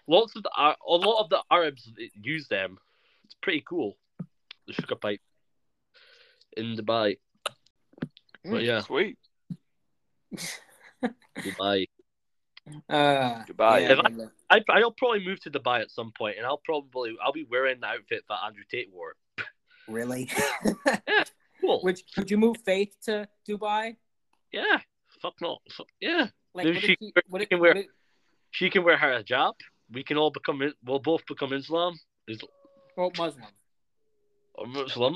lots 0.07 0.35
of 0.35 0.43
the 0.43 0.49
uh, 0.49 0.75
a 0.85 0.91
lot 1.07 1.21
of 1.23 1.29
the 1.29 1.41
Arabs 1.51 1.89
use 2.15 2.47
them. 2.49 2.77
It's 3.23 3.35
pretty 3.41 3.61
cool. 3.69 3.97
The 4.71 4.81
sugar 4.81 4.95
pipe 4.95 5.19
in 6.55 6.75
Dubai. 6.77 7.17
But 8.45 8.63
yeah, 8.63 8.81
Sweet. 8.81 9.17
Dubai. 11.39 11.87
uh, 12.89 13.43
Goodbye. 13.45 13.79
yeah, 13.79 14.01
I, 14.49 14.57
I, 14.57 14.61
I'll 14.79 14.91
probably 14.91 15.25
move 15.25 15.39
to 15.41 15.51
Dubai 15.51 15.81
at 15.81 15.91
some 15.91 16.11
point, 16.17 16.37
and 16.37 16.45
I'll 16.45 16.61
probably 16.63 17.15
I'll 17.23 17.31
be 17.33 17.45
wearing 17.49 17.79
the 17.81 17.87
outfit 17.87 18.23
that 18.29 18.39
Andrew 18.45 18.63
Tate 18.69 18.89
wore. 18.93 19.15
really? 19.87 20.29
yeah. 20.85 21.23
Cool. 21.59 21.81
would 21.83 21.99
Would 22.17 22.31
you 22.31 22.37
move 22.37 22.57
Faith 22.65 22.95
to 23.05 23.27
Dubai? 23.47 23.95
Yeah. 24.51 24.77
Fuck 25.21 25.35
no. 25.41 25.57
Fuck, 25.71 25.87
yeah. 25.99 26.27
Like, 26.53 26.65
Maybe 26.65 26.75
what 26.77 26.83
she 26.85 26.91
if 26.93 26.97
she, 26.99 27.11
can- 27.11 27.23
what 27.29 27.39
she 27.39 27.43
if, 27.43 27.49
can 27.49 27.59
wear- 27.59 27.73
what 27.75 27.77
if- 27.83 27.91
She 28.51 28.69
can 28.69 28.83
wear 28.83 28.97
her 28.97 29.21
hijab. 29.23 29.53
We 29.91 30.03
can 30.03 30.17
all 30.17 30.31
become. 30.31 30.61
We'll 30.85 30.99
both 30.99 31.25
become 31.27 31.51
Islam. 31.53 31.99
Is 32.27 32.39
well, 32.95 33.11
Muslim. 33.17 33.45
Muslim, 34.67 35.15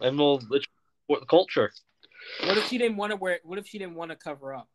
and 0.00 0.18
we'll 0.18 0.40
support 0.40 1.20
the 1.20 1.26
culture. 1.26 1.72
What 2.44 2.58
if 2.58 2.68
she 2.68 2.78
didn't 2.78 2.96
want 2.96 3.10
to 3.10 3.16
wear? 3.16 3.40
What 3.44 3.58
if 3.58 3.66
she 3.66 3.78
didn't 3.78 3.94
want 3.94 4.10
to 4.10 4.16
cover 4.16 4.54
up? 4.54 4.68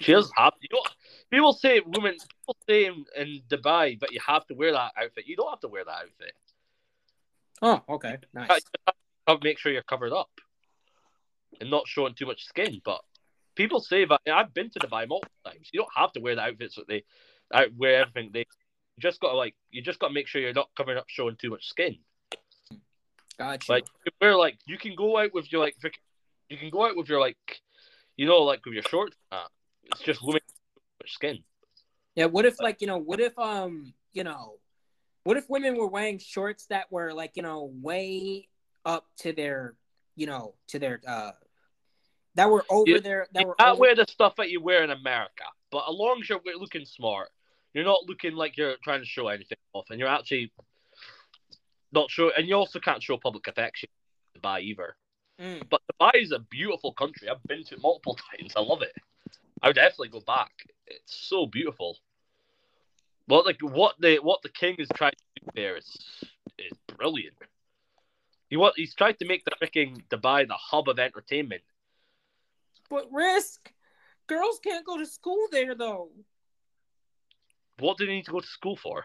She 0.00 0.12
doesn't 0.12 0.32
have 0.36 0.52
you 0.60 0.68
know, 0.72 0.82
people 1.30 1.52
say 1.54 1.80
women 1.80 2.16
people 2.20 2.56
say 2.68 2.84
in, 2.86 3.04
in 3.16 3.40
Dubai, 3.48 3.98
but 3.98 4.12
you 4.12 4.20
have 4.26 4.46
to 4.48 4.54
wear 4.54 4.72
that 4.72 4.92
outfit. 4.96 5.26
You 5.26 5.36
don't 5.36 5.48
have 5.48 5.60
to 5.60 5.68
wear 5.68 5.84
that 5.84 5.90
outfit. 5.90 6.32
Oh, 7.62 7.82
okay, 7.88 8.18
nice. 8.34 8.60
Make 9.42 9.58
sure 9.58 9.72
you're 9.72 9.82
covered 9.82 10.12
up 10.12 10.30
and 11.60 11.70
not 11.70 11.88
showing 11.88 12.14
too 12.14 12.26
much 12.26 12.44
skin. 12.44 12.80
But 12.84 13.00
people 13.54 13.80
say 13.80 14.04
that 14.04 14.20
I've 14.30 14.52
been 14.52 14.70
to 14.70 14.78
Dubai 14.78 15.08
multiple 15.08 15.34
times. 15.44 15.70
You 15.72 15.80
don't 15.80 15.96
have 15.96 16.12
to 16.12 16.20
wear 16.20 16.34
the 16.34 16.42
outfits 16.42 16.76
that 16.76 16.86
they 16.86 17.04
out 17.52 17.74
wear 17.76 18.00
everything. 18.00 18.30
They 18.32 18.40
you 18.40 19.00
just 19.00 19.20
gotta 19.20 19.36
like 19.36 19.54
you 19.70 19.82
just 19.82 19.98
gotta 19.98 20.12
make 20.12 20.26
sure 20.26 20.40
you're 20.40 20.52
not 20.52 20.68
covering 20.76 20.98
up 20.98 21.06
showing 21.08 21.36
too 21.36 21.50
much 21.50 21.66
skin. 21.66 21.96
Gotcha. 23.38 23.70
Like 23.72 23.84
you 23.86 24.10
can 24.10 24.12
wear 24.20 24.36
like 24.36 24.58
you 24.66 24.78
can 24.78 24.94
go 24.94 25.18
out 25.18 25.34
with 25.34 25.50
your 25.52 25.60
like 25.60 25.76
you 26.48 26.56
can 26.56 26.70
go 26.70 26.86
out 26.86 26.96
with 26.96 27.08
your 27.08 27.20
like 27.20 27.36
you 28.16 28.26
know 28.26 28.38
like 28.42 28.64
with 28.64 28.74
your 28.74 28.82
shorts. 28.84 29.16
that. 29.30 29.48
It's 29.84 30.00
just 30.00 30.20
with 30.22 30.42
skin. 31.06 31.44
Yeah, 32.14 32.26
what 32.26 32.46
if 32.46 32.58
like, 32.60 32.80
you 32.80 32.86
know, 32.86 32.96
what 32.98 33.20
if 33.20 33.38
um, 33.38 33.92
you 34.12 34.24
know, 34.24 34.54
what 35.24 35.36
if 35.36 35.48
women 35.50 35.76
were 35.76 35.86
wearing 35.86 36.18
shorts 36.18 36.66
that 36.66 36.90
were 36.90 37.12
like, 37.12 37.32
you 37.34 37.42
know, 37.42 37.70
way 37.82 38.48
up 38.84 39.04
to 39.18 39.32
their, 39.32 39.74
you 40.16 40.26
know, 40.26 40.54
to 40.68 40.78
their 40.78 41.00
uh 41.06 41.32
that 42.34 42.50
were 42.50 42.64
over 42.70 42.90
You- 42.90 43.00
their 43.00 43.26
that 43.34 43.42
You 43.42 43.48
were 43.48 43.54
can't 43.56 43.72
over, 43.72 43.80
wear 43.80 43.94
the 43.94 44.06
stuff 44.08 44.34
that 44.36 44.50
you 44.50 44.60
wear 44.62 44.82
in 44.82 44.90
America, 44.90 45.44
but 45.70 45.84
as 45.88 45.94
long 45.94 46.20
as 46.22 46.28
you're 46.28 46.40
looking 46.58 46.84
smart, 46.84 47.28
you're 47.74 47.84
not 47.84 48.06
looking 48.06 48.34
like 48.34 48.56
you're 48.56 48.76
trying 48.82 49.00
to 49.00 49.06
show 49.06 49.28
anything 49.28 49.58
off, 49.74 49.86
and 49.90 50.00
you're 50.00 50.08
actually 50.08 50.50
not 51.96 52.10
show, 52.10 52.30
and 52.36 52.46
you 52.46 52.54
also 52.54 52.78
can't 52.78 53.02
show 53.02 53.16
public 53.16 53.48
affection 53.48 53.88
in 54.34 54.40
Dubai 54.40 54.60
either. 54.62 54.96
Mm. 55.40 55.68
But 55.68 55.82
Dubai 55.90 56.12
is 56.14 56.32
a 56.32 56.38
beautiful 56.38 56.92
country. 56.92 57.28
I've 57.28 57.42
been 57.44 57.64
to 57.64 57.74
it 57.74 57.82
multiple 57.82 58.16
times. 58.30 58.52
I 58.56 58.60
love 58.60 58.82
it. 58.82 58.94
I 59.62 59.68
would 59.68 59.76
definitely 59.76 60.10
go 60.10 60.20
back. 60.20 60.52
It's 60.86 61.16
so 61.28 61.46
beautiful. 61.46 61.98
What 63.26 63.44
like 63.44 63.60
what 63.60 63.96
the 63.98 64.18
what 64.18 64.42
the 64.42 64.48
king 64.48 64.76
is 64.78 64.88
trying 64.94 65.12
to 65.12 65.40
do 65.40 65.46
there 65.54 65.76
is 65.76 65.88
is 66.58 66.78
brilliant. 66.96 67.34
He 68.48 68.56
what 68.56 68.74
he's 68.76 68.94
tried 68.94 69.18
to 69.18 69.26
make 69.26 69.44
the 69.44 69.56
freaking 69.60 70.02
Dubai 70.08 70.46
the 70.46 70.54
hub 70.54 70.88
of 70.88 70.98
entertainment. 70.98 71.62
But 72.88 73.06
risk. 73.12 73.72
Girls 74.28 74.58
can't 74.62 74.86
go 74.86 74.96
to 74.98 75.06
school 75.06 75.46
there 75.50 75.74
though. 75.74 76.10
What 77.78 77.98
do 77.98 78.06
they 78.06 78.12
need 78.12 78.26
to 78.26 78.32
go 78.32 78.40
to 78.40 78.46
school 78.46 78.76
for? 78.76 79.04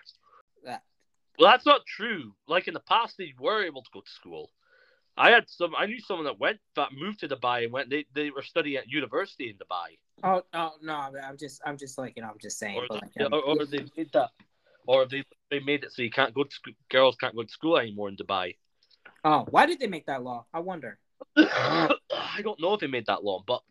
Well, 1.38 1.50
that's 1.52 1.65
not 1.65 1.86
true. 1.86 2.34
Like 2.48 2.67
in 2.67 2.74
the 2.74 2.82
past, 2.82 3.17
they 3.17 3.34
were 3.39 3.63
able 3.63 3.82
to 3.82 3.89
go 3.94 4.02
to 4.02 4.12
school. 4.12 4.52
I 5.17 5.32
had 5.32 5.50
some. 5.50 5.76
I 5.76 5.86
knew 5.86 6.00
someone 6.00 6.26
that 6.26 6.39
went 6.39 6.60
that 6.76 6.89
moved 6.94 7.20
to 7.20 7.28
Dubai 7.28 7.63
and 7.63 7.74
went. 7.74 7.89
They 7.89 8.06
they 8.13 8.30
were 8.30 8.41
studying 8.41 8.78
at 8.78 8.88
university 8.88 9.50
in 9.50 9.56
Dubai. 9.56 9.98
Oh, 10.24 10.44
oh 10.54 10.74
no! 10.82 10.94
I'm 10.94 11.38
just, 11.38 11.62
I'm 11.65 11.78
just 11.78 11.98
like, 11.98 12.13
you 12.15 12.22
know, 12.22 12.30
I'm 12.30 12.39
just 12.39 12.58
saying. 12.60 12.78
or, 12.78 12.86
but 12.88 13.02
they, 13.15 13.24
like, 13.24 13.34
um, 13.34 13.39
or, 13.46 13.60
or 13.60 13.65
they 13.65 13.86
made 13.98 14.12
that, 14.13 14.30
or 14.88 15.06
they 15.06 15.24
they 15.50 15.60
made 15.60 15.84
it 15.84 15.91
so 15.91 16.02
you 16.02 16.12
can't 16.12 16.34
go 16.34 16.44
to 16.44 16.52
school, 16.52 16.74
girls 16.89 17.15
can't 17.20 17.36
go 17.36 17.44
to 17.44 17.50
school 17.50 17.78
anymore 17.78 18.10
in 18.10 18.15
Dubai. 18.15 18.56
oh, 19.24 19.46
why 19.50 19.65
did 19.65 19.80
they 19.80 19.88
make 19.88 20.06
that 20.06 20.24
law? 20.24 20.46
I 20.54 20.60
wonder. 20.60 20.98
I 21.38 22.41
don't 22.41 22.60
know 22.60 22.74
if 22.74 22.80
they 22.80 22.88
made 22.88 23.08
that 23.08 23.24
law, 23.24 23.44
but 23.46 23.62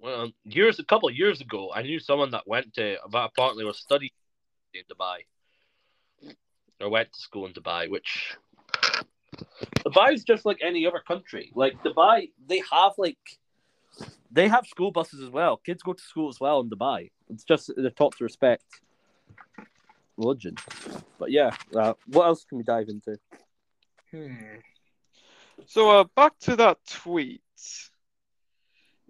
well, 0.00 0.30
years 0.44 0.78
a 0.78 0.84
couple 0.84 1.08
of 1.10 1.14
years 1.14 1.40
ago, 1.40 1.70
I 1.74 1.82
knew 1.82 2.00
someone 2.00 2.30
that 2.30 2.48
went 2.48 2.74
to 2.74 2.96
that 3.12 3.24
apparently 3.24 3.64
was 3.64 3.78
studying 3.78 4.12
in 4.72 4.82
Dubai 4.90 5.24
or 6.80 6.88
went 6.88 7.12
to 7.12 7.20
school 7.20 7.46
in 7.46 7.52
Dubai, 7.52 7.90
which 7.90 8.36
Dubai 9.84 10.14
is 10.14 10.24
just 10.24 10.44
like 10.44 10.58
any 10.62 10.86
other 10.86 11.02
country. 11.06 11.52
Like 11.54 11.82
Dubai, 11.82 12.30
they 12.46 12.62
have 12.72 12.92
like 12.98 13.18
they 14.30 14.48
have 14.48 14.66
school 14.66 14.90
buses 14.90 15.20
as 15.20 15.30
well. 15.30 15.56
Kids 15.58 15.82
go 15.82 15.92
to 15.92 16.02
school 16.02 16.28
as 16.28 16.40
well 16.40 16.60
in 16.60 16.70
Dubai. 16.70 17.10
It's 17.28 17.44
just 17.44 17.70
they're 17.76 17.90
taught 17.90 18.16
to 18.18 18.24
respect 18.24 18.64
religion. 20.16 20.56
But 21.18 21.30
yeah, 21.30 21.50
uh, 21.76 21.94
what 22.06 22.26
else 22.26 22.44
can 22.44 22.58
we 22.58 22.64
dive 22.64 22.88
into? 22.88 23.18
Hmm. 24.10 24.58
So 25.66 25.90
uh, 25.90 26.04
back 26.16 26.32
to 26.40 26.56
that 26.56 26.78
tweet. 26.88 27.42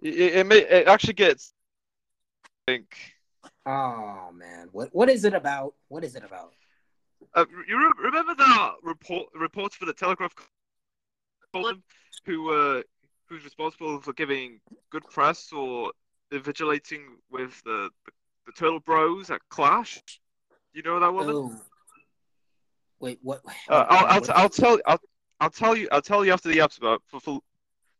It, 0.01 0.13
it, 0.13 0.35
it, 0.37 0.47
may, 0.47 0.57
it 0.57 0.87
actually 0.87 1.13
gets. 1.13 1.53
I 2.67 2.71
think. 2.71 2.95
Oh 3.65 4.31
man, 4.33 4.69
what 4.71 4.89
what 4.91 5.09
is 5.09 5.25
it 5.25 5.33
about? 5.33 5.75
What 5.87 6.03
is 6.03 6.15
it 6.15 6.23
about? 6.23 6.53
Uh, 7.33 7.45
you 7.67 7.77
re- 7.77 8.05
remember 8.05 8.35
that 8.35 8.73
report 8.83 9.27
reporter 9.33 9.75
for 9.79 9.85
the 9.85 9.93
Telegraph 9.93 10.33
column 11.53 11.83
who 12.25 12.51
uh, 12.51 12.81
who's 13.27 13.43
responsible 13.43 14.01
for 14.01 14.13
giving 14.13 14.59
good 14.89 15.03
press 15.09 15.51
or 15.51 15.91
invigilating 16.33 17.01
with 17.29 17.61
the, 17.63 17.89
the, 18.05 18.11
the 18.47 18.51
Turtle 18.53 18.79
Bros 18.79 19.29
at 19.29 19.41
Clash? 19.49 20.01
You 20.73 20.81
know 20.83 20.99
that 20.99 21.13
woman? 21.13 21.35
Oh. 21.35 21.61
Wait, 22.99 23.19
what? 23.23 23.41
Uh, 23.67 23.85
I'll, 23.89 24.05
I'll, 24.07 24.21
t- 24.21 24.31
I'll 24.33 24.49
tell 24.49 24.79
I'll, 24.85 24.99
I'll 25.39 25.49
tell 25.49 25.75
you 25.75 25.87
I'll 25.91 26.01
tell 26.01 26.23
you 26.23 26.33
after 26.33 26.49
the 26.49 26.61
episode. 26.61 26.99
For, 27.07 27.19
for 27.19 27.39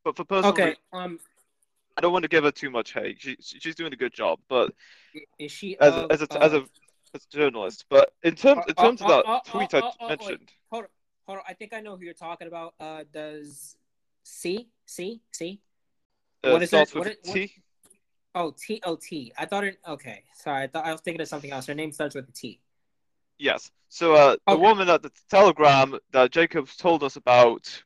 but 0.04 0.16
for 0.16 0.24
personal 0.26 0.54
okay. 0.54 0.76
Um, 0.94 1.20
I 1.98 2.02
don't 2.02 2.14
want 2.14 2.24
to 2.24 2.30
give 2.30 2.44
her 2.44 2.52
too 2.52 2.70
much 2.70 2.94
hate. 2.94 3.18
She, 3.20 3.36
she- 3.42 3.60
she's 3.60 3.76
doing 3.76 3.94
a 3.94 3.98
good 3.98 4.14
job, 4.14 4.40
but 4.48 4.72
is 5.40 5.52
she 5.52 5.78
as 5.80 5.94
of, 5.94 6.10
a, 6.10 6.14
as 6.14 6.22
a 6.22 6.34
uh, 6.34 6.38
as 6.40 6.54
a 6.54 6.66
as 7.14 7.26
a 7.32 7.38
journalist. 7.38 7.86
But 7.90 8.14
in 8.24 8.36
terms 8.36 8.64
in 8.68 8.74
Uh, 8.78 8.84
terms 8.84 9.02
of 9.02 9.08
uh, 9.08 9.18
that 9.18 9.26
uh, 9.26 9.32
uh, 9.34 9.40
tweet 9.46 9.74
uh, 9.74 9.78
I 9.78 9.82
uh, 9.82 9.92
uh, 10.00 10.08
mentioned, 10.10 10.52
hold 10.72 10.84
on, 10.86 10.90
hold 11.26 11.38
on. 11.40 11.44
I 11.48 11.54
think 11.54 11.74
I 11.74 11.82
know 11.82 11.96
who 11.98 12.04
you're 12.04 12.14
talking 12.14 12.48
about. 12.48 12.74
Uh, 12.80 13.04
does 13.12 13.76
C 14.24 14.68
C 14.86 15.22
C? 15.32 15.62
uh, 16.44 16.52
what 16.52 16.62
is 16.64 16.70
starts 16.70 16.92
it- 16.92 16.96
with 16.96 17.08
what 17.08 17.36
it- 17.36 17.46
a 17.46 17.48
T. 17.48 17.54
Oh, 18.34 18.52
T 18.58 18.82
O 18.86 18.96
T. 18.96 19.34
I 19.38 19.46
thought 19.46 19.66
it. 19.66 19.78
Okay, 19.86 20.24
sorry. 20.34 20.64
I 20.64 20.68
thought 20.68 20.86
I 20.86 20.92
was 20.92 21.02
thinking 21.02 21.22
of 21.22 21.28
something 21.28 21.52
else. 21.52 21.68
Her 21.68 21.74
name 21.74 21.92
starts 21.92 22.16
with 22.16 22.30
a 22.30 22.32
T. 22.32 22.62
Yes. 23.38 23.72
So 23.90 24.14
uh, 24.14 24.38
the 24.48 24.54
Okay. 24.54 24.62
woman 24.62 24.88
at 24.88 25.02
the 25.04 25.12
Telegram 25.30 26.00
that 26.12 26.32
Jacobs 26.32 26.78
told 26.78 27.04
us 27.04 27.18
about, 27.18 27.84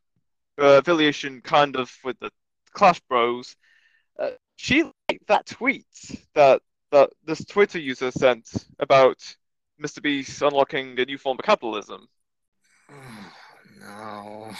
uh, 0.61 0.77
affiliation 0.77 1.41
kind 1.41 1.75
of 1.75 1.91
with 2.03 2.19
the 2.19 2.29
Clash 2.73 2.99
Bros, 3.09 3.55
uh, 4.19 4.31
she 4.57 4.83
liked 4.83 5.25
that 5.27 5.47
tweet 5.47 5.87
that 6.35 6.61
that 6.91 7.11
this 7.25 7.43
Twitter 7.45 7.79
user 7.79 8.11
sent 8.11 8.67
about 8.79 9.17
Mr. 9.81 10.01
Beast 10.01 10.41
unlocking 10.41 10.99
a 10.99 11.05
new 11.05 11.17
form 11.17 11.37
of 11.39 11.45
capitalism. 11.45 12.07
no. 13.79 14.51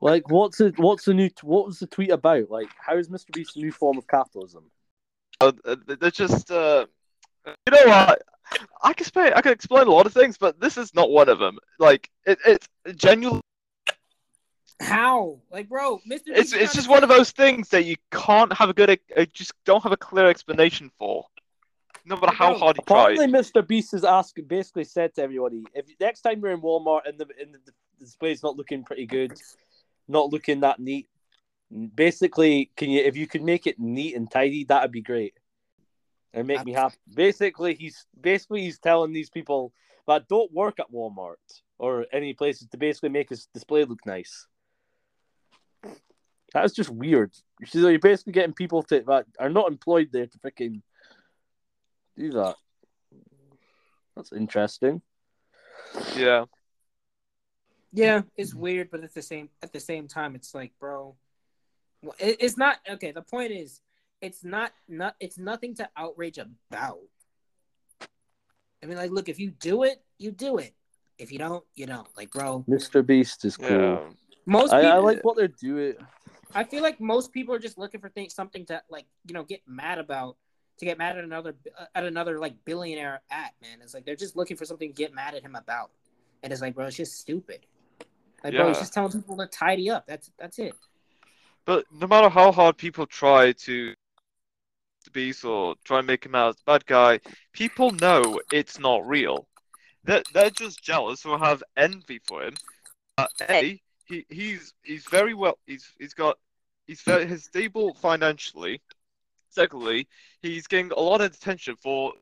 Like, 0.00 0.28
what's 0.28 0.60
it? 0.60 0.78
What's 0.78 1.06
the 1.06 1.14
new? 1.14 1.30
What 1.42 1.66
was 1.66 1.78
the 1.78 1.86
tweet 1.86 2.10
about? 2.10 2.50
Like, 2.50 2.68
how 2.78 2.96
is 2.98 3.08
Mr. 3.08 3.32
Beast 3.32 3.56
a 3.56 3.60
new 3.60 3.72
form 3.72 3.96
of 3.96 4.06
capitalism? 4.06 4.70
Uh, 5.40 5.52
uh, 5.64 5.76
they're 5.86 6.10
just, 6.10 6.50
uh, 6.50 6.86
you 7.46 7.52
know 7.70 7.86
what? 7.86 8.22
I 8.82 8.92
can 8.92 9.02
explain. 9.02 9.32
I 9.32 9.40
can 9.40 9.52
explain 9.52 9.86
a 9.86 9.90
lot 9.90 10.06
of 10.06 10.12
things, 10.12 10.36
but 10.36 10.60
this 10.60 10.76
is 10.76 10.94
not 10.94 11.10
one 11.10 11.28
of 11.28 11.38
them. 11.38 11.58
Like 11.78 12.10
it, 12.26 12.38
it's 12.44 12.68
genuinely. 12.96 13.40
How? 14.80 15.40
Like, 15.50 15.68
bro, 15.68 15.98
Mr. 15.98 16.10
It's 16.10 16.26
Beast 16.26 16.36
it's 16.36 16.50
trying 16.50 16.68
just 16.74 16.88
one 16.88 17.02
of 17.02 17.08
those 17.08 17.30
things 17.30 17.68
that 17.70 17.84
you 17.84 17.96
can't 18.10 18.52
have 18.52 18.68
a 18.68 18.74
good, 18.74 18.98
uh, 19.16 19.24
just 19.32 19.52
don't 19.64 19.82
have 19.82 19.92
a 19.92 19.96
clear 19.96 20.28
explanation 20.28 20.90
for, 20.98 21.24
no 22.04 22.16
matter 22.16 22.34
how 22.34 22.50
Bro, 22.50 22.58
hard 22.58 22.76
you 22.76 22.82
Apparently, 22.86 23.30
try. 23.30 23.40
Mr. 23.40 23.66
Beast 23.66 23.92
has 23.92 24.04
asked, 24.04 24.38
basically 24.46 24.84
said 24.84 25.14
to 25.14 25.22
everybody, 25.22 25.64
if 25.74 25.86
next 26.00 26.20
time 26.20 26.40
you're 26.40 26.52
in 26.52 26.60
Walmart 26.60 27.02
and 27.06 27.18
the 27.18 27.26
and 27.40 27.54
the 27.54 27.72
display's 27.98 28.42
not 28.42 28.56
looking 28.56 28.84
pretty 28.84 29.06
good, 29.06 29.32
not 30.08 30.30
looking 30.30 30.60
that 30.60 30.80
neat, 30.80 31.08
basically, 31.94 32.70
can 32.76 32.90
you 32.90 33.02
if 33.02 33.16
you 33.16 33.26
could 33.26 33.42
make 33.42 33.66
it 33.66 33.78
neat 33.78 34.16
and 34.16 34.30
tidy, 34.30 34.64
that'd 34.64 34.92
be 34.92 35.00
great, 35.00 35.34
and 36.32 36.46
make 36.46 36.64
me 36.64 36.72
happy. 36.72 36.96
Basically, 37.14 37.74
he's 37.74 38.06
basically 38.20 38.62
he's 38.62 38.78
telling 38.78 39.12
these 39.12 39.30
people 39.30 39.72
that 40.06 40.28
don't 40.28 40.52
work 40.52 40.78
at 40.80 40.92
Walmart 40.92 41.36
or 41.78 42.06
any 42.12 42.34
places 42.34 42.68
to 42.68 42.76
basically 42.76 43.08
make 43.08 43.30
his 43.30 43.46
display 43.54 43.84
look 43.84 44.04
nice. 44.04 44.46
That's 46.52 46.72
just 46.72 46.90
weird. 46.90 47.32
So 47.66 47.88
you're 47.88 47.98
basically 47.98 48.32
getting 48.32 48.52
people 48.52 48.82
to 48.84 49.00
that 49.00 49.26
are 49.40 49.50
not 49.50 49.70
employed 49.70 50.10
there 50.12 50.26
to 50.26 50.38
freaking 50.38 50.82
do 52.16 52.30
that. 52.32 52.56
That's 54.16 54.32
interesting. 54.32 55.02
Yeah, 56.16 56.44
Yeah, 57.92 58.22
it's 58.36 58.54
weird, 58.54 58.90
but 58.90 59.04
at 59.04 59.14
the 59.14 59.22
same 59.22 59.48
at 59.62 59.72
the 59.72 59.80
same 59.80 60.08
time, 60.08 60.34
it's 60.34 60.54
like, 60.54 60.72
bro, 60.80 61.16
well, 62.02 62.14
it, 62.18 62.36
it's 62.40 62.56
not 62.56 62.78
okay. 62.88 63.12
The 63.12 63.22
point 63.22 63.52
is, 63.52 63.80
it's 64.20 64.44
not 64.44 64.72
not 64.88 65.14
it's 65.20 65.38
nothing 65.38 65.74
to 65.76 65.88
outrage 65.96 66.38
about. 66.38 66.98
I 68.82 68.86
mean, 68.86 68.96
like, 68.98 69.10
look, 69.10 69.28
if 69.28 69.38
you 69.38 69.50
do 69.50 69.84
it, 69.84 70.02
you 70.18 70.30
do 70.30 70.58
it. 70.58 70.74
If 71.18 71.32
you 71.32 71.38
don't, 71.38 71.64
you 71.74 71.86
don't. 71.86 72.08
Like, 72.16 72.30
bro, 72.30 72.64
Mr. 72.68 73.06
Beast 73.06 73.44
is 73.44 73.56
cool. 73.56 73.68
yeah. 73.70 73.98
most 74.44 74.72
people, 74.72 74.86
I 74.86 74.96
I, 74.96 74.98
like 74.98 75.24
what 75.24 75.36
they're 75.36 75.48
doing. 75.48 75.94
I 76.54 76.64
feel 76.64 76.82
like 76.82 77.00
most 77.00 77.32
people 77.32 77.54
are 77.54 77.58
just 77.58 77.78
looking 77.78 78.00
for 78.00 78.08
things, 78.08 78.34
something 78.34 78.66
to 78.66 78.82
like, 78.88 79.06
you 79.26 79.34
know, 79.34 79.42
get 79.42 79.62
mad 79.66 79.98
about, 79.98 80.36
to 80.78 80.84
get 80.84 80.98
mad 80.98 81.16
at 81.18 81.24
another 81.24 81.54
at 81.94 82.04
another 82.04 82.38
like 82.38 82.54
billionaire 82.64 83.20
at. 83.30 83.54
Man, 83.62 83.78
it's 83.82 83.94
like 83.94 84.04
they're 84.04 84.16
just 84.16 84.36
looking 84.36 84.56
for 84.56 84.64
something 84.64 84.88
to 84.88 84.94
get 84.94 85.14
mad 85.14 85.34
at 85.34 85.42
him 85.42 85.54
about, 85.54 85.90
and 86.42 86.52
it's 86.52 86.62
like, 86.62 86.74
bro, 86.74 86.86
it's 86.86 86.96
just 86.96 87.18
stupid. 87.20 87.66
Like, 88.42 88.54
bro, 88.54 88.68
he's 88.68 88.78
just 88.78 88.92
telling 88.92 89.12
people 89.12 89.36
to 89.38 89.46
tidy 89.46 89.90
up. 89.90 90.06
That's 90.06 90.30
that's 90.38 90.58
it. 90.58 90.74
But 91.64 91.86
no 91.92 92.06
matter 92.06 92.28
how 92.28 92.52
hard 92.52 92.76
people 92.76 93.06
try 93.06 93.52
to 93.52 93.94
to 95.04 95.10
Beast 95.10 95.44
or 95.44 95.76
try 95.84 95.98
and 95.98 96.06
make 96.06 96.24
him 96.24 96.34
out 96.34 96.50
as 96.50 96.56
the 96.56 96.62
bad 96.66 96.86
guy, 96.86 97.20
people 97.52 97.90
know 97.92 98.40
it's 98.52 98.78
not 98.78 99.06
real. 99.06 99.46
They're, 100.04 100.22
they're 100.34 100.50
just 100.50 100.82
jealous 100.82 101.24
or 101.24 101.38
have 101.38 101.62
envy 101.76 102.20
for 102.26 102.42
him. 102.42 102.54
Uh, 103.16 103.26
a, 103.48 103.80
he, 104.06 104.26
he's 104.28 104.74
he's 104.82 105.06
very 105.06 105.34
well. 105.34 105.58
He's 105.66 105.90
he's 105.98 106.14
got 106.14 106.38
he's 106.86 107.00
very 107.02 107.26
he's 107.26 107.44
stable 107.44 107.94
financially. 107.94 108.82
Secondly, 109.54 110.08
he's 110.42 110.66
getting 110.66 110.90
a 110.90 110.98
lot 110.98 111.20
of 111.20 111.32
attention 111.32 111.76
for 111.76 112.12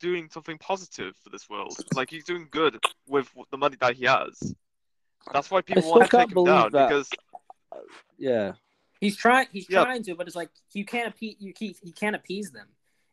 doing 0.00 0.28
something 0.30 0.56
positive 0.58 1.14
for 1.22 1.30
this 1.30 1.48
world. 1.48 1.76
Like 1.94 2.08
he's 2.10 2.24
doing 2.24 2.48
good 2.50 2.78
with 3.06 3.30
the 3.50 3.56
money 3.58 3.76
that 3.80 3.96
he 3.96 4.04
has. 4.06 4.54
That's 5.32 5.50
why 5.50 5.60
people 5.60 5.88
want 5.90 6.10
to 6.10 6.16
take 6.16 6.30
him 6.34 6.44
down 6.44 6.72
that. 6.72 6.88
because 6.88 7.10
Yeah. 8.18 8.52
He's 9.00 9.16
trying. 9.16 9.46
He's 9.52 9.68
Yeah. 9.68 9.84
trying 9.84 10.02
to, 10.04 10.14
but 10.14 10.26
it's 10.26 10.36
like 10.36 10.48
you 10.72 10.84
can't 10.86 11.08
appease. 11.08 11.36
You 11.38 11.52
keep. 11.52 11.76
You 11.82 11.92
can't 11.92 12.16
appease 12.16 12.50
them. 12.50 12.66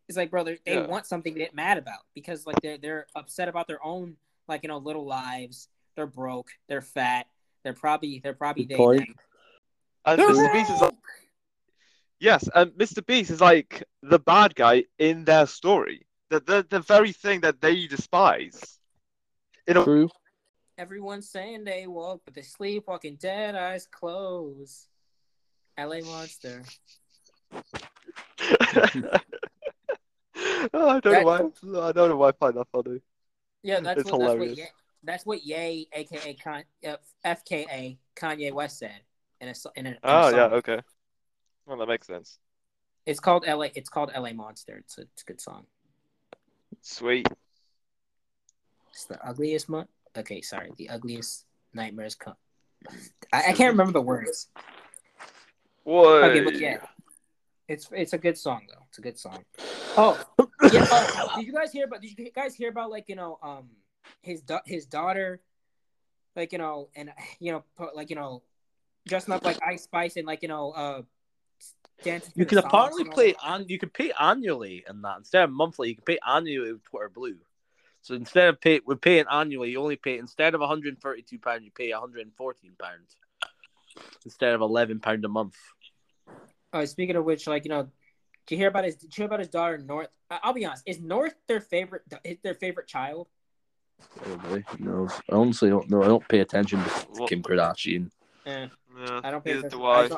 It's 0.07 0.17
like, 0.17 0.31
brother, 0.31 0.57
they 0.65 0.75
Yeah. 0.75 0.87
want 0.87 1.05
something 1.05 1.33
to 1.33 1.39
get 1.39 1.53
mad 1.53 1.77
about 1.77 1.99
because 2.13 2.45
like 2.47 2.55
they're 2.61 2.77
they're 2.77 3.07
upset 3.15 3.49
about 3.49 3.67
their 3.67 3.83
own 3.83 4.15
like 4.47 4.63
you 4.63 4.69
know 4.69 4.77
little 4.77 5.05
lives. 5.05 5.67
They're 5.95 6.07
broke. 6.07 6.51
They're 6.67 6.81
fat. 6.81 7.27
They're 7.63 7.73
probably 7.73 8.19
they're 8.19 8.33
probably 8.33 8.63
Good 8.63 8.75
they. 8.75 8.77
point. 8.77 9.09
and 10.05 10.19
They're 10.19 10.29
Mr. 10.29 10.53
Beast 10.53 10.71
is 10.71 10.81
like, 10.81 10.91
broke! 10.91 10.99
Yes, 12.23 12.49
and 12.55 12.71
Mr. 12.71 13.05
Beast 13.05 13.29
is 13.29 13.41
like 13.41 13.83
the 14.01 14.19
bad 14.19 14.55
guy 14.55 14.85
in 14.97 15.25
their 15.25 15.45
story. 15.45 16.07
The 16.29 16.39
the, 16.39 16.65
the 16.69 16.79
very 16.79 17.11
thing 17.11 17.41
that 17.41 17.61
they 17.61 17.85
despise. 17.87 18.79
You 19.67 19.75
know, 19.75 19.83
True. 19.83 20.09
Everyone's 20.77 21.29
saying 21.29 21.63
they 21.65 21.85
woke, 21.85 22.23
but 22.25 22.33
they 22.33 22.41
sleep 22.41 22.85
walking 22.87 23.15
dead 23.15 23.55
eyes 23.55 23.85
closed. 23.85 24.87
LA 25.77 25.99
Monster. 25.99 26.63
Oh, 30.73 30.89
I 30.89 30.99
don't 30.99 31.13
know 31.13 31.23
why. 31.23 31.87
I 31.87 31.91
don't 31.91 32.09
know 32.09 32.15
why 32.15 32.29
I 32.29 32.31
find 32.31 32.55
that 32.57 32.67
funny. 32.71 32.99
Yeah, 33.61 33.81
that's 33.81 34.01
It's 34.01 34.11
what 34.11 34.19
that's 34.19 34.29
what, 34.29 34.37
hilarious. 34.37 34.57
Ye, 34.57 34.65
that's 35.03 35.25
what 35.25 35.45
Ye, 35.45 35.87
aka 35.93 36.33
Con, 36.33 36.63
uh, 36.87 36.95
FKA 37.25 37.97
Kanye 38.15 38.51
West 38.51 38.79
said 38.79 39.01
in 39.39 39.49
a 39.49 39.53
in 39.75 39.85
a, 39.85 39.89
in 39.89 39.95
a 39.95 39.99
Oh 40.03 40.29
song. 40.29 40.35
yeah, 40.39 40.45
okay. 40.45 40.79
Well, 41.65 41.77
that 41.77 41.87
makes 41.87 42.07
sense. 42.07 42.39
It's 43.05 43.19
called 43.19 43.45
LA. 43.47 43.67
It's 43.75 43.89
called 43.89 44.11
LA 44.15 44.33
Monster. 44.33 44.77
It's 44.77 44.97
a, 44.97 45.01
it's 45.01 45.23
a 45.23 45.25
good 45.25 45.41
song. 45.41 45.65
Sweet. 46.81 47.27
It's 48.91 49.05
the 49.05 49.23
ugliest 49.25 49.69
month. 49.69 49.89
Okay, 50.15 50.41
sorry. 50.41 50.71
The 50.77 50.89
ugliest 50.89 51.45
nightmares 51.73 52.15
come. 52.15 52.35
I, 53.31 53.49
I 53.49 53.53
can't 53.53 53.71
remember 53.71 53.93
the 53.93 54.01
words. 54.01 54.49
What? 55.83 56.23
Okay, 56.23 56.41
but 56.41 56.55
yeah, 56.59 56.77
it's 57.67 57.89
it's 57.91 58.13
a 58.13 58.17
good 58.17 58.37
song 58.37 58.67
though. 58.69 58.83
It's 58.89 58.99
a 58.99 59.01
good 59.01 59.17
song. 59.17 59.43
Oh, 59.97 60.19
yeah. 60.71 60.87
Oh, 60.91 61.33
did 61.35 61.45
you 61.45 61.53
guys 61.53 61.71
hear 61.71 61.85
about? 61.85 62.01
Did 62.01 62.17
you 62.17 62.31
guys 62.31 62.55
hear 62.55 62.69
about 62.69 62.89
like 62.89 63.05
you 63.07 63.15
know 63.15 63.39
um 63.41 63.69
his 64.21 64.41
da- 64.41 64.61
his 64.65 64.85
daughter, 64.85 65.41
like 66.35 66.51
you 66.51 66.57
know 66.57 66.89
and 66.95 67.11
you 67.39 67.51
know 67.51 67.63
put, 67.75 67.95
like 67.95 68.09
you 68.09 68.15
know 68.15 68.43
dressing 69.07 69.33
up 69.33 69.43
like 69.43 69.57
Ice 69.65 69.83
Spice 69.83 70.15
and 70.15 70.25
like 70.25 70.41
you 70.41 70.47
know 70.47 70.71
uh 70.71 71.01
You 72.35 72.45
can 72.45 72.57
apparently 72.59 73.05
play 73.05 73.31
that? 73.33 73.39
and 73.43 73.69
you 73.69 73.79
can 73.79 73.89
pay 73.89 74.11
annually 74.19 74.83
in 74.89 75.01
that 75.03 75.17
instead 75.17 75.43
of 75.43 75.51
monthly. 75.51 75.89
You 75.89 75.95
can 75.95 76.03
pay 76.05 76.19
annually 76.27 76.73
with 76.73 76.83
Twitter 76.83 77.09
Blue. 77.09 77.37
So 78.01 78.15
instead 78.15 78.49
of 78.49 78.59
pay, 78.59 78.81
we're 78.85 78.95
paying 78.95 79.25
annually. 79.31 79.71
You 79.71 79.81
only 79.81 79.95
pay 79.95 80.17
instead 80.17 80.53
of 80.55 80.59
132 80.61 81.39
pounds, 81.39 81.63
you 81.63 81.71
pay 81.71 81.91
114 81.91 82.71
pounds 82.77 83.15
instead 84.25 84.53
of 84.53 84.61
11 84.61 84.99
pound 84.99 85.23
a 85.23 85.29
month. 85.29 85.55
Oh, 86.73 86.83
speaking 86.85 87.15
of 87.15 87.23
which, 87.23 87.47
like 87.47 87.63
you 87.65 87.69
know, 87.69 87.83
did 88.47 88.55
you 88.55 88.57
hear 88.57 88.67
about 88.67 88.83
his? 88.85 88.95
Did 88.97 89.15
you 89.15 89.21
hear 89.21 89.25
about 89.27 89.39
his 89.39 89.47
daughter 89.49 89.77
North? 89.77 90.09
I- 90.29 90.39
I'll 90.43 90.53
be 90.53 90.65
honest. 90.65 90.83
Is 90.85 90.99
North 90.99 91.35
their 91.47 91.61
favorite? 91.61 92.01
Their 92.43 92.55
favorite 92.55 92.87
child? 92.87 93.27
Probably 94.17 94.65
no. 94.79 95.07
I 95.31 95.35
honestly 95.35 95.69
don't 95.69 95.89
know. 95.89 96.03
I 96.03 96.07
don't 96.07 96.27
pay 96.27 96.39
attention 96.39 96.83
to 96.83 97.07
Well- 97.11 97.27
Kim 97.27 97.41
Kardashian. 97.41 98.09
Eh, 98.45 98.67
Yeah, 98.97 99.21
I 99.23 99.31
don't 99.31 99.43
pay 99.45 99.51
attention. 99.51 99.79
do 99.79 99.85
I. 99.85 100.05
I 100.05 100.09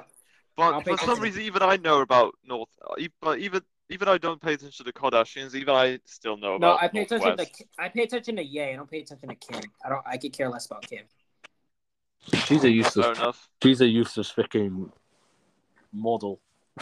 But 0.57 0.71
don't 0.71 0.85
for 0.85 0.97
some 0.97 1.19
reason, 1.19 1.41
even 1.41 1.61
I 1.61 1.77
know 1.77 2.01
about 2.01 2.33
North. 2.45 2.69
uh, 2.81 2.95
But 3.21 3.39
even 3.39 3.61
even 3.89 4.07
I 4.07 4.17
don't 4.17 4.41
pay 4.41 4.53
attention 4.53 4.83
to 4.85 4.91
the 4.91 4.93
Kardashians. 4.93 5.53
Even 5.53 5.75
I 5.75 5.99
still 6.05 6.37
know 6.37 6.55
about. 6.55 6.61
No. 6.61 6.77
I 6.77 6.87
pay 6.87 7.01
attention 7.01 7.29
to 7.31 7.35
North 7.35 7.49
West. 7.49 7.63
I 7.77 7.89
pay 7.89 8.03
attention 8.03 8.35
to 8.37 8.43
Ye. 8.43 8.61
I 8.61 8.75
don't 8.75 8.89
pay 8.89 9.01
attention 9.01 9.29
to 9.29 9.35
Kim. 9.35 9.61
I 9.85 9.89
don't. 9.89 10.01
I 10.05 10.17
could 10.17 10.33
care 10.33 10.49
less 10.49 10.65
about 10.65 10.87
Kim. 10.87 11.05
She's 12.45 12.63
a 12.63 12.69
useless. 12.69 13.05
Fair 13.05 13.13
enough. 13.13 13.49
She's 13.61 13.81
a 13.81 13.87
useless 13.87 14.31
freaking 14.31 14.89
model. 15.93 16.41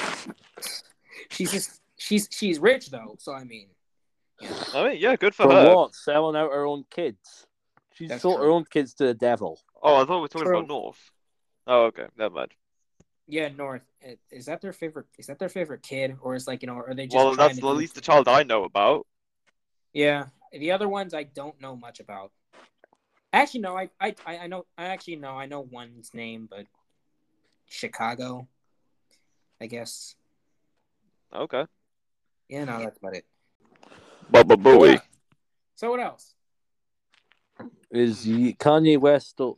She's 1.29 1.51
just 1.51 1.81
she's 1.97 2.27
she's 2.31 2.59
rich 2.59 2.89
though. 2.89 3.15
So 3.19 3.33
I 3.33 3.43
mean, 3.43 3.67
I 4.73 4.89
mean, 4.89 4.97
yeah, 4.99 5.15
good 5.15 5.35
for, 5.35 5.43
For 5.43 5.53
her. 5.53 5.75
what? 5.75 5.95
Selling 5.95 6.35
out 6.35 6.51
her 6.51 6.65
own 6.65 6.85
kids. 6.89 7.45
She 7.93 8.07
That's 8.07 8.21
sold 8.21 8.39
her 8.39 8.49
own 8.49 8.65
kids 8.69 8.93
to 8.95 9.05
the 9.05 9.13
devil. 9.13 9.59
Oh, 9.81 9.95
I 9.95 10.05
thought 10.05 10.15
we 10.17 10.21
were 10.21 10.27
talking 10.27 10.47
True. 10.47 10.57
about 10.59 10.67
North. 10.67 11.11
Oh, 11.67 11.85
okay, 11.85 12.07
never 12.17 12.33
mind. 12.33 12.51
Yeah, 13.27 13.49
North 13.49 13.81
is 14.31 14.45
that 14.45 14.61
their 14.61 14.73
favorite? 14.73 15.07
Is 15.17 15.27
that 15.27 15.39
their 15.39 15.49
favorite 15.49 15.81
kid, 15.81 16.17
or 16.21 16.35
is 16.35 16.47
like 16.47 16.61
you 16.61 16.67
know, 16.67 16.75
are 16.75 16.93
they 16.93 17.07
just? 17.07 17.15
Well, 17.15 17.35
that's 17.35 17.59
to 17.59 17.69
at 17.69 17.75
least 17.75 17.95
the 17.95 18.01
child 18.01 18.27
I 18.27 18.43
know 18.43 18.63
about. 18.63 19.07
Yeah, 19.93 20.25
the 20.51 20.71
other 20.71 20.89
ones 20.89 21.13
I 21.13 21.23
don't 21.23 21.59
know 21.61 21.75
much 21.75 21.99
about. 21.99 22.31
Actually, 23.31 23.61
no, 23.61 23.77
I 23.77 23.89
I 23.99 24.15
I 24.25 24.37
I 24.39 24.47
know. 24.47 24.65
I 24.77 24.85
actually 24.85 25.15
know. 25.17 25.37
I 25.37 25.45
know 25.45 25.61
one's 25.61 26.13
name, 26.13 26.47
but 26.49 26.65
Chicago. 27.67 28.47
I 29.61 29.67
guess. 29.67 30.15
Okay. 31.33 31.65
Yeah, 32.49 32.65
no, 32.65 32.79
that's 32.79 32.97
about 32.97 33.15
it. 33.15 33.25
Baba 34.29 34.57
So 34.61 34.77
what? 34.77 35.03
So 35.75 35.89
what 35.89 35.99
else? 35.99 36.35
Is 37.89 38.25
Kanye 38.25 38.99
West 38.99 39.29
still? 39.29 39.57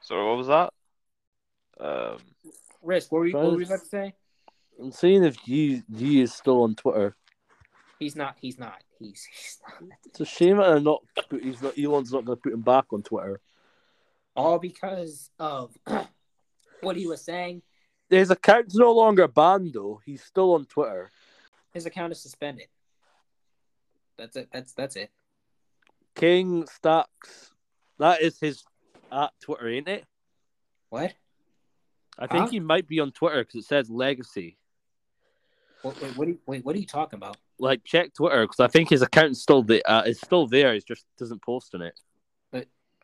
Sorry, 0.00 0.26
what 0.26 0.38
was 0.38 0.48
that? 0.48 0.72
Um, 1.80 2.18
Risk. 2.82 3.12
What 3.12 3.18
were 3.18 3.26
you, 3.26 3.36
what 3.36 3.52
were 3.52 3.60
you 3.60 3.66
about 3.66 3.80
to 3.80 3.86
say? 3.86 4.14
I'm 4.80 4.92
seeing 4.92 5.24
if 5.24 5.36
Ye 5.46 5.82
Ye 5.88 6.20
is 6.20 6.32
still 6.32 6.62
on 6.62 6.74
Twitter. 6.74 7.16
He's 7.98 8.14
not. 8.14 8.36
He's 8.40 8.58
not. 8.58 8.82
He's. 8.98 9.24
he's 9.24 9.58
not. 9.80 9.98
It's 10.06 10.20
a 10.20 10.24
shame 10.24 10.58
that 10.58 10.82
not. 10.82 11.02
He's 11.30 11.62
not. 11.62 11.78
Elon's 11.78 12.12
not 12.12 12.24
going 12.24 12.38
to 12.38 12.42
put 12.42 12.52
him 12.52 12.62
back 12.62 12.86
on 12.92 13.02
Twitter. 13.02 13.40
All 14.36 14.58
because 14.58 15.30
of 15.38 15.76
what 16.80 16.96
he 16.96 17.06
was 17.06 17.22
saying. 17.22 17.62
His 18.08 18.30
account's 18.30 18.76
no 18.76 18.92
longer 18.92 19.28
banned 19.28 19.72
though. 19.74 20.00
He's 20.06 20.22
still 20.22 20.54
on 20.54 20.64
Twitter. 20.66 21.10
His 21.74 21.86
account 21.86 22.12
is 22.12 22.20
suspended. 22.20 22.68
That's 24.16 24.36
it. 24.36 24.48
That's 24.52 24.72
that's 24.72 24.96
it. 24.96 25.10
King 26.14 26.66
Stacks. 26.66 27.52
That 27.98 28.22
is 28.22 28.38
his 28.38 28.64
at 29.12 29.32
Twitter, 29.40 29.68
ain't 29.68 29.88
it? 29.88 30.04
What? 30.90 31.14
I 32.18 32.26
think 32.26 32.46
Huh? 32.46 32.50
he 32.50 32.60
might 32.60 32.88
be 32.88 33.00
on 33.00 33.12
Twitter 33.12 33.44
because 33.44 33.64
it 33.64 33.68
says 33.68 33.88
legacy. 33.88 34.56
What, 35.82 36.00
wait, 36.02 36.16
what, 36.16 36.26
are 36.26 36.30
you, 36.32 36.38
wait, 36.46 36.64
what 36.64 36.74
are 36.74 36.78
you 36.78 36.86
talking 36.86 37.16
about? 37.16 37.36
Like 37.60 37.84
check 37.84 38.12
Twitter 38.14 38.42
because 38.42 38.60
I 38.60 38.68
think 38.68 38.90
his 38.90 39.02
account's 39.02 39.40
still 39.40 39.62
the 39.62 39.84
uh, 39.88 40.02
is 40.02 40.20
still 40.20 40.46
there. 40.46 40.74
He 40.74 40.80
just 40.80 41.04
doesn't 41.16 41.42
post 41.42 41.74
on 41.74 41.82
it. 41.82 41.98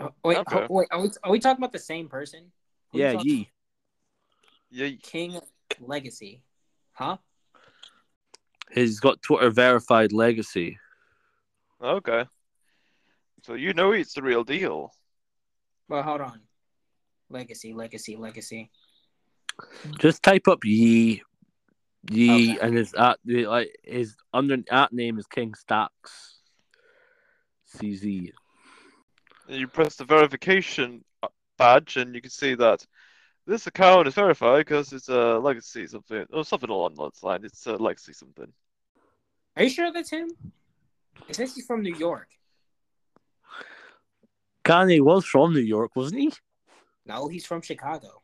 Oh, 0.01 0.11
wait, 0.25 0.39
Okay. 0.39 0.57
ho- 0.57 0.67
wait, 0.69 0.89
are 0.91 1.01
we, 1.01 1.09
are 1.23 1.31
we 1.31 1.39
talking 1.39 1.61
about 1.61 1.73
the 1.73 1.79
same 1.79 2.09
person? 2.09 2.51
Who 2.91 2.99
are 2.99 3.01
Yeah, 3.01 3.21
Ye. 3.23 3.51
yeah, 4.71 4.89
King 5.03 5.39
Legacy, 5.79 6.43
huh? 6.93 7.19
He's 8.73 8.99
got 8.99 9.23
Twitter 9.23 9.51
verified 9.51 10.13
legacy. 10.13 10.79
okay. 11.81 12.25
So 13.45 13.55
you 13.55 13.73
know 13.73 13.93
it's 13.93 14.15
the 14.15 14.23
real 14.23 14.43
deal. 14.43 14.93
Well, 15.89 16.03
hold 16.03 16.23
on. 16.23 16.41
Legacy, 17.31 17.73
legacy, 17.73 18.17
legacy. 18.17 18.71
Just 19.99 20.23
type 20.23 20.49
up 20.49 20.65
Ye, 20.65 21.23
Ye, 22.11 22.53
Okay. 22.53 22.59
and 22.61 22.77
his 22.77 22.95
at 22.95 23.19
like 23.25 23.77
his 23.83 24.17
under 24.33 24.57
at 24.71 24.93
name 24.93 25.19
is 25.19 25.27
King 25.27 25.55
Stacks. 25.55 26.39
CZ. 27.77 28.33
You 29.49 29.69
press 29.69 29.97
the 29.97 30.05
verification 30.05 31.05
uh, 31.23 31.29
badge, 31.59 31.97
and 31.97 32.15
you 32.15 32.21
can 32.21 32.31
see 32.31 32.55
that 32.55 32.85
this 33.47 33.67
account 33.67 34.09
is 34.09 34.15
verified 34.15 34.59
because 34.65 34.93
it's 34.93 35.09
a 35.09 35.39
legacy 35.39 35.87
something 35.87 36.25
or 36.33 36.45
something 36.45 36.71
along 36.71 36.95
those 36.95 37.23
lines. 37.23 37.45
It's 37.45 37.67
a 37.67 37.77
legacy 37.77 38.13
something. 38.13 38.53
Are 39.57 39.65
you 39.65 39.71
sure 39.71 39.93
that's 39.93 40.11
him? 40.11 40.31
It 41.29 41.37
says 41.37 41.55
he's 41.55 41.67
from 41.67 41.83
New 41.83 41.95
York. 41.95 42.29
Kanye 44.65 45.01
was 45.01 45.27
from 45.27 45.53
New 45.53 45.61
York, 45.61 45.95
wasn't 45.95 46.21
he? 46.23 46.33
No, 47.07 47.29
he's 47.29 47.45
from 47.45 47.61
Chicago. 47.61 48.23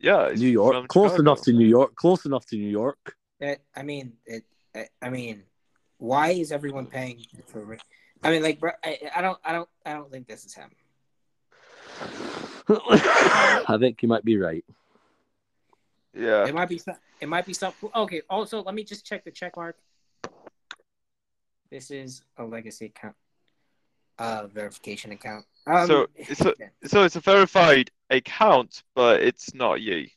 Yeah, 0.00 0.30
he's 0.30 0.40
New 0.40 0.48
York, 0.48 0.74
from 0.74 0.86
close 0.86 1.10
Chicago. 1.10 1.22
enough 1.22 1.42
to 1.42 1.52
New 1.52 1.66
York, 1.66 1.94
close 1.96 2.24
enough 2.24 2.46
to 2.46 2.56
New 2.56 2.68
York. 2.70 3.16
That 3.40 3.60
I 3.74 3.82
mean, 3.82 4.12
it. 4.26 4.44
I, 4.74 4.86
I 5.02 5.10
mean, 5.10 5.42
why 5.98 6.30
is 6.30 6.52
everyone 6.52 6.86
paying 6.86 7.24
for? 7.46 7.76
I 8.22 8.30
mean, 8.30 8.42
like, 8.42 8.60
bro, 8.60 8.70
I, 8.84 8.98
I 9.16 9.22
don't, 9.22 9.38
I 9.44 9.52
don't, 9.52 9.68
I 9.84 9.92
don't 9.94 10.10
think 10.10 10.26
this 10.28 10.44
is 10.44 10.54
him. 10.54 10.70
I 12.68 13.76
think 13.80 14.02
you 14.02 14.08
might 14.08 14.24
be 14.24 14.36
right. 14.38 14.64
Yeah. 16.14 16.46
It 16.46 16.54
might 16.54 16.68
be 16.68 16.78
some. 16.78 16.96
It 17.20 17.28
might 17.28 17.46
be 17.46 17.52
some. 17.52 17.72
Okay. 17.94 18.22
Also, 18.30 18.62
let 18.62 18.74
me 18.74 18.84
just 18.84 19.04
check 19.04 19.24
the 19.24 19.30
check 19.30 19.56
mark. 19.56 19.76
This 21.70 21.90
is 21.90 22.22
a 22.36 22.44
legacy 22.44 22.86
account. 22.86 23.14
Uh, 24.18 24.46
verification 24.48 25.12
account. 25.12 25.44
Um, 25.66 25.86
So, 25.86 26.06
it's 26.16 26.40
a- 26.40 26.54
So 26.86 27.04
it's 27.04 27.14
a 27.16 27.20
verified 27.20 27.90
account, 28.10 28.82
but 28.94 29.22
it's 29.22 29.54
not 29.54 29.80
ye. 29.80 30.12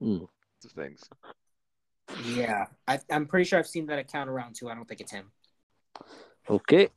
Hmm. 0.00 0.24
The 0.62 0.68
things. 0.68 1.02
yeah, 2.24 2.66
I, 2.86 2.98
I'm 3.10 3.26
pretty 3.26 3.44
sure 3.44 3.58
I've 3.58 3.66
seen 3.66 3.86
that 3.86 3.98
account 3.98 4.30
around 4.30 4.54
too. 4.54 4.68
I 4.68 4.74
don't 4.74 4.86
think 4.86 5.00
it's 5.00 5.12
him. 5.12 5.30
Okay. 6.48 6.88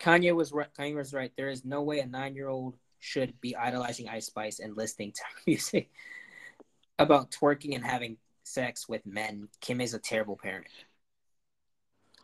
Kanye 0.00 0.34
was 0.34 0.52
right. 0.52 0.68
Kanye 0.78 0.94
was 0.94 1.12
right. 1.12 1.32
There 1.36 1.48
is 1.48 1.64
no 1.64 1.82
way 1.82 2.00
a 2.00 2.06
nine-year-old 2.06 2.76
should 3.00 3.40
be 3.40 3.56
idolizing 3.56 4.08
Ice 4.08 4.26
Spice 4.26 4.60
and 4.60 4.76
listening 4.76 5.12
to 5.12 5.22
music 5.46 5.90
about 6.98 7.30
twerking 7.30 7.74
and 7.74 7.84
having 7.84 8.16
sex 8.44 8.88
with 8.88 9.04
men. 9.06 9.48
Kim 9.60 9.80
is 9.80 9.94
a 9.94 9.98
terrible 9.98 10.36
parent. 10.36 10.66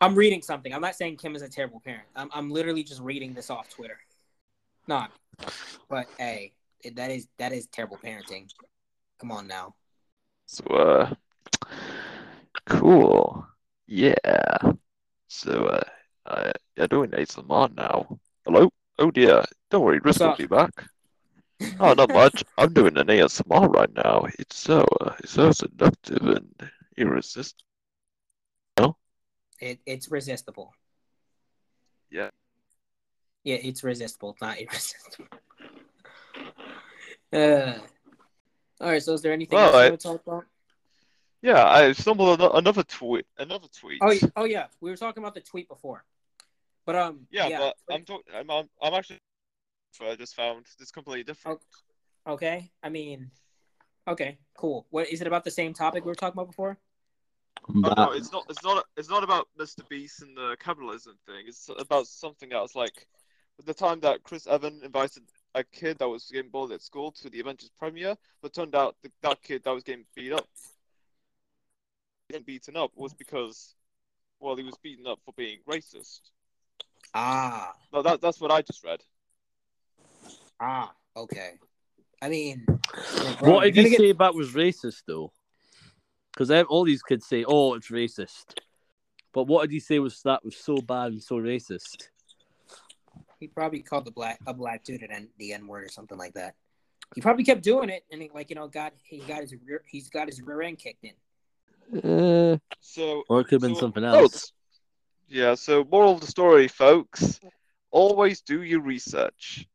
I'm 0.01 0.15
reading 0.15 0.41
something. 0.41 0.73
I'm 0.73 0.81
not 0.81 0.95
saying 0.95 1.17
Kim 1.17 1.35
is 1.35 1.41
a 1.41 1.49
terrible 1.49 1.79
parent. 1.79 2.03
I'm, 2.15 2.29
I'm 2.33 2.49
literally 2.49 2.83
just 2.83 3.01
reading 3.01 3.33
this 3.33 3.49
off 3.49 3.69
Twitter. 3.69 3.97
Not, 4.87 5.11
but 5.89 6.07
hey, 6.17 6.53
that 6.95 7.11
is 7.11 7.27
that 7.37 7.53
is 7.53 7.67
terrible 7.67 7.97
parenting. 8.03 8.49
Come 9.19 9.31
on 9.31 9.47
now. 9.47 9.75
So, 10.45 10.63
uh, 10.65 11.13
cool. 12.65 13.47
Yeah. 13.87 14.57
So, 15.27 15.65
uh, 15.65 15.83
I, 16.25 16.51
I 16.79 16.87
doing 16.87 17.11
ASMR 17.11 17.75
now. 17.75 18.19
Hello? 18.45 18.69
Oh, 18.99 19.11
dear. 19.11 19.43
Don't 19.71 19.83
worry, 19.83 19.99
Riz 19.99 20.19
will 20.19 20.35
be 20.35 20.45
back. 20.45 20.71
Oh, 21.79 21.93
not 21.93 22.09
much. 22.09 22.43
I'm 22.57 22.73
doing 22.73 22.97
an 22.97 23.07
ASMR 23.07 23.67
right 23.67 23.93
now. 23.95 24.25
It's 24.37 24.57
so, 24.57 24.85
uh, 25.01 25.13
it's 25.19 25.31
so 25.31 25.51
seductive 25.51 26.21
and 26.21 26.69
irresistible. 26.97 27.63
No? 28.79 28.97
It, 29.59 29.79
it's 29.85 30.11
resistible. 30.11 30.73
Yeah. 32.11 32.29
Yeah, 33.43 33.55
it's 33.55 33.83
resistible, 33.83 34.37
not 34.41 34.57
irresistible. 34.61 35.27
uh, 37.33 37.73
all 38.79 38.89
right. 38.89 39.03
So, 39.03 39.13
is 39.13 39.21
there 39.21 39.33
anything 39.33 39.57
Well, 39.57 39.73
else 39.75 39.83
you 39.83 39.89
want 39.89 40.01
to 40.01 40.07
talk 40.07 40.21
about? 40.25 40.45
Yeah, 41.41 41.65
I 41.65 41.91
stumbled 41.91 42.39
on 42.41 42.57
another 42.57 42.83
tweet. 42.83 43.25
Another 43.37 43.67
tweet. 43.77 43.99
Oh, 44.01 44.13
oh 44.37 44.45
yeah, 44.45 44.67
we 44.79 44.89
were 44.89 44.95
talking 44.95 45.21
about 45.21 45.33
the 45.35 45.41
tweet 45.41 45.67
before, 45.67 46.05
but 46.85 46.95
um, 46.95 47.27
Yeah, 47.31 47.47
yeah, 47.47 47.59
but 47.59 47.75
I'm 47.93 48.05
talking. 48.05 48.33
I'm, 48.33 48.49
I'm, 48.49 48.69
I'm 48.81 48.93
actually. 48.93 49.19
I 50.01 50.15
just 50.15 50.35
found 50.35 50.65
this 50.79 50.89
completely 50.89 51.23
different. 51.23 51.59
okay. 52.25 52.71
I 52.81 52.89
mean, 52.89 53.29
okay, 54.07 54.37
cool. 54.57 54.87
What 54.89 55.09
is 55.09 55.21
it 55.21 55.27
about 55.27 55.43
the 55.43 55.51
same 55.51 55.73
topic 55.73 56.03
we 56.05 56.09
were 56.09 56.15
talking 56.15 56.33
about 56.33 56.47
before? 56.47 56.77
Oh, 57.69 57.93
no, 57.95 58.11
it's 58.13 58.31
not. 58.31 58.45
It's 58.49 58.63
not. 58.63 58.85
It's 58.97 59.09
not 59.09 59.23
about 59.23 59.49
Mr. 59.59 59.87
Beast 59.89 60.21
and 60.21 60.35
the 60.35 60.55
capitalism 60.59 61.17
thing. 61.25 61.43
It's 61.47 61.69
about 61.77 62.07
something 62.07 62.53
else. 62.53 62.73
Like 62.73 63.05
the 63.65 63.73
time 63.73 63.99
that 64.01 64.23
Chris 64.23 64.47
Evans 64.47 64.83
invited 64.83 65.23
a 65.55 65.63
kid 65.63 65.99
that 65.99 66.07
was 66.09 66.29
getting 66.31 66.49
bullied 66.49 66.73
at 66.73 66.81
school 66.81 67.11
to 67.11 67.29
the 67.29 67.39
Avengers 67.39 67.69
premiere, 67.77 68.15
but 68.41 68.53
turned 68.53 68.75
out 68.75 68.95
that 69.03 69.11
that 69.21 69.41
kid 69.41 69.63
that 69.63 69.71
was 69.71 69.83
getting 69.83 70.05
beat 70.15 70.33
up, 70.33 70.47
getting 72.29 72.43
beaten 72.45 72.75
up, 72.75 72.91
was 72.95 73.13
because, 73.13 73.75
well, 74.39 74.55
he 74.55 74.63
was 74.63 74.75
beaten 74.81 75.05
up 75.07 75.19
for 75.23 75.33
being 75.37 75.59
racist. 75.69 76.21
Ah, 77.13 77.73
No, 77.91 78.01
that 78.01 78.21
that's 78.21 78.41
what 78.41 78.51
I 78.51 78.61
just 78.63 78.83
read. 78.83 79.01
ah, 80.59 80.91
okay. 81.15 81.51
I 82.21 82.29
mean, 82.29 82.65
bro, 83.39 83.53
What 83.53 83.63
did 83.65 83.75
you 83.75 83.89
get- 83.89 83.97
say 83.97 84.09
about 84.09 84.33
was 84.35 84.51
racist 84.53 85.03
though? 85.05 85.31
Because 86.33 86.49
all 86.65 86.83
these 86.83 87.03
kids 87.03 87.27
say, 87.27 87.43
"Oh, 87.47 87.75
it's 87.75 87.89
racist," 87.89 88.57
but 89.33 89.43
what 89.43 89.63
did 89.63 89.73
you 89.73 89.79
say 89.79 89.99
was 89.99 90.19
that 90.23 90.43
was 90.43 90.57
so 90.57 90.77
bad 90.77 91.11
and 91.11 91.21
so 91.21 91.35
racist? 91.35 92.09
He 93.43 93.47
probably 93.49 93.81
called 93.81 94.05
the 94.05 94.11
black 94.11 94.39
a 94.47 94.53
black 94.53 94.85
dude 94.85 95.03
an 95.03 95.27
the 95.37 95.51
N 95.51 95.67
word 95.67 95.83
or 95.83 95.89
something 95.89 96.17
like 96.17 96.33
that. 96.35 96.55
He 97.13 97.19
probably 97.19 97.43
kept 97.43 97.61
doing 97.61 97.89
it, 97.89 98.05
and 98.09 98.21
he, 98.21 98.29
like 98.33 98.49
you 98.49 98.55
know, 98.55 98.69
got 98.69 98.93
he 99.03 99.17
got 99.17 99.41
his 99.41 99.53
rear 99.67 99.83
he's 99.85 100.09
got 100.09 100.27
his 100.27 100.41
rear 100.41 100.61
end 100.61 100.79
kicked 100.79 101.03
in. 101.03 102.09
Uh, 102.09 102.57
So 102.79 103.23
or 103.27 103.41
it 103.41 103.43
could 103.49 103.55
have 103.55 103.61
been 103.63 103.75
So- 103.75 103.81
something 103.81 104.05
else. 104.05 104.53
yeah. 105.27 105.55
So 105.55 105.83
moral 105.83 106.13
of 106.13 106.21
the 106.21 106.27
story, 106.27 106.69
folks: 106.69 107.41
always 107.91 108.39
do 108.39 108.63
your 108.63 108.79
research. 108.79 109.67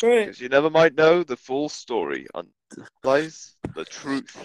Because 0.00 0.40
you 0.40 0.48
never 0.48 0.70
might 0.70 0.94
know 0.94 1.24
the 1.24 1.36
full 1.36 1.68
story 1.68 2.28
lies 3.02 3.56
the 3.74 3.84
truth. 3.84 4.36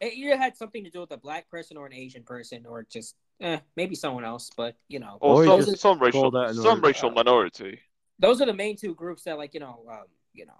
It 0.00 0.14
either 0.14 0.36
had 0.36 0.56
something 0.56 0.84
to 0.84 0.90
do 0.90 1.00
with 1.00 1.10
a 1.10 1.16
black 1.16 1.50
person 1.50 1.76
or 1.76 1.86
an 1.86 1.92
Asian 1.92 2.22
person, 2.22 2.66
or 2.66 2.84
just 2.84 3.16
eh, 3.40 3.58
maybe 3.76 3.94
someone 3.94 4.24
else. 4.24 4.50
But 4.56 4.76
you 4.88 4.98
know, 5.00 5.18
Or, 5.20 5.42
Or 5.42 5.44
some, 5.46 5.60
just 5.64 5.78
some 5.82 5.98
racial, 5.98 6.22
called 6.22 6.36
out 6.36 6.48
an 6.50 6.54
some 6.54 6.66
order. 6.66 6.80
racial 6.88 7.10
minority. 7.10 7.80
those 8.18 8.40
are 8.40 8.46
the 8.46 8.54
main 8.54 8.76
two 8.76 8.94
groups 8.94 9.24
that, 9.24 9.38
like 9.38 9.54
you 9.54 9.60
know, 9.60 9.84
um, 9.90 10.04
you 10.32 10.46
know, 10.46 10.52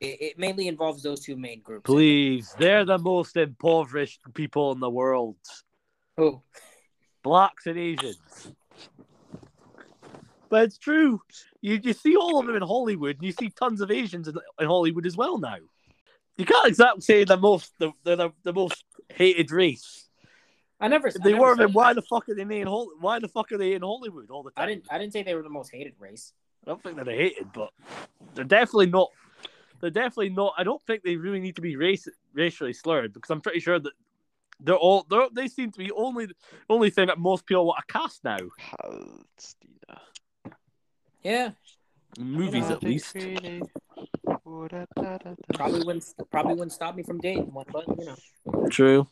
it, 0.00 0.18
it 0.20 0.38
mainly 0.38 0.68
involves 0.68 1.02
those 1.02 1.20
two 1.20 1.36
main 1.36 1.60
groups. 1.62 1.84
Please, 1.84 2.54
they're 2.58 2.84
the 2.84 2.98
most 2.98 3.36
impoverished 3.36 4.20
people 4.34 4.72
in 4.72 4.80
the 4.80 4.90
world. 4.90 5.36
Who? 6.16 6.42
Blacks 7.22 7.66
and 7.66 7.78
Asians. 7.78 8.52
But 10.50 10.64
it's 10.64 10.78
true. 10.78 11.20
You 11.60 11.80
you 11.82 11.92
see 11.94 12.16
all 12.16 12.38
of 12.38 12.46
them 12.46 12.54
in 12.56 12.62
Hollywood, 12.62 13.16
and 13.16 13.24
you 13.24 13.32
see 13.32 13.48
tons 13.50 13.80
of 13.80 13.90
Asians 13.90 14.28
in, 14.28 14.36
in 14.60 14.66
Hollywood 14.66 15.06
as 15.06 15.16
well 15.16 15.38
now. 15.38 15.56
You 16.36 16.44
can't 16.44 16.66
exactly 16.68 17.00
say 17.00 17.24
the 17.24 17.36
most 17.36 17.72
the, 17.78 17.92
the, 18.04 18.16
the, 18.16 18.30
the 18.44 18.52
most 18.52 18.84
hated 19.08 19.50
race. 19.50 20.03
I 20.84 20.88
never. 20.88 21.08
If 21.08 21.16
I 21.20 21.24
they 21.24 21.32
never 21.32 21.42
were, 21.42 21.56
said 21.56 21.68
then 21.68 21.72
why 21.72 21.94
that. 21.94 22.00
the 22.00 22.06
fuck 22.06 22.28
are 22.28 22.34
they 22.34 22.60
in 22.60 22.66
Hol- 22.66 22.90
Why 23.00 23.18
the 23.18 23.28
fuck 23.28 23.50
are 23.52 23.58
they 23.58 23.72
in 23.72 23.82
Hollywood 23.82 24.30
all 24.30 24.42
the 24.42 24.50
time? 24.50 24.64
I 24.64 24.66
didn't. 24.68 24.84
I 24.90 24.98
didn't 24.98 25.12
say 25.14 25.22
they 25.22 25.34
were 25.34 25.42
the 25.42 25.48
most 25.48 25.70
hated 25.72 25.94
race. 25.98 26.32
I 26.66 26.70
don't 26.70 26.82
think 26.82 26.96
that 26.96 27.06
they're 27.06 27.16
hated, 27.16 27.52
but 27.54 27.70
they're 28.34 28.44
definitely 28.44 28.86
not. 28.86 29.08
They're 29.80 29.90
definitely 29.90 30.30
not. 30.30 30.54
I 30.58 30.64
don't 30.64 30.82
think 30.82 31.02
they 31.02 31.16
really 31.16 31.40
need 31.40 31.56
to 31.56 31.62
be 31.62 31.76
race 31.76 32.06
racially 32.32 32.72
slurred 32.72 33.12
because 33.12 33.30
I'm 33.30 33.40
pretty 33.40 33.60
sure 33.60 33.78
that 33.78 33.92
they're 34.60 34.76
all. 34.76 35.06
They're, 35.08 35.28
they 35.32 35.48
seem 35.48 35.70
to 35.72 35.78
be 35.78 35.90
only 35.92 36.28
only 36.68 36.90
thing 36.90 37.06
that 37.06 37.18
most 37.18 37.46
people 37.46 37.66
want 37.66 37.78
to 37.86 37.92
cast 37.92 38.22
now. 38.24 38.38
Palestina. 38.58 40.00
Yeah, 41.22 41.52
movies 42.18 42.68
at 42.68 42.82
least. 42.82 43.16
probably 45.54 45.82
wouldn't. 45.84 46.04
Probably 46.30 46.52
wouldn't 46.52 46.72
stop 46.72 46.94
me 46.96 47.02
from 47.02 47.18
dating 47.18 47.50
one, 47.54 47.64
but 47.72 47.84
you 47.98 48.04
know. 48.04 48.68
True. 48.68 49.06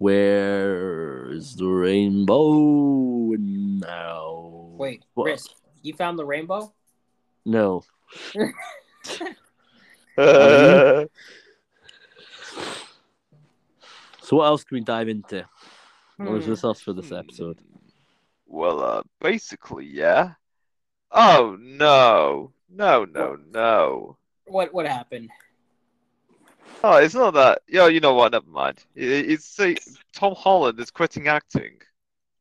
Where 0.00 1.30
is 1.30 1.56
the 1.56 1.66
rainbow 1.66 3.34
now? 3.36 4.72
Wait, 4.78 5.04
What? 5.12 5.26
Riz, 5.26 5.46
you 5.82 5.92
found 5.92 6.18
the 6.18 6.24
rainbow? 6.24 6.72
No. 7.44 7.84
So 14.22 14.36
what 14.36 14.44
else 14.46 14.64
can 14.64 14.76
we 14.76 14.80
dive 14.80 15.08
into? 15.08 15.46
What 16.16 16.30
was 16.30 16.44
Hmm. 16.44 16.50
this 16.50 16.64
else 16.64 16.80
for 16.80 16.92
this 16.94 17.12
episode? 17.12 17.58
well, 18.46 18.80
uh, 18.80 19.02
basically, 19.20 19.86
yeah. 19.86 20.32
Oh 21.10 21.56
no, 21.60 22.52
no, 22.70 23.04
no, 23.04 23.36
no. 23.50 24.16
What 24.46 24.72
What 24.72 24.86
happened? 24.86 25.30
Oh, 26.82 26.96
it's 26.96 27.14
not 27.14 27.34
that. 27.34 27.60
Yeah, 27.68 27.88
you 27.88 28.00
know 28.00 28.14
what? 28.14 28.32
Never 28.32 28.48
mind. 28.48 28.84
It, 28.94 29.30
it's 29.30 29.44
say 29.44 29.76
Tom 30.14 30.34
Holland 30.36 30.78
is 30.80 30.90
quitting 30.90 31.28
acting. 31.28 31.74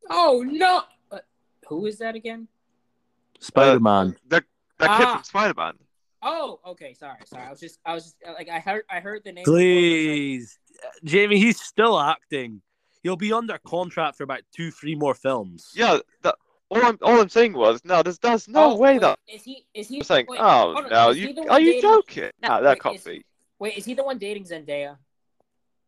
Oh 0.10 0.44
no! 0.48 0.84
Uh, 1.12 1.20
who 1.68 1.86
is 1.86 1.98
that 2.00 2.16
again? 2.16 2.48
Spider 3.40 3.80
Man. 3.80 4.16
That 4.28 4.44
that 4.80 4.98
kid 4.98 5.08
Ah. 5.08 5.14
from 5.16 5.24
Spider 5.24 5.54
Man. 5.58 5.74
Oh, 6.22 6.60
okay. 6.68 6.94
Sorry, 6.94 7.18
sorry. 7.26 7.44
I 7.44 7.50
was 7.50 7.60
just, 7.60 7.80
I 7.86 7.94
was 7.94 8.04
just 8.04 8.16
like, 8.26 8.50
I 8.50 8.60
heard, 8.60 8.84
I 8.90 9.00
heard 9.00 9.24
the 9.24 9.32
name. 9.32 9.44
before, 9.46 9.56
but 9.56 9.60
Please, 9.62 10.60
Jamie, 11.06 11.38
he's 11.40 11.62
still 11.62 11.98
acting. 12.00 12.62
He'll 13.04 13.16
be 13.16 13.32
under 13.32 13.58
contract 13.60 14.18
for 14.18 14.24
about 14.24 14.42
two, 14.54 14.70
three 14.72 14.96
more 14.96 15.14
films. 15.14 15.72
Yeah, 15.76 16.00
that. 16.24 16.36
All 16.72 16.86
I'm 16.86 17.00
all 17.02 17.20
I'm 17.20 17.30
saying 17.30 17.54
was, 17.54 17.82
no, 17.84 18.04
there's 18.04 18.20
there's 18.20 18.48
no 18.48 18.72
Oh, 18.74 18.76
way 18.78 18.94
wait, 18.94 19.02
that 19.02 19.18
is 19.28 19.44
he? 19.44 19.66
Is 19.74 19.88
he? 19.88 19.98
I'm 19.98 20.04
saying. 20.04 20.26
wait, 20.30 20.40
oh 20.40 20.86
no, 20.92 21.10
you 21.10 21.34
are 21.50 21.60
you 21.60 21.74
dating- 21.74 21.82
joking? 21.82 22.30
Nah, 22.44 22.62
that 22.62 22.70
Wait, 22.76 22.82
can't 22.82 22.96
is- 22.98 23.04
be. 23.04 23.26
Wait, 23.60 23.78
is 23.78 23.86
he 23.86 23.94
the 23.94 24.04
one 24.04 24.18
dating 24.18 24.46
Zendaya? 24.46 24.98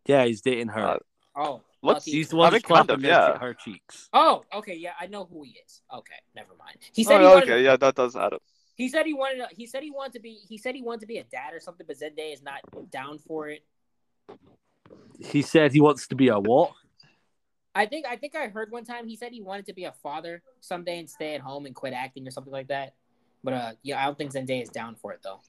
Yeah, 0.05 0.25
he's 0.25 0.41
dating 0.41 0.67
her. 0.69 0.81
Uh, 0.85 0.97
Oh, 1.33 1.61
What's- 1.79 2.05
lucky. 2.07 2.11
he's 2.11 2.27
the 2.27 2.35
one 2.35 2.47
I 2.53 2.57
who's 2.57 2.63
mean, 2.69 2.75
kind 2.77 2.89
of, 2.89 3.01
her- 3.01 3.07
yeah. 3.07 3.37
her 3.39 3.53
cheeks. 3.53 4.09
Oh, 4.11 4.43
okay. 4.53 4.75
Yeah, 4.75 4.91
I 4.99 5.07
know 5.07 5.23
who 5.23 5.43
he 5.43 5.51
is. 5.65 5.81
Okay, 5.93 6.15
never 6.35 6.53
mind. 6.59 6.77
He 6.93 7.05
said 7.05 7.21
he 7.21 7.25
Oh, 7.25 7.35
wanted. 7.35 7.49
okay, 7.49 7.63
yeah, 7.63 7.77
that 7.77 7.95
does 7.95 8.17
add 8.17 8.33
up. 8.33 8.43
He 8.75 8.89
said 8.89 9.05
he 9.05 9.13
wanted. 9.13 9.47
He 9.51 9.65
said 9.65 9.81
he 9.81 9.91
wanted 9.91 10.11
to 10.13 10.19
be. 10.19 10.39
He 10.49 10.57
said 10.57 10.75
he 10.75 10.81
wanted 10.81 10.99
to 11.01 11.05
be 11.07 11.19
a 11.19 11.23
dad 11.23 11.53
or 11.53 11.61
something, 11.61 11.87
but 11.87 11.97
Zendaya 11.97 12.33
is 12.33 12.41
not 12.43 12.59
down 12.91 13.17
for 13.19 13.47
it. 13.47 13.63
He 15.19 15.41
said 15.41 15.71
he 15.71 15.79
wants 15.79 16.07
to 16.07 16.15
be 16.15 16.27
a 16.27 16.37
what? 16.39 16.71
I 17.73 17.85
think. 17.85 18.05
I 18.05 18.17
think 18.17 18.35
I 18.35 18.47
heard 18.49 18.71
one 18.71 18.83
time 18.83 19.07
he 19.07 19.15
said 19.15 19.31
he 19.31 19.41
wanted 19.41 19.67
to 19.67 19.73
be 19.73 19.85
a 19.85 19.93
father 20.03 20.41
someday 20.59 20.99
and 20.99 21.09
stay 21.09 21.35
at 21.35 21.41
home 21.41 21.65
and 21.65 21.73
quit 21.73 21.93
acting 21.93 22.27
or 22.27 22.31
something 22.31 22.51
like 22.51 22.67
that. 22.67 22.95
But 23.43 23.53
uh, 23.53 23.71
yeah, 23.83 24.01
I 24.01 24.05
don't 24.05 24.17
think 24.17 24.33
Zendaya 24.33 24.63
is 24.63 24.69
down 24.69 24.95
for 24.95 25.13
it 25.13 25.21
though. 25.23 25.39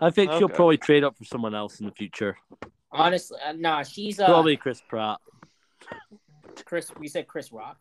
I 0.00 0.10
think 0.10 0.32
she'll 0.32 0.48
probably 0.48 0.76
trade 0.78 1.04
up 1.04 1.16
for 1.16 1.24
someone 1.24 1.54
else 1.54 1.80
in 1.80 1.86
the 1.86 1.92
future. 1.92 2.36
Honestly, 2.92 3.38
uh, 3.44 3.52
nah. 3.52 3.82
She's 3.82 4.20
uh, 4.20 4.26
Probably 4.26 4.56
Chris 4.56 4.82
Pratt. 4.88 5.18
Chris. 6.64 6.90
We 6.98 7.08
said 7.08 7.26
Chris 7.26 7.52
Rock. 7.52 7.78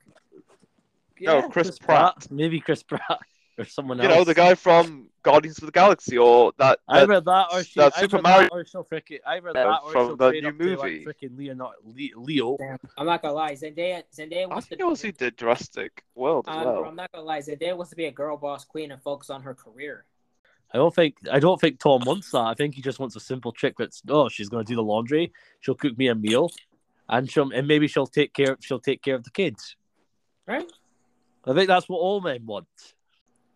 No, 1.19 1.47
Chris 1.49 1.77
Pratt. 1.79 2.27
Maybe 2.29 2.59
Chris 2.59 2.83
Pratt 2.83 3.19
or 3.57 3.65
someone 3.65 3.97
You 3.97 4.03
else. 4.05 4.11
You 4.13 4.17
know, 4.19 4.23
the 4.25 4.33
guy 4.33 4.55
from 4.55 5.09
Guardians 5.23 5.59
of 5.59 5.65
the 5.67 5.71
Galaxy, 5.71 6.17
or 6.17 6.51
that. 6.57 6.79
that 6.89 6.95
Either 7.03 7.21
that 7.21 7.47
or 7.53 7.63
she. 7.63 7.79
that 7.79 7.93
either 7.97 8.01
Super 8.01 8.17
that 8.17 8.23
Mario- 8.23 8.49
or 8.51 8.65
she'll 8.65 8.83
frickin' 8.83 9.19
either 9.25 9.47
Yeah, 9.55 9.63
that 9.63 9.79
or 9.85 9.91
from 9.91 10.07
she'll 10.07 10.15
the 10.17 10.31
new 10.31 10.47
up 10.49 10.57
to 10.57 10.65
like 10.77 10.81
movie. 10.91 11.05
frickin' 11.05 11.37
Leonardo, 11.37 11.77
Le- 11.85 12.19
Leo. 12.21 12.57
Damn, 12.57 12.77
I'm 12.97 13.05
not 13.05 13.21
gonna 13.21 13.33
lie. 13.33 13.53
Zendaya. 13.53 14.03
Zendaya 14.13 14.47
I 14.51 14.59
think 14.59 14.81
to. 14.81 14.89
I 14.89 14.93
see 14.95 15.11
the 15.11 15.31
Jurassic 15.31 16.03
World 16.15 16.45
as 16.49 16.55
Uh, 16.65 16.69
well. 16.69 16.85
I'm 16.85 16.95
not 16.95 17.11
gonna 17.13 17.23
lie. 17.25 17.39
Zendaya 17.39 17.77
wants 17.77 17.91
to 17.91 17.95
be 17.95 18.05
a 18.05 18.11
girl 18.11 18.35
boss 18.35 18.65
queen 18.65 18.91
and 18.91 19.01
focus 19.01 19.29
on 19.29 19.41
her 19.43 19.53
career. 19.53 20.05
I 20.75 20.77
don't 20.77 20.93
think 20.93 21.15
I 21.31 21.39
don't 21.39 21.59
think 21.61 21.79
Tom 21.79 22.01
wants 22.05 22.31
that. 22.31 22.41
I 22.41 22.53
think 22.53 22.75
he 22.75 22.81
just 22.81 22.99
wants 22.99 23.15
a 23.15 23.21
simple 23.21 23.53
chick 23.53 23.75
that's 23.77 24.01
oh 24.09 24.27
she's 24.27 24.49
gonna 24.49 24.65
do 24.65 24.75
the 24.75 24.83
laundry, 24.83 25.31
she'll 25.61 25.73
cook 25.73 25.97
me 25.97 26.09
a 26.09 26.15
meal, 26.15 26.51
and 27.07 27.31
she'll 27.31 27.49
and 27.53 27.65
maybe 27.65 27.87
she'll 27.87 28.05
take 28.05 28.33
care 28.33 28.57
she'll 28.59 28.81
take 28.81 29.01
care 29.01 29.15
of 29.15 29.23
the 29.23 29.29
kids. 29.29 29.77
Right? 30.45 30.69
I 31.45 31.53
think 31.53 31.69
that's 31.69 31.87
what 31.87 31.99
all 31.99 32.19
men 32.19 32.45
want. 32.45 32.67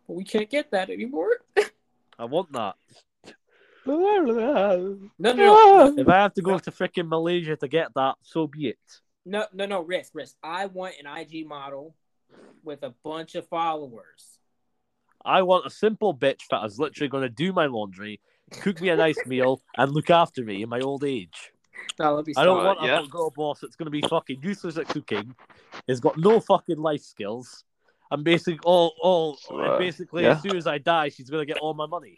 But 0.07 0.13
we 0.13 0.23
can't 0.23 0.49
get 0.49 0.71
that 0.71 0.89
anymore. 0.89 1.31
I 2.17 2.23
want 2.23 2.53
that. 2.53 2.75
No, 3.85 3.97
no, 5.17 5.33
no, 5.33 5.95
If 5.97 6.07
I 6.07 6.15
have 6.15 6.33
to 6.35 6.41
go 6.41 6.57
to 6.57 6.71
freaking 6.71 7.09
Malaysia 7.09 7.57
to 7.57 7.67
get 7.67 7.93
that, 7.95 8.15
so 8.21 8.47
be 8.47 8.69
it. 8.69 8.79
no, 9.25 9.45
no, 9.51 9.65
no. 9.65 9.81
Risk, 9.81 10.11
risk. 10.13 10.37
I 10.41 10.67
want 10.67 10.95
an 11.03 11.17
IG 11.17 11.45
model 11.45 11.95
with 12.63 12.83
a 12.83 12.93
bunch 13.03 13.35
of 13.35 13.45
followers. 13.47 14.38
I 15.25 15.41
want 15.41 15.65
a 15.65 15.69
simple 15.69 16.15
bitch 16.15 16.41
that 16.49 16.63
is 16.65 16.79
literally 16.79 17.09
going 17.09 17.23
to 17.23 17.29
do 17.29 17.53
my 17.53 17.65
laundry, 17.65 18.19
cook 18.51 18.81
me 18.81 18.89
a 18.89 18.95
nice 18.95 19.17
meal, 19.25 19.61
and 19.77 19.91
look 19.91 20.09
after 20.09 20.43
me 20.43 20.63
in 20.63 20.69
my 20.69 20.79
old 20.79 21.03
age. 21.03 21.51
No, 21.97 22.15
let 22.15 22.27
me 22.27 22.33
I 22.37 22.43
don't 22.43 22.63
want 22.63 22.83
a 22.83 22.87
yeah. 22.87 22.95
hot 22.97 23.09
girl 23.09 23.29
boss 23.29 23.59
that's 23.59 23.75
going 23.75 23.85
to 23.85 23.91
be 23.91 24.01
fucking 24.01 24.41
useless 24.41 24.77
at 24.77 24.87
cooking, 24.87 25.35
has 25.87 25.99
got 25.99 26.17
no 26.17 26.39
fucking 26.39 26.77
life 26.77 27.01
skills, 27.01 27.63
and 28.11 28.23
basically, 28.23 28.59
all, 28.63 28.93
all, 29.01 29.37
and 29.49 29.77
basically, 29.77 30.23
yeah. 30.23 30.31
as 30.31 30.41
soon 30.41 30.55
as 30.55 30.67
I 30.67 30.77
die, 30.77 31.09
she's 31.09 31.29
going 31.29 31.45
to 31.45 31.53
get 31.53 31.61
all 31.61 31.73
my 31.73 31.85
money. 31.85 32.17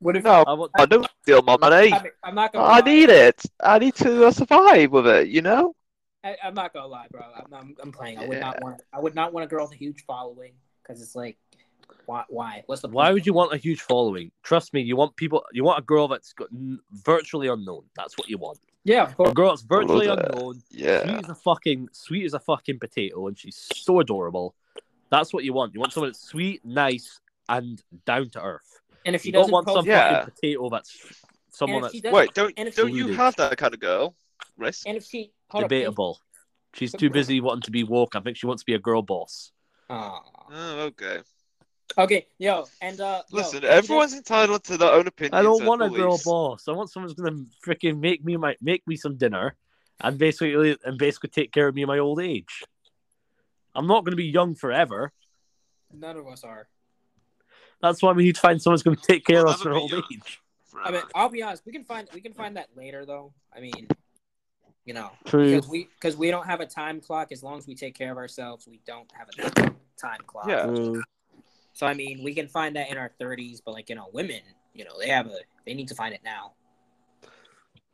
What 0.00 0.16
if 0.16 0.24
No, 0.24 0.44
I 0.46 0.52
want, 0.52 0.70
I 0.76 0.86
don't 0.86 1.08
steal 1.22 1.42
my 1.42 1.56
money. 1.56 1.92
I 1.92 2.02
mean, 2.02 2.12
I'm 2.22 2.34
not 2.34 2.52
gonna 2.52 2.64
I 2.66 2.80
need 2.80 3.08
it. 3.08 3.40
I 3.62 3.78
need 3.78 3.94
to 3.96 4.26
uh, 4.26 4.30
survive 4.32 4.90
with 4.90 5.06
it. 5.06 5.28
You 5.28 5.40
know. 5.40 5.74
I, 6.24 6.36
I'm 6.42 6.54
not 6.54 6.72
gonna 6.72 6.86
lie, 6.86 7.06
bro. 7.10 7.22
I'm, 7.36 7.52
I'm, 7.52 7.74
I'm 7.82 7.92
playing. 7.92 8.18
I 8.18 8.26
would 8.26 8.40
not 8.40 8.62
want. 8.62 8.82
I 8.92 9.00
would 9.00 9.14
not 9.14 9.32
want 9.32 9.44
a 9.44 9.46
girl 9.48 9.64
with 9.66 9.74
a 9.74 9.76
huge 9.76 10.04
following 10.06 10.52
because 10.82 11.02
it's 11.02 11.14
like, 11.14 11.36
why? 12.06 12.24
Why? 12.28 12.62
What's 12.66 12.82
the? 12.82 12.88
why 12.88 13.12
would 13.12 13.26
you 13.26 13.34
want 13.34 13.52
a 13.52 13.56
huge 13.56 13.80
following? 13.82 14.30
Trust 14.42 14.72
me, 14.72 14.80
you 14.80 14.96
want 14.96 15.14
people, 15.16 15.44
you 15.52 15.64
want 15.64 15.78
a 15.78 15.82
girl 15.82 16.08
that's 16.08 16.32
got 16.32 16.48
n- 16.52 16.80
virtually 16.92 17.48
unknown. 17.48 17.82
That's 17.94 18.16
what 18.16 18.28
you 18.28 18.38
want. 18.38 18.58
Yeah, 18.84 19.02
of 19.04 19.16
course. 19.16 19.30
A 19.30 19.34
girl 19.34 19.48
that's 19.50 19.62
virtually 19.62 20.06
Love 20.08 20.18
that. 20.18 20.34
unknown, 20.34 20.60
sweet 20.70 20.80
Yeah. 20.82 21.20
as 21.22 21.28
a 21.28 21.34
fucking 21.34 21.88
sweet 21.92 22.24
as 22.24 22.34
a 22.34 22.40
fucking 22.40 22.78
potato, 22.78 23.26
and 23.28 23.38
she's 23.38 23.56
so 23.74 24.00
adorable. 24.00 24.54
That's 25.10 25.32
what 25.32 25.44
you 25.44 25.52
want. 25.52 25.74
You 25.74 25.80
want 25.80 25.92
someone 25.92 26.10
that's 26.10 26.26
sweet, 26.26 26.64
nice, 26.64 27.20
and 27.48 27.82
down 28.06 28.30
to 28.30 28.42
earth. 28.42 28.80
And 29.06 29.14
if 29.14 29.22
she 29.22 29.28
You 29.28 29.32
don't 29.32 29.42
doesn't 29.42 29.52
want 29.52 29.66
post, 29.66 29.76
some 29.80 29.86
Yeah. 29.86 30.20
fucking 30.20 30.34
potato 30.34 30.70
that's 30.70 30.98
someone 31.50 31.76
And 31.76 31.84
that's 31.84 31.94
she 31.94 32.10
Wait, 32.10 32.34
don't 32.34 32.56
don't 32.74 32.92
you 32.92 33.08
have 33.12 33.36
that 33.36 33.56
kind 33.58 33.74
of 33.74 33.80
girl? 33.80 34.14
Risk. 34.56 34.86
and 34.86 34.96
if 34.96 35.04
she 35.04 35.18
hold 35.18 35.22
up, 35.22 35.43
debatable. 35.62 36.20
She's 36.74 36.92
too 36.92 37.10
busy 37.10 37.40
wanting 37.40 37.62
to 37.62 37.70
be 37.70 37.84
woke. 37.84 38.16
I 38.16 38.20
think 38.20 38.36
she 38.36 38.46
wants 38.46 38.62
to 38.62 38.66
be 38.66 38.74
a 38.74 38.78
girl 38.78 39.02
boss. 39.02 39.52
Aw. 39.90 40.22
Oh, 40.50 40.80
okay. 40.80 41.20
Okay, 41.96 42.26
yo, 42.38 42.64
and 42.80 43.00
uh, 43.00 43.22
Listen, 43.30 43.58
if 43.58 43.62
she 43.62 43.68
everyone's 43.68 44.14
entitled 44.14 44.64
to 44.64 44.76
their 44.76 44.90
own 44.90 45.06
opinion. 45.06 45.34
I 45.34 45.42
don't 45.42 45.60
and 45.60 45.68
want 45.68 45.82
a 45.82 45.90
girl 45.90 46.18
boss. 46.24 46.66
I 46.66 46.72
want 46.72 46.90
someone 46.90 47.08
who's 47.08 47.14
gonna 47.14 47.44
freaking 47.64 48.00
make 48.00 48.24
me 48.24 48.36
my 48.36 48.56
make 48.60 48.84
me 48.88 48.96
some 48.96 49.16
dinner, 49.16 49.54
and 50.00 50.18
basically 50.18 50.76
and 50.84 50.98
basically 50.98 51.30
take 51.30 51.52
care 51.52 51.68
of 51.68 51.74
me 51.74 51.82
in 51.82 51.88
my 51.88 51.98
old 51.98 52.20
age. 52.20 52.64
I'm 53.74 53.86
not 53.86 54.04
gonna 54.04 54.16
be 54.16 54.24
young 54.24 54.54
forever. 54.56 55.12
none 55.92 56.16
of 56.16 56.26
us 56.26 56.42
are. 56.42 56.66
That's 57.80 58.02
why 58.02 58.12
we 58.12 58.24
need 58.24 58.34
to 58.36 58.40
find 58.40 58.60
someone 58.60 58.74
who's 58.74 58.82
gonna 58.82 58.96
take 58.96 59.24
care 59.24 59.44
We'll 59.44 59.52
of 59.52 59.60
us 59.60 59.64
in 59.64 59.70
our 59.70 59.78
old 59.78 59.90
young. 59.92 60.02
age. 60.12 60.40
I 60.82 60.90
mean, 60.90 61.02
I'll 61.14 61.28
be 61.28 61.42
honest. 61.42 61.64
We 61.64 61.70
can 61.72 61.84
find 61.84 62.08
we 62.12 62.20
can 62.20 62.32
find 62.32 62.56
that 62.56 62.70
later, 62.74 63.06
though. 63.06 63.32
I 63.54 63.60
mean, 63.60 63.86
you 64.84 64.94
know, 64.94 65.10
True. 65.24 65.54
because 65.54 65.68
we 65.68 65.88
because 65.98 66.16
we 66.16 66.30
don't 66.30 66.46
have 66.46 66.60
a 66.60 66.66
time 66.66 67.00
clock. 67.00 67.32
As 67.32 67.42
long 67.42 67.58
as 67.58 67.66
we 67.66 67.74
take 67.74 67.94
care 67.94 68.12
of 68.12 68.18
ourselves, 68.18 68.66
we 68.68 68.80
don't 68.86 69.10
have 69.12 69.28
a 69.28 69.70
time 69.96 70.20
clock. 70.26 70.46
Yeah. 70.48 70.64
True. 70.66 71.02
So 71.72 71.86
I 71.86 71.94
mean, 71.94 72.22
we 72.22 72.34
can 72.34 72.48
find 72.48 72.76
that 72.76 72.90
in 72.90 72.96
our 72.96 73.10
thirties, 73.18 73.60
but 73.64 73.72
like 73.72 73.88
you 73.88 73.96
know, 73.96 74.08
women, 74.12 74.40
you 74.74 74.84
know, 74.84 74.92
they 74.98 75.08
have 75.08 75.26
a 75.26 75.38
they 75.66 75.74
need 75.74 75.88
to 75.88 75.94
find 75.94 76.14
it 76.14 76.20
now, 76.24 76.52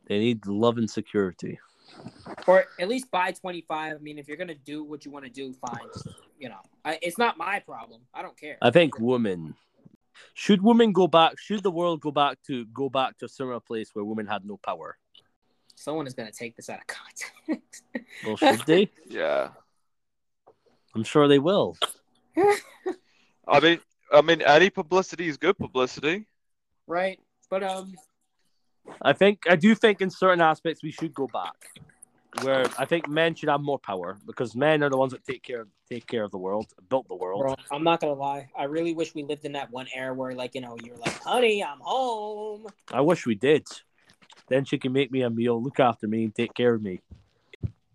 They 0.07 0.19
need 0.19 0.45
love 0.45 0.77
and 0.77 0.89
security. 0.89 1.59
or 2.47 2.65
at 2.79 2.87
least 2.87 3.09
by 3.09 3.31
twenty 3.31 3.61
five. 3.67 3.95
I 3.95 3.99
mean, 3.99 4.19
if 4.19 4.27
you're 4.27 4.37
gonna 4.37 4.55
do 4.55 4.83
what 4.83 5.05
you 5.05 5.11
want 5.11 5.25
to 5.25 5.31
do, 5.31 5.53
fine. 5.53 5.87
You 6.37 6.49
know, 6.49 6.59
I, 6.83 6.99
it's 7.01 7.17
not 7.17 7.37
my 7.37 7.59
problem. 7.59 8.01
I 8.13 8.21
don't 8.21 8.37
care. 8.37 8.57
I 8.61 8.71
think 8.71 8.99
women 8.99 9.55
should 10.33 10.61
women 10.61 10.91
go 10.91 11.07
back. 11.07 11.39
Should 11.39 11.63
the 11.63 11.71
world 11.71 12.01
go 12.01 12.11
back 12.11 12.37
to 12.47 12.65
go 12.65 12.89
back 12.89 13.17
to 13.19 13.25
a 13.25 13.29
similar 13.29 13.59
place 13.59 13.91
where 13.93 14.03
women 14.03 14.27
had 14.27 14.45
no 14.45 14.57
power? 14.57 14.97
Someone 15.81 16.05
is 16.05 16.13
gonna 16.13 16.31
take 16.31 16.55
this 16.55 16.69
out 16.69 16.79
of 16.79 16.87
context. 16.87 17.83
Well, 18.25 18.37
should 18.37 18.61
they? 18.67 18.91
Yeah. 19.07 19.49
I'm 20.93 21.03
sure 21.03 21.27
they 21.27 21.39
will. 21.39 21.75
I 23.47 23.59
mean, 23.59 23.79
I 24.11 24.21
mean, 24.21 24.41
any 24.41 24.69
publicity 24.69 25.27
is 25.27 25.37
good 25.37 25.57
publicity. 25.57 26.27
right? 26.85 27.19
But 27.49 27.63
um, 27.63 27.95
I 29.01 29.13
think 29.13 29.43
I 29.49 29.55
do 29.55 29.73
think 29.73 30.01
in 30.01 30.09
certain 30.11 30.41
aspects 30.41 30.83
we 30.83 30.91
should 30.91 31.13
go 31.15 31.27
back, 31.33 31.55
where 32.43 32.65
I 32.77 32.85
think 32.85 33.07
men 33.07 33.33
should 33.33 33.49
have 33.49 33.61
more 33.61 33.79
power 33.79 34.17
because 34.27 34.55
men 34.55 34.83
are 34.83 34.89
the 34.89 34.97
ones 34.97 35.13
that 35.13 35.23
take 35.23 35.41
care 35.41 35.65
take 35.89 36.05
care 36.05 36.23
of 36.23 36.31
the 36.31 36.37
world, 36.37 36.67
built 36.89 37.07
the 37.07 37.15
world. 37.15 37.41
bro, 37.41 37.55
I'm 37.71 37.83
not 37.83 38.01
gonna 38.01 38.13
lie. 38.13 38.49
I 38.55 38.65
really 38.65 38.93
wish 38.93 39.15
we 39.15 39.23
lived 39.23 39.45
in 39.45 39.53
that 39.53 39.71
one 39.71 39.87
era 39.95 40.13
where, 40.13 40.33
like, 40.33 40.53
you 40.53 40.61
know, 40.61 40.77
you're 40.83 40.97
like, 40.97 41.17
"Honey, 41.23 41.63
I'm 41.63 41.79
home." 41.79 42.67
I 42.91 43.01
wish 43.01 43.25
we 43.25 43.35
did. 43.35 43.65
Then 44.47 44.65
she 44.65 44.77
can 44.77 44.91
make 44.93 45.11
me 45.11 45.21
a 45.21 45.29
meal, 45.29 45.61
look 45.61 45.79
after 45.79 46.07
me, 46.07 46.25
and 46.25 46.35
take 46.35 46.53
care 46.53 46.73
of 46.73 46.81
me. 46.81 47.01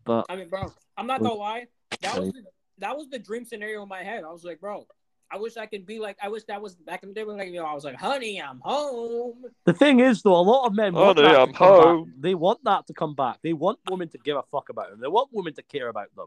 But 0.04 0.26
I 0.28 0.36
mean, 0.36 0.48
bro, 0.48 0.72
I'm 0.96 1.06
not 1.06 1.20
gonna 1.22 1.34
lie. 1.34 1.66
That 2.02 2.18
was 2.18 2.32
the, 2.32 2.42
that 2.78 2.96
was 2.96 3.08
the 3.08 3.18
dream 3.18 3.44
scenario 3.44 3.82
in 3.82 3.88
my 3.88 4.02
head. 4.02 4.24
I 4.24 4.30
was 4.32 4.44
like, 4.44 4.60
bro, 4.60 4.86
I 5.30 5.38
wish 5.38 5.56
I 5.56 5.66
could 5.66 5.84
be 5.86 5.98
like. 5.98 6.16
I 6.22 6.28
wish 6.28 6.44
that 6.44 6.62
was 6.62 6.76
back 6.76 7.02
in 7.02 7.08
the 7.08 7.14
day 7.14 7.24
when, 7.24 7.36
like, 7.36 7.48
you 7.48 7.54
know, 7.54 7.64
I 7.66 7.74
was 7.74 7.84
like, 7.84 7.96
"Honey, 7.96 8.40
I'm 8.40 8.60
home." 8.60 9.44
the 9.64 9.72
thing 9.72 10.00
is, 10.00 10.22
though, 10.22 10.36
a 10.36 10.40
lot 10.40 10.66
of 10.66 10.74
men 10.74 10.92
Oh, 10.94 11.06
want 11.06 11.18
no, 11.18 11.22
that 11.24 11.36
I'm 11.40 11.46
to 11.48 11.52
come 11.52 11.68
home. 11.68 12.04
back. 12.04 12.14
They 12.20 12.34
want 12.34 12.64
that 12.64 12.86
to 12.86 12.92
come 12.94 13.14
back. 13.14 13.38
They 13.42 13.52
want 13.52 13.78
women 13.90 14.08
to 14.10 14.18
give 14.18 14.36
a 14.36 14.42
fuck 14.52 14.68
about 14.68 14.90
them. 14.90 15.00
They 15.00 15.08
want 15.08 15.30
women 15.32 15.52
to 15.54 15.62
care 15.62 15.88
about 15.88 16.14
them. 16.14 16.26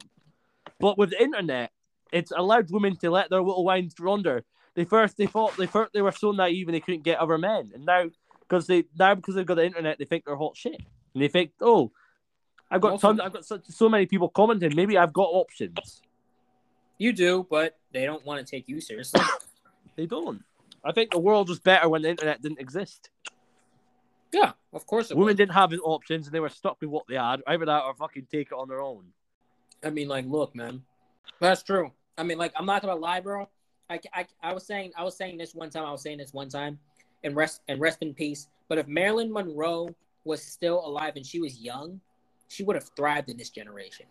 But 0.79 0.97
with 0.97 1.11
the 1.11 1.21
internet, 1.21 1.71
it's 2.11 2.31
allowed 2.35 2.71
women 2.71 2.95
to 2.97 3.09
let 3.11 3.29
their 3.29 3.41
little 3.41 3.63
lines 3.63 3.95
wander. 3.99 4.43
They 4.75 4.83
first 4.83 5.17
they 5.17 5.25
thought 5.27 5.55
they 5.57 5.65
first 5.65 5.93
they 5.93 6.01
were 6.01 6.11
so 6.11 6.31
naive 6.31 6.67
and 6.67 6.75
they 6.75 6.79
couldn't 6.79 7.03
get 7.03 7.19
other 7.19 7.37
men, 7.37 7.71
and 7.73 7.85
now 7.85 8.05
because 8.49 8.65
they 8.67 8.85
now 8.97 9.13
because 9.15 9.35
they've 9.35 9.45
got 9.45 9.55
the 9.55 9.65
internet, 9.65 9.99
they 9.99 10.05
think 10.05 10.25
they're 10.25 10.35
hot 10.35 10.57
shit, 10.57 10.75
and 11.13 11.23
they 11.23 11.27
think, 11.27 11.51
oh, 11.61 11.91
I've 12.71 12.81
got 12.81 12.93
Also- 12.93 13.07
tons, 13.09 13.19
I've 13.19 13.33
got 13.33 13.45
such, 13.45 13.65
so 13.67 13.87
many 13.89 14.05
people 14.05 14.29
commenting. 14.29 14.75
Maybe 14.75 14.97
I've 14.97 15.13
got 15.13 15.29
options. 15.31 16.01
You 16.97 17.13
do, 17.13 17.47
but 17.49 17.77
they 17.93 18.05
don't 18.05 18.25
want 18.25 18.45
to 18.45 18.49
take 18.49 18.67
you 18.67 18.81
seriously. 18.81 19.21
They 19.95 20.05
don't. 20.05 20.41
I 20.81 20.93
think 20.93 21.11
the 21.11 21.19
world 21.19 21.49
was 21.49 21.59
better 21.59 21.89
when 21.89 22.03
the 22.03 22.09
internet 22.09 22.41
didn't 22.41 22.59
exist. 22.61 23.09
yeah, 24.31 24.53
of 24.71 24.85
course. 24.85 25.11
It 25.11 25.17
Women 25.17 25.31
was. 25.33 25.35
didn't 25.35 25.51
have 25.53 25.73
options, 25.83 26.25
and 26.27 26.33
they 26.33 26.39
were 26.39 26.47
stuck 26.47 26.77
with 26.79 26.89
what 26.89 27.05
they 27.09 27.15
had. 27.15 27.41
Either 27.45 27.65
that 27.65 27.83
or 27.83 27.93
fucking 27.95 28.27
take 28.31 28.47
it 28.47 28.53
on 28.53 28.69
their 28.69 28.79
own. 28.81 29.03
I 29.83 29.89
mean, 29.89 30.07
like, 30.07 30.25
look, 30.25 30.55
man, 30.55 30.83
that's 31.41 31.63
true. 31.63 31.91
I 32.17 32.23
mean, 32.23 32.37
like, 32.37 32.53
I'm 32.55 32.65
not 32.65 32.81
gonna 32.81 32.95
lie, 32.95 33.19
bro. 33.19 33.49
I, 33.89 33.99
I, 34.13 34.25
I 34.41 34.53
was 34.53 34.65
saying, 34.65 34.93
I 34.95 35.03
was 35.03 35.17
saying 35.17 35.37
this 35.37 35.53
one 35.53 35.69
time. 35.69 35.83
I 35.85 35.91
was 35.91 36.01
saying 36.01 36.17
this 36.19 36.31
one 36.33 36.47
time, 36.47 36.79
and 37.23 37.35
rest 37.35 37.61
and 37.67 37.79
rest 37.79 37.99
in 38.01 38.13
peace. 38.13 38.47
But 38.67 38.77
if 38.77 38.87
Marilyn 38.87 39.31
Monroe 39.31 39.95
was 40.23 40.41
still 40.41 40.85
alive 40.85 41.13
and 41.15 41.25
she 41.25 41.39
was 41.39 41.59
young, 41.59 41.99
she 42.47 42.63
would 42.63 42.75
have 42.75 42.89
thrived 42.95 43.29
in 43.29 43.37
this 43.37 43.49
generation. 43.49 44.05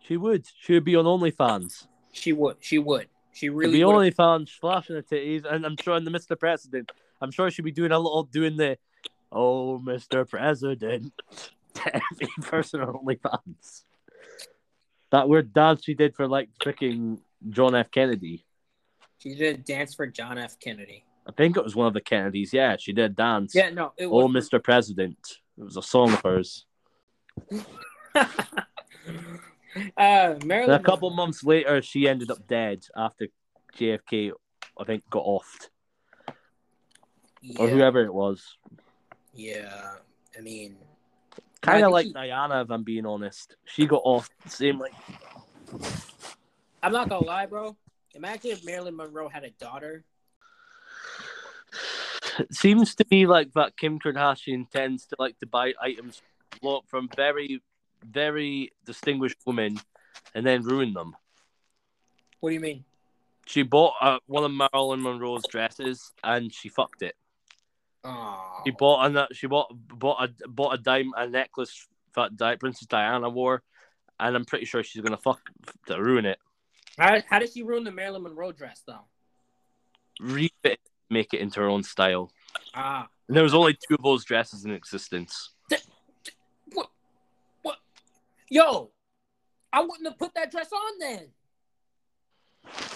She 0.00 0.16
would. 0.16 0.46
She 0.60 0.74
would 0.74 0.84
be 0.84 0.96
on 0.96 1.04
OnlyFans. 1.04 1.86
She 2.12 2.32
would. 2.32 2.56
She 2.60 2.78
would. 2.78 3.08
She 3.32 3.46
She'd 3.46 3.50
really 3.50 3.78
be 3.78 3.84
would. 3.84 3.94
OnlyFans, 3.94 4.50
flashing 4.50 4.96
the 4.96 5.02
titties, 5.02 5.44
and 5.44 5.64
I'm 5.64 5.76
sure 5.76 5.96
in 5.96 6.04
the 6.04 6.10
Mr. 6.10 6.38
President, 6.38 6.90
I'm 7.20 7.30
sure 7.30 7.50
she'd 7.50 7.62
be 7.62 7.72
doing 7.72 7.92
a 7.92 7.98
little 7.98 8.24
doing 8.24 8.56
the, 8.56 8.78
oh 9.30 9.78
Mr. 9.78 10.28
President, 10.28 11.12
to 11.74 11.96
every 12.12 12.28
person 12.42 12.80
on 12.80 12.94
OnlyFans. 12.94 13.84
That 15.10 15.28
weird 15.28 15.52
dance 15.52 15.84
she 15.84 15.94
did 15.94 16.14
for 16.14 16.26
like 16.26 16.48
freaking 16.60 17.18
John 17.48 17.74
F. 17.74 17.90
Kennedy. 17.90 18.44
She 19.18 19.34
did 19.34 19.54
a 19.54 19.58
dance 19.58 19.94
for 19.94 20.06
John 20.06 20.36
F. 20.36 20.58
Kennedy. 20.58 21.04
I 21.26 21.32
think 21.32 21.56
it 21.56 21.62
was 21.64 21.76
one 21.76 21.86
of 21.86 21.94
the 21.94 22.00
Kennedys. 22.00 22.52
Yeah, 22.52 22.76
she 22.78 22.92
did 22.92 23.14
dance. 23.16 23.54
Yeah, 23.54 23.70
no, 23.70 23.92
it 23.96 24.06
Oh, 24.06 24.26
was. 24.26 24.48
Mr. 24.50 24.62
President. 24.62 25.18
It 25.58 25.64
was 25.64 25.76
a 25.76 25.82
song 25.82 26.12
of 26.12 26.20
hers. 26.22 26.66
uh, 29.96 30.34
Marilyn. 30.44 30.70
a 30.70 30.82
couple 30.82 31.10
months 31.10 31.44
later, 31.44 31.80
she 31.82 32.08
ended 32.08 32.30
up 32.30 32.46
dead 32.46 32.84
after 32.96 33.28
JFK, 33.78 34.32
I 34.78 34.84
think, 34.84 35.08
got 35.10 35.24
offed. 35.24 35.68
Or 37.58 37.68
whoever 37.68 38.02
it 38.04 38.12
was. 38.14 38.56
yeah. 39.34 39.94
I 40.36 40.40
mean, 40.40 40.76
Kind 41.60 41.84
of 41.84 41.92
like 41.92 42.06
she- 42.06 42.12
Diana, 42.12 42.62
if 42.62 42.70
I'm 42.70 42.82
being 42.82 43.04
honest. 43.06 43.54
She 43.66 43.86
got 43.86 44.00
off 44.04 44.28
the 44.42 44.48
same 44.50 44.78
like. 44.80 44.92
I'm 46.82 46.90
not 46.92 47.08
gonna 47.08 47.24
lie, 47.24 47.46
bro. 47.46 47.76
Imagine 48.14 48.50
if 48.52 48.64
Marilyn 48.64 48.96
Monroe 48.96 49.28
had 49.28 49.44
a 49.44 49.50
daughter. 49.50 50.04
It 52.38 52.54
seems 52.54 52.94
to 52.96 53.06
me 53.10 53.26
like 53.26 53.52
that 53.54 53.76
Kim 53.76 53.98
Kardashian 53.98 54.70
tends 54.70 55.06
to 55.06 55.16
like 55.18 55.38
to 55.40 55.46
buy 55.46 55.74
items 55.80 56.22
from 56.86 57.08
very, 57.16 57.62
very 58.04 58.72
distinguished 58.84 59.38
women 59.46 59.80
and 60.34 60.46
then 60.46 60.62
ruin 60.62 60.92
them. 60.92 61.16
What 62.40 62.50
do 62.50 62.54
you 62.54 62.60
mean? 62.60 62.84
She 63.46 63.62
bought 63.62 63.94
uh, 64.00 64.18
one 64.26 64.44
of 64.44 64.52
Marilyn 64.52 65.02
Monroe's 65.02 65.42
dresses 65.48 66.12
and 66.22 66.52
she 66.52 66.68
fucked 66.68 67.02
it. 67.02 67.14
Oh, 68.04 68.60
She 68.64 68.72
bought 68.72 69.14
a 69.14 69.28
she 69.32 69.46
bought 69.46 69.72
bought 69.72 70.28
a 70.28 70.48
bought 70.48 70.74
a 70.74 70.78
dime 70.78 71.12
a 71.16 71.28
necklace 71.28 71.86
that 72.14 72.36
Di- 72.36 72.56
Princess 72.56 72.86
Diana 72.88 73.28
wore, 73.28 73.62
and 74.18 74.34
I'm 74.34 74.44
pretty 74.44 74.64
sure 74.64 74.82
she's 74.82 75.02
gonna 75.02 75.16
fuck 75.16 75.40
to 75.86 76.02
ruin 76.02 76.26
it. 76.26 76.38
how, 76.98 77.20
how 77.28 77.38
did 77.38 77.52
she 77.52 77.62
ruin 77.62 77.84
the 77.84 77.92
Marilyn 77.92 78.22
Monroe 78.22 78.52
dress 78.52 78.82
though? 78.86 79.04
Refit, 80.20 80.52
it, 80.64 80.80
make 81.12 81.32
it 81.34 81.40
into 81.40 81.60
her 81.60 81.68
own 81.68 81.82
style. 81.82 82.32
Ah, 82.74 83.08
And 83.28 83.36
there 83.36 83.44
was 83.44 83.54
only 83.54 83.74
two 83.74 83.94
of 83.94 84.02
those 84.02 84.24
dresses 84.24 84.64
in 84.64 84.72
existence. 84.72 85.50
what? 86.72 86.90
What? 87.62 87.76
Yo, 88.50 88.90
I 89.72 89.80
wouldn't 89.80 90.06
have 90.08 90.18
put 90.18 90.34
that 90.34 90.50
dress 90.50 90.70
on 90.72 90.98
then. 90.98 91.28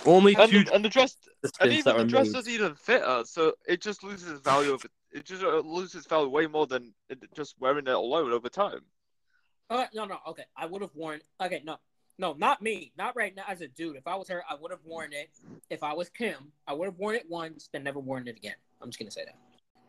Only 0.05 0.37
And, 0.37 0.51
two 0.51 0.64
the- 0.64 0.75
and 0.75 0.85
the 0.85 0.89
dress, 0.89 1.17
and 1.43 1.53
dresses 1.53 1.79
even 1.87 1.97
the 1.99 2.05
dress 2.05 2.27
made. 2.29 2.33
doesn't 2.35 2.53
even 2.53 2.75
fit 2.75 3.03
her, 3.03 3.25
so 3.25 3.55
it 3.67 3.81
just 3.83 4.03
loses 4.03 4.41
value 4.41 4.73
of 4.73 4.85
it. 4.85 4.91
It 5.12 5.25
just 5.25 5.43
uh, 5.43 5.59
loses 5.59 6.07
value 6.07 6.29
way 6.29 6.47
more 6.47 6.67
than 6.67 6.95
just 7.35 7.55
wearing 7.59 7.87
it 7.87 7.95
alone 7.95 8.33
over 8.33 8.49
time. 8.49 8.81
Uh, 9.69 9.87
no, 9.95 10.05
no, 10.05 10.19
okay. 10.29 10.45
I 10.57 10.67
would 10.67 10.83
have 10.83 10.95
worn. 10.95 11.21
Okay, 11.41 11.62
no, 11.64 11.77
no, 12.19 12.33
not 12.35 12.62
me, 12.62 12.93
not 12.97 13.14
right 13.17 13.35
now 13.35 13.45
as 13.49 13.61
a 13.61 13.69
dude. 13.69 13.97
If 13.97 14.07
I 14.07 14.14
was 14.17 14.29
her, 14.29 14.43
I 14.49 14.55
would 14.55 14.71
have 14.71 14.81
worn 14.85 15.12
it. 15.12 15.31
If 15.71 15.83
I 15.83 15.93
was 15.93 16.09
Kim, 16.09 16.53
I 16.67 16.73
would 16.73 16.87
have 16.87 16.99
worn 16.99 17.14
it 17.17 17.29
once, 17.29 17.69
then 17.73 17.83
never 17.83 18.01
worn 18.01 18.27
it 18.29 18.37
again. 18.37 18.55
I'm 18.81 18.89
just 18.89 18.99
gonna 18.99 19.11
say 19.11 19.25
that. 19.25 19.37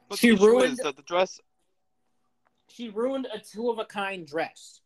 But 0.09 0.19
She 0.19 0.31
the 0.31 0.37
ruined- 0.45 0.73
is 0.73 0.79
that 0.79 0.95
the 0.95 1.01
dress. 1.03 1.39
She 2.69 2.89
ruined 2.89 3.27
a 3.33 3.39
two 3.39 3.69
of 3.69 3.79
a 3.79 3.85
kind 3.85 4.27
dress. 4.27 4.81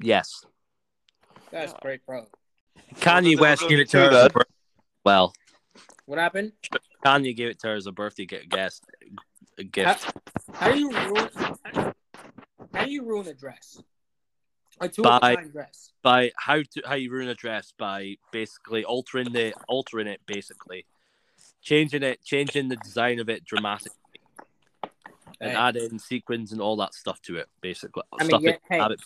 Yes. 0.00 0.44
That's 1.50 1.72
Yeah. 1.72 1.78
great, 1.82 2.04
bro. 2.06 2.26
Kanye 2.96 3.30
there's 3.36 3.40
West 3.40 3.68
gave 3.68 3.78
it 3.78 3.88
to 3.90 3.98
her. 3.98 4.04
As 4.04 4.08
a 4.10 4.18
then. 4.22 4.30
bir- 4.32 4.46
well, 5.04 5.32
What 6.06 6.18
happened? 6.18 6.52
Kanye 7.04 7.34
gave 7.34 7.48
it 7.48 7.58
to 7.60 7.68
her 7.68 7.74
as 7.74 7.86
a 7.86 7.92
birthday 7.92 8.26
guest 8.26 8.84
a 9.58 9.64
gift. 9.64 10.10
How 10.52 10.70
do 10.72 10.78
you 10.78 10.90
ruin? 10.90 11.30
How 12.74 12.84
do 12.84 12.90
you 12.90 13.04
ruin 13.04 13.26
a 13.28 13.34
dress? 13.34 13.80
A 14.80 14.88
two 14.88 15.02
of 15.04 15.16
a 15.16 15.20
By- 15.20 15.44
dress. 15.44 15.92
by 16.02 16.32
how 16.36 16.62
to 16.62 16.82
how 16.84 16.94
you 16.94 17.10
ruin 17.10 17.28
a 17.28 17.34
dress 17.34 17.72
by 17.78 18.16
basically 18.32 18.84
altering 18.84 19.32
the 19.32 19.52
altering 19.68 20.06
it 20.06 20.20
basically 20.26 20.84
changing 21.62 22.02
it 22.02 22.22
changing 22.24 22.68
the 22.68 22.76
design 22.76 23.20
of 23.20 23.28
it 23.28 23.44
dramatically 23.44 23.96
and 25.40 25.52
Hey. 25.52 25.56
adding 25.56 25.98
sequins 25.98 26.52
and 26.52 26.60
all 26.60 26.76
that 26.76 26.94
stuff 26.94 27.20
to 27.22 27.36
it 27.36 27.48
basically 27.60 28.02
I 28.18 28.24
mean, 28.24 28.40
yeah, 28.40 28.56
hey. 28.68 28.96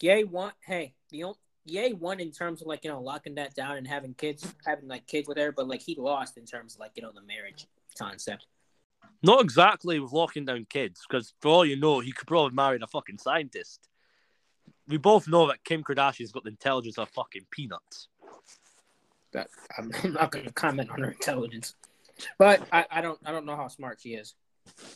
Ye 0.00 0.24
won. 0.24 0.52
Hey, 0.64 0.94
the 1.10 1.24
only 1.24 1.38
Ye 1.64 1.92
won 1.92 2.18
in 2.20 2.30
terms 2.30 2.62
of 2.62 2.66
like 2.68 2.84
you 2.84 2.90
know 2.90 3.00
locking 3.00 3.34
that 3.34 3.54
down 3.54 3.76
and 3.76 3.86
having 3.86 4.14
kids, 4.14 4.54
having 4.64 4.88
like 4.88 5.06
kids 5.06 5.28
with 5.28 5.36
her, 5.36 5.52
but 5.52 5.68
like 5.68 5.82
he 5.82 5.94
lost 5.96 6.38
in 6.38 6.46
terms 6.46 6.74
of 6.74 6.80
like 6.80 6.92
you 6.94 7.02
know 7.02 7.12
the 7.12 7.20
marriage 7.22 7.66
concept. 7.98 8.46
not 9.22 9.42
exactly 9.42 9.98
with 10.00 10.12
locking 10.12 10.44
down 10.46 10.64
kids 10.70 11.04
because 11.08 11.34
for 11.40 11.48
all 11.48 11.64
you 11.66 11.76
know 11.76 11.98
he 12.00 12.12
could 12.12 12.26
probably 12.28 12.54
marry 12.54 12.78
a 12.80 12.86
fucking 12.86 13.18
scientist 13.18 13.88
we 14.86 14.96
both 14.96 15.28
know 15.28 15.46
that 15.48 15.64
Kim 15.64 15.82
Kardashian's 15.82 16.32
got 16.32 16.44
the 16.44 16.50
intelligence 16.50 16.98
of 16.98 17.08
fucking 17.10 17.46
peanuts. 17.50 18.08
That 19.32 19.48
I'm, 19.76 19.92
not 20.12 20.30
going 20.30 20.46
to 20.46 20.52
comment 20.52 20.90
on 20.90 21.00
her 21.02 21.10
intelligence, 21.10 21.74
but 22.38 22.62
I, 22.72 22.86
I 22.90 23.00
don't 23.00 23.18
I 23.24 23.32
don't 23.32 23.46
know 23.46 23.56
how 23.56 23.68
smart 23.68 24.00
she 24.00 24.10
is. 24.10 24.34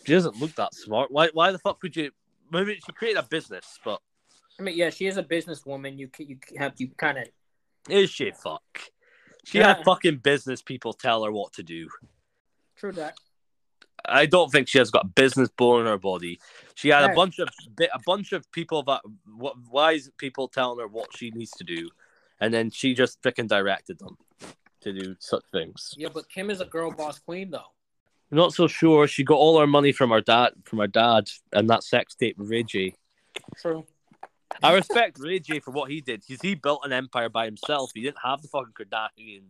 She 0.06 0.12
doesn't 0.12 0.36
look 0.36 0.54
that 0.56 0.74
smart. 0.74 1.10
Why? 1.10 1.28
Why 1.32 1.52
the 1.52 1.58
fuck 1.58 1.82
would 1.82 1.96
you? 1.96 2.10
Maybe 2.50 2.74
she 2.84 2.92
created 2.92 3.18
a 3.18 3.22
business, 3.24 3.78
but 3.84 4.00
I 4.58 4.62
mean, 4.62 4.76
yeah, 4.76 4.90
she 4.90 5.06
is 5.06 5.16
a 5.16 5.22
businesswoman. 5.22 5.98
You 5.98 6.10
you 6.18 6.38
have 6.58 6.74
you 6.78 6.88
kind 6.96 7.18
of 7.18 7.28
is 7.88 8.10
she 8.10 8.30
fuck? 8.30 8.62
She 9.44 9.58
Yeah. 9.58 9.74
had 9.74 9.84
fucking 9.84 10.18
business 10.18 10.62
people 10.62 10.92
tell 10.92 11.24
her 11.24 11.32
what 11.32 11.52
to 11.54 11.62
do. 11.62 11.88
true 12.76 12.92
that. 12.92 13.16
I 14.04 14.26
don't 14.26 14.50
think 14.50 14.68
she 14.68 14.78
has 14.78 14.90
got 14.90 15.04
a 15.04 15.08
business 15.08 15.48
bone 15.56 15.80
in 15.80 15.86
her 15.86 15.98
body. 15.98 16.40
She 16.74 16.88
had 16.88 17.10
a 17.10 17.14
bunch 17.14 17.38
of 17.38 17.48
a 17.78 18.00
bunch 18.04 18.32
of 18.32 18.50
people 18.52 18.82
that 18.84 19.02
what 19.36 19.56
wise 19.70 20.10
people 20.18 20.48
telling 20.48 20.80
her 20.80 20.88
what 20.88 21.14
she 21.16 21.30
needs 21.30 21.52
to 21.52 21.64
do, 21.64 21.88
and 22.40 22.52
then 22.52 22.70
she 22.70 22.94
just 22.94 23.22
freaking 23.22 23.48
directed 23.48 23.98
them 23.98 24.16
to 24.80 24.92
do 24.92 25.16
such 25.18 25.44
things. 25.52 25.94
Yeah, 25.96 26.08
but 26.12 26.28
Kim 26.28 26.50
is 26.50 26.60
a 26.60 26.64
girl 26.64 26.90
boss 26.90 27.18
queen 27.18 27.50
though. 27.50 27.72
I'm 28.30 28.38
not 28.38 28.54
so 28.54 28.66
sure. 28.66 29.06
She 29.06 29.24
got 29.24 29.34
all 29.34 29.60
her 29.60 29.66
money 29.66 29.92
from 29.92 30.10
her 30.10 30.22
dad, 30.22 30.52
from 30.64 30.78
her 30.78 30.86
dad, 30.86 31.28
and 31.52 31.68
that 31.68 31.84
sex 31.84 32.14
tape 32.14 32.38
with 32.38 32.48
Ray 32.48 32.62
J. 32.62 32.94
True. 33.60 33.84
I 34.62 34.72
respect 34.74 35.18
Ray 35.18 35.38
J 35.38 35.60
for 35.60 35.70
what 35.70 35.90
he 35.90 36.00
did 36.00 36.22
because 36.26 36.40
he 36.40 36.54
built 36.54 36.80
an 36.84 36.92
empire 36.92 37.28
by 37.28 37.44
himself. 37.44 37.90
He 37.94 38.02
didn't 38.02 38.18
have 38.24 38.42
the 38.42 38.48
fucking 38.48 38.72
Kardashian 38.72 39.42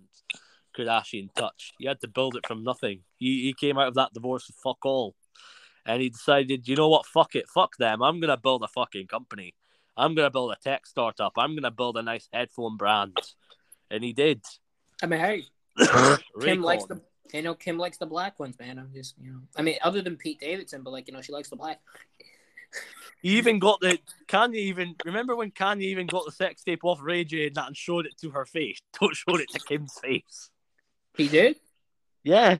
Kardashian 0.72 1.32
touch. 1.34 1.72
He 1.78 1.86
had 1.86 2.00
to 2.00 2.08
build 2.08 2.36
it 2.36 2.46
from 2.46 2.64
nothing. 2.64 3.00
He 3.18 3.42
he 3.42 3.54
came 3.54 3.78
out 3.78 3.88
of 3.88 3.94
that 3.94 4.12
divorce 4.12 4.46
with 4.46 4.56
fuck 4.56 4.84
all, 4.84 5.14
and 5.86 6.02
he 6.02 6.10
decided, 6.10 6.68
you 6.68 6.76
know 6.76 6.88
what, 6.88 7.06
fuck 7.06 7.34
it, 7.34 7.48
fuck 7.48 7.76
them. 7.76 8.02
I'm 8.02 8.20
gonna 8.20 8.36
build 8.36 8.62
a 8.62 8.68
fucking 8.68 9.06
company. 9.06 9.54
I'm 9.96 10.14
gonna 10.14 10.30
build 10.30 10.52
a 10.52 10.56
tech 10.56 10.86
startup. 10.86 11.32
I'm 11.36 11.54
gonna 11.54 11.70
build 11.70 11.96
a 11.96 12.02
nice 12.02 12.28
headphone 12.32 12.76
brand, 12.76 13.16
and 13.90 14.02
he 14.02 14.12
did. 14.12 14.42
I 15.02 15.06
mean, 15.06 15.20
hey, 15.20 15.44
Kim 16.40 16.62
likes 16.62 16.84
the 16.84 17.00
you 17.32 17.42
know 17.42 17.54
Kim 17.54 17.78
likes 17.78 17.98
the 17.98 18.06
black 18.06 18.38
ones, 18.38 18.58
man. 18.58 18.78
I'm 18.78 18.92
just 18.92 19.14
you 19.20 19.32
know 19.32 19.40
I 19.56 19.62
mean 19.62 19.76
other 19.82 20.02
than 20.02 20.16
Pete 20.16 20.40
Davidson, 20.40 20.82
but 20.82 20.90
like 20.90 21.08
you 21.08 21.14
know 21.14 21.22
she 21.22 21.32
likes 21.32 21.48
the 21.48 21.56
black. 21.56 21.80
He 23.22 23.38
even 23.38 23.58
got 23.58 23.80
the 23.80 23.98
Kanye 24.28 24.56
even 24.56 24.96
remember 25.04 25.36
when 25.36 25.50
Kanye 25.50 25.82
even 25.82 26.06
got 26.06 26.24
the 26.24 26.32
sex 26.32 26.62
tape 26.64 26.84
off 26.84 27.00
Ray 27.02 27.24
J 27.24 27.46
and 27.46 27.54
that 27.54 27.68
and 27.68 27.76
showed 27.76 28.06
it 28.06 28.18
to 28.20 28.30
her 28.30 28.44
face. 28.44 28.80
Don't 29.00 29.14
show 29.14 29.36
it 29.36 29.48
to 29.50 29.60
Kim's 29.60 29.98
face. 30.02 30.50
He 31.16 31.28
did. 31.28 31.56
Yeah, 32.24 32.58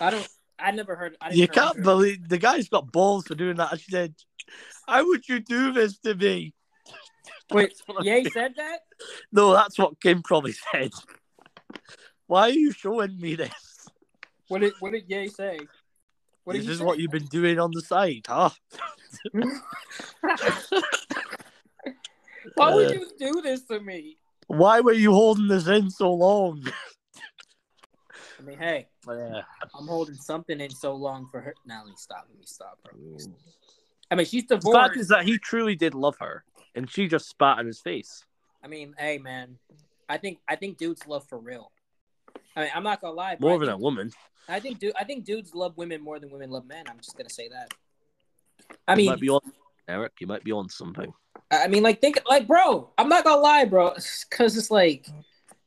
I 0.00 0.10
don't. 0.10 0.28
I 0.58 0.70
never 0.72 0.96
heard. 0.96 1.16
I 1.20 1.30
you 1.32 1.46
can't 1.46 1.76
her. 1.76 1.82
believe 1.82 2.28
the 2.28 2.38
guy's 2.38 2.68
got 2.68 2.90
balls 2.90 3.26
for 3.26 3.34
doing 3.34 3.56
that. 3.56 3.72
I 3.72 3.76
said, 3.76 4.14
"How 4.86 5.06
would 5.06 5.28
you 5.28 5.40
do 5.40 5.72
this 5.72 5.98
to 6.00 6.14
me?" 6.14 6.54
Wait, 7.52 7.68
That's 7.70 7.82
what- 7.86 8.04
Ye 8.04 8.24
said 8.30 8.54
that. 8.56 8.80
No, 9.32 9.52
that's 9.52 9.78
what 9.78 10.00
Kim 10.00 10.22
probably 10.22 10.52
said. 10.72 10.90
Why 12.26 12.42
are 12.42 12.50
you 12.50 12.72
showing 12.72 13.18
me 13.18 13.36
this? 13.36 13.88
What 14.48 14.60
did 14.62 14.72
What 14.80 14.92
did 14.92 15.04
Ye 15.08 15.28
say? 15.28 15.58
What 16.44 16.56
this 16.56 16.66
is 16.66 16.78
say? 16.78 16.84
what 16.84 16.98
you've 16.98 17.10
been 17.10 17.26
doing 17.26 17.58
on 17.60 17.70
the 17.72 17.82
side, 17.82 18.24
huh? 18.26 18.50
Why 22.54 22.74
would 22.74 22.90
you 22.90 23.06
do 23.18 23.42
this 23.42 23.64
to 23.64 23.80
me? 23.80 24.16
Why 24.48 24.80
were 24.80 24.92
you 24.92 25.12
holding 25.12 25.46
this 25.46 25.68
in 25.68 25.90
so 25.90 26.12
long? 26.12 26.64
I 28.38 28.42
mean, 28.42 28.58
hey, 28.58 28.88
Yeah. 29.06 29.42
I'm 29.78 29.86
holding 29.86 30.14
something 30.14 30.60
in 30.60 30.70
so 30.70 30.94
long 30.94 31.28
for 31.30 31.40
her. 31.40 31.54
Now 31.66 31.80
let 31.80 31.88
me 31.88 31.94
stop. 31.96 32.26
Let 32.30 32.38
me 32.38 32.46
stop, 32.46 32.78
bro. 32.82 33.16
I 34.10 34.14
mean, 34.14 34.26
she's 34.26 34.44
divorced. 34.44 34.64
The 34.66 34.72
fact 34.72 34.96
is 34.96 35.08
that 35.08 35.24
he 35.24 35.38
truly 35.38 35.74
did 35.74 35.94
love 35.94 36.16
her, 36.20 36.44
and 36.74 36.90
she 36.90 37.08
just 37.08 37.28
spat 37.28 37.58
in 37.58 37.66
his 37.66 37.80
face. 37.80 38.24
I 38.64 38.68
mean, 38.68 38.94
hey, 38.98 39.18
man. 39.18 39.58
I 40.08 40.16
think 40.16 40.38
I 40.48 40.56
think 40.56 40.78
dudes 40.78 41.06
love 41.06 41.26
for 41.28 41.38
real. 41.38 41.70
I 42.56 42.62
mean, 42.62 42.70
I'm 42.74 42.82
not 42.82 43.00
gonna 43.00 43.14
lie. 43.14 43.36
More 43.40 43.56
I 43.56 43.58
than 43.58 43.68
a 43.68 43.76
woman. 43.76 44.10
I 44.48 44.60
think 44.60 44.78
dude. 44.78 44.94
I 44.98 45.04
think 45.04 45.24
dudes 45.24 45.54
love 45.54 45.76
women 45.76 46.00
more 46.00 46.18
than 46.18 46.30
women 46.30 46.50
love 46.50 46.66
men. 46.66 46.84
I'm 46.88 46.96
just 46.98 47.16
gonna 47.16 47.28
say 47.28 47.48
that. 47.50 47.74
I 48.86 48.92
you 48.92 48.96
mean, 48.96 49.06
might 49.10 49.20
be 49.20 49.28
on, 49.28 49.40
Eric. 49.88 50.12
You 50.20 50.26
might 50.26 50.44
be 50.44 50.52
on 50.52 50.68
something. 50.68 51.12
I 51.50 51.66
mean, 51.66 51.82
like 51.82 52.00
think 52.00 52.20
like, 52.28 52.46
bro. 52.46 52.90
I'm 52.98 53.08
not 53.08 53.24
gonna 53.24 53.40
lie, 53.40 53.64
bro, 53.64 53.94
because 54.30 54.56
it's 54.56 54.70
like, 54.70 55.08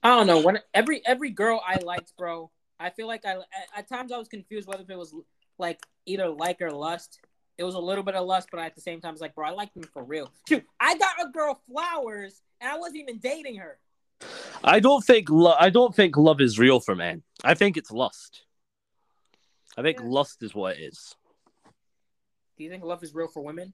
I 0.04 0.10
don't 0.10 0.28
know. 0.28 0.42
When 0.42 0.60
every 0.74 1.02
every 1.06 1.32
girl 1.32 1.62
I 1.68 1.78
liked, 1.84 2.14
bro, 2.18 2.52
I 2.80 2.92
feel 2.92 3.08
like 3.08 3.26
I 3.26 3.32
at, 3.34 3.44
at 3.76 3.90
times 3.90 4.12
I 4.12 4.18
was 4.18 4.28
confused 4.28 4.68
whether 4.68 4.84
it 4.88 4.98
was 4.98 5.14
like 5.58 5.80
either 6.06 6.30
like 6.30 6.62
or 6.62 6.72
lust. 6.72 7.20
It 7.58 7.64
was 7.64 7.76
a 7.76 7.80
little 7.80 8.04
bit 8.04 8.16
of 8.16 8.26
lust, 8.26 8.48
but 8.52 8.60
at 8.60 8.74
the 8.74 8.82
same 8.82 9.02
time, 9.02 9.12
it's 9.14 9.22
like, 9.22 9.36
bro, 9.36 9.48
I 9.48 9.52
like 9.52 9.72
them 9.74 9.84
for 9.94 10.04
real. 10.04 10.32
Shoot, 10.48 10.64
I 10.80 10.98
got 10.98 11.14
a 11.22 11.30
girl 11.30 11.62
flowers, 11.70 12.42
and 12.60 12.72
I 12.72 12.78
wasn't 12.78 13.02
even 13.02 13.20
dating 13.20 13.58
her. 13.58 13.78
I 14.64 14.80
don't 14.80 15.04
think 15.04 15.30
lo- 15.30 15.56
I 15.60 15.70
don't 15.70 15.96
think 15.96 16.16
love 16.18 16.42
is 16.42 16.58
real 16.60 16.80
for 16.80 16.96
men. 16.96 17.24
I 17.44 17.54
think 17.56 17.78
it's 17.78 17.92
lust. 17.92 18.44
I 19.78 19.82
think 19.82 20.00
Yeah. 20.00 20.06
lust 20.06 20.44
is 20.44 20.54
what 20.54 20.78
it 20.78 20.82
is. 20.82 21.16
Do 22.58 22.64
you 22.64 22.70
think 22.70 22.84
love 22.84 23.04
is 23.04 23.14
real 23.16 23.28
for 23.28 23.42
women? 23.44 23.74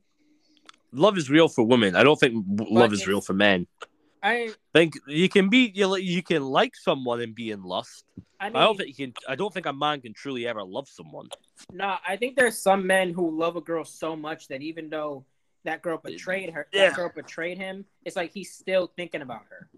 Love 0.97 1.17
is 1.17 1.29
real 1.29 1.47
for 1.47 1.63
women. 1.63 1.95
I 1.95 2.03
don't 2.03 2.19
think 2.19 2.33
w- 2.55 2.73
love 2.77 2.91
is 2.93 3.07
real 3.07 3.21
for 3.21 3.33
men. 3.33 3.67
I 4.23 4.51
think 4.73 4.95
you 5.07 5.29
can 5.29 5.47
be 5.49 5.71
you, 5.75 5.95
you 5.97 6.23
can 6.23 6.43
like 6.43 6.75
someone 6.75 7.21
and 7.21 7.35
be 7.35 7.51
in 7.51 7.63
lust. 7.63 8.03
I 8.39 8.49
mean, 8.49 8.55
I 8.57 8.63
don't 8.65 8.75
think 8.77 8.89
you 8.89 8.95
can. 9.07 9.13
I 9.27 9.35
don't 9.35 9.53
think 9.53 9.65
a 9.67 9.73
man 9.73 10.01
can 10.01 10.13
truly 10.13 10.47
ever 10.47 10.63
love 10.63 10.87
someone. 10.89 11.29
no, 11.71 11.95
I 12.07 12.17
think 12.17 12.35
there's 12.35 12.57
some 12.57 12.85
men 12.87 13.13
who 13.13 13.37
love 13.39 13.55
a 13.55 13.61
girl 13.61 13.83
so 13.85 14.15
much 14.15 14.47
that 14.47 14.61
even 14.61 14.89
though 14.89 15.23
that 15.65 15.81
girl 15.81 15.99
betrayed 16.03 16.49
her, 16.51 16.67
Yeah. 16.73 16.87
that 16.89 16.95
girl 16.95 17.11
betrayed 17.13 17.57
him, 17.57 17.85
it's 18.05 18.15
like 18.15 18.31
he's 18.33 18.51
still 18.53 18.91
thinking 18.95 19.21
about 19.21 19.41
her. 19.49 19.69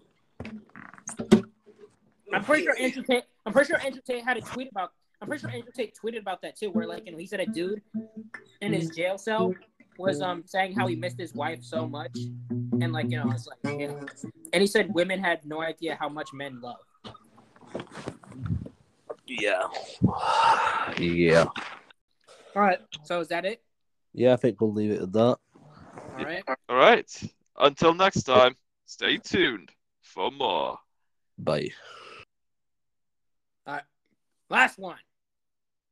I'm 2.33 2.43
pretty 2.43 2.63
sure 2.63 2.75
Andrew 2.79 3.03
Tate. 3.03 3.23
I'm 3.45 3.53
pretty 3.53 3.69
sure 3.69 3.79
Andrew 3.83 4.01
Tate 4.05 4.23
had 4.23 4.37
a 4.37 4.41
tweet 4.41 4.69
about. 4.71 4.91
I'm 5.21 5.27
pretty 5.27 5.41
sure 5.41 5.49
Andrew 5.49 5.71
Tate 5.75 5.93
tweeted 6.01 6.19
about 6.19 6.41
that 6.43 6.55
too, 6.55 6.69
where 6.69 6.87
like 6.87 7.05
you 7.05 7.11
know 7.11 7.17
he 7.17 7.25
said 7.27 7.39
a 7.39 7.45
dude 7.45 7.81
in 8.61 8.71
his 8.73 8.89
jail 8.91 9.17
cell 9.17 9.53
was 9.99 10.21
um 10.21 10.43
saying 10.45 10.73
how 10.73 10.87
he 10.87 10.95
missed 10.95 11.19
his 11.19 11.33
wife 11.33 11.61
so 11.61 11.87
much, 11.87 12.17
and 12.49 12.91
like 12.91 13.11
you 13.11 13.17
know 13.17 13.29
it's 13.31 13.47
like 13.47 13.79
you 13.79 13.87
know, 13.89 14.05
and 14.53 14.61
he 14.61 14.67
said 14.67 14.93
women 14.93 15.19
had 15.19 15.45
no 15.45 15.61
idea 15.61 15.95
how 15.99 16.09
much 16.09 16.33
men 16.33 16.59
love. 16.61 16.77
Yeah. 19.27 19.67
Yeah. 20.97 21.45
All 22.55 22.63
right, 22.63 22.79
so 23.03 23.19
is 23.19 23.27
that 23.27 23.45
it? 23.45 23.61
Yeah, 24.13 24.33
I 24.33 24.37
think 24.37 24.59
we'll 24.59 24.73
leave 24.73 24.91
it 24.91 25.01
at 25.01 25.11
that. 25.13 25.37
All 26.17 26.25
right. 26.25 26.43
All 26.67 26.75
right. 26.75 27.23
Until 27.57 27.93
next 27.93 28.23
time, 28.23 28.55
stay 28.85 29.17
tuned 29.17 29.71
for 30.01 30.31
more. 30.31 30.79
Bye. 31.37 31.69
All 33.67 33.75
right. 33.75 33.83
Last 34.49 34.79
one. 34.79 34.97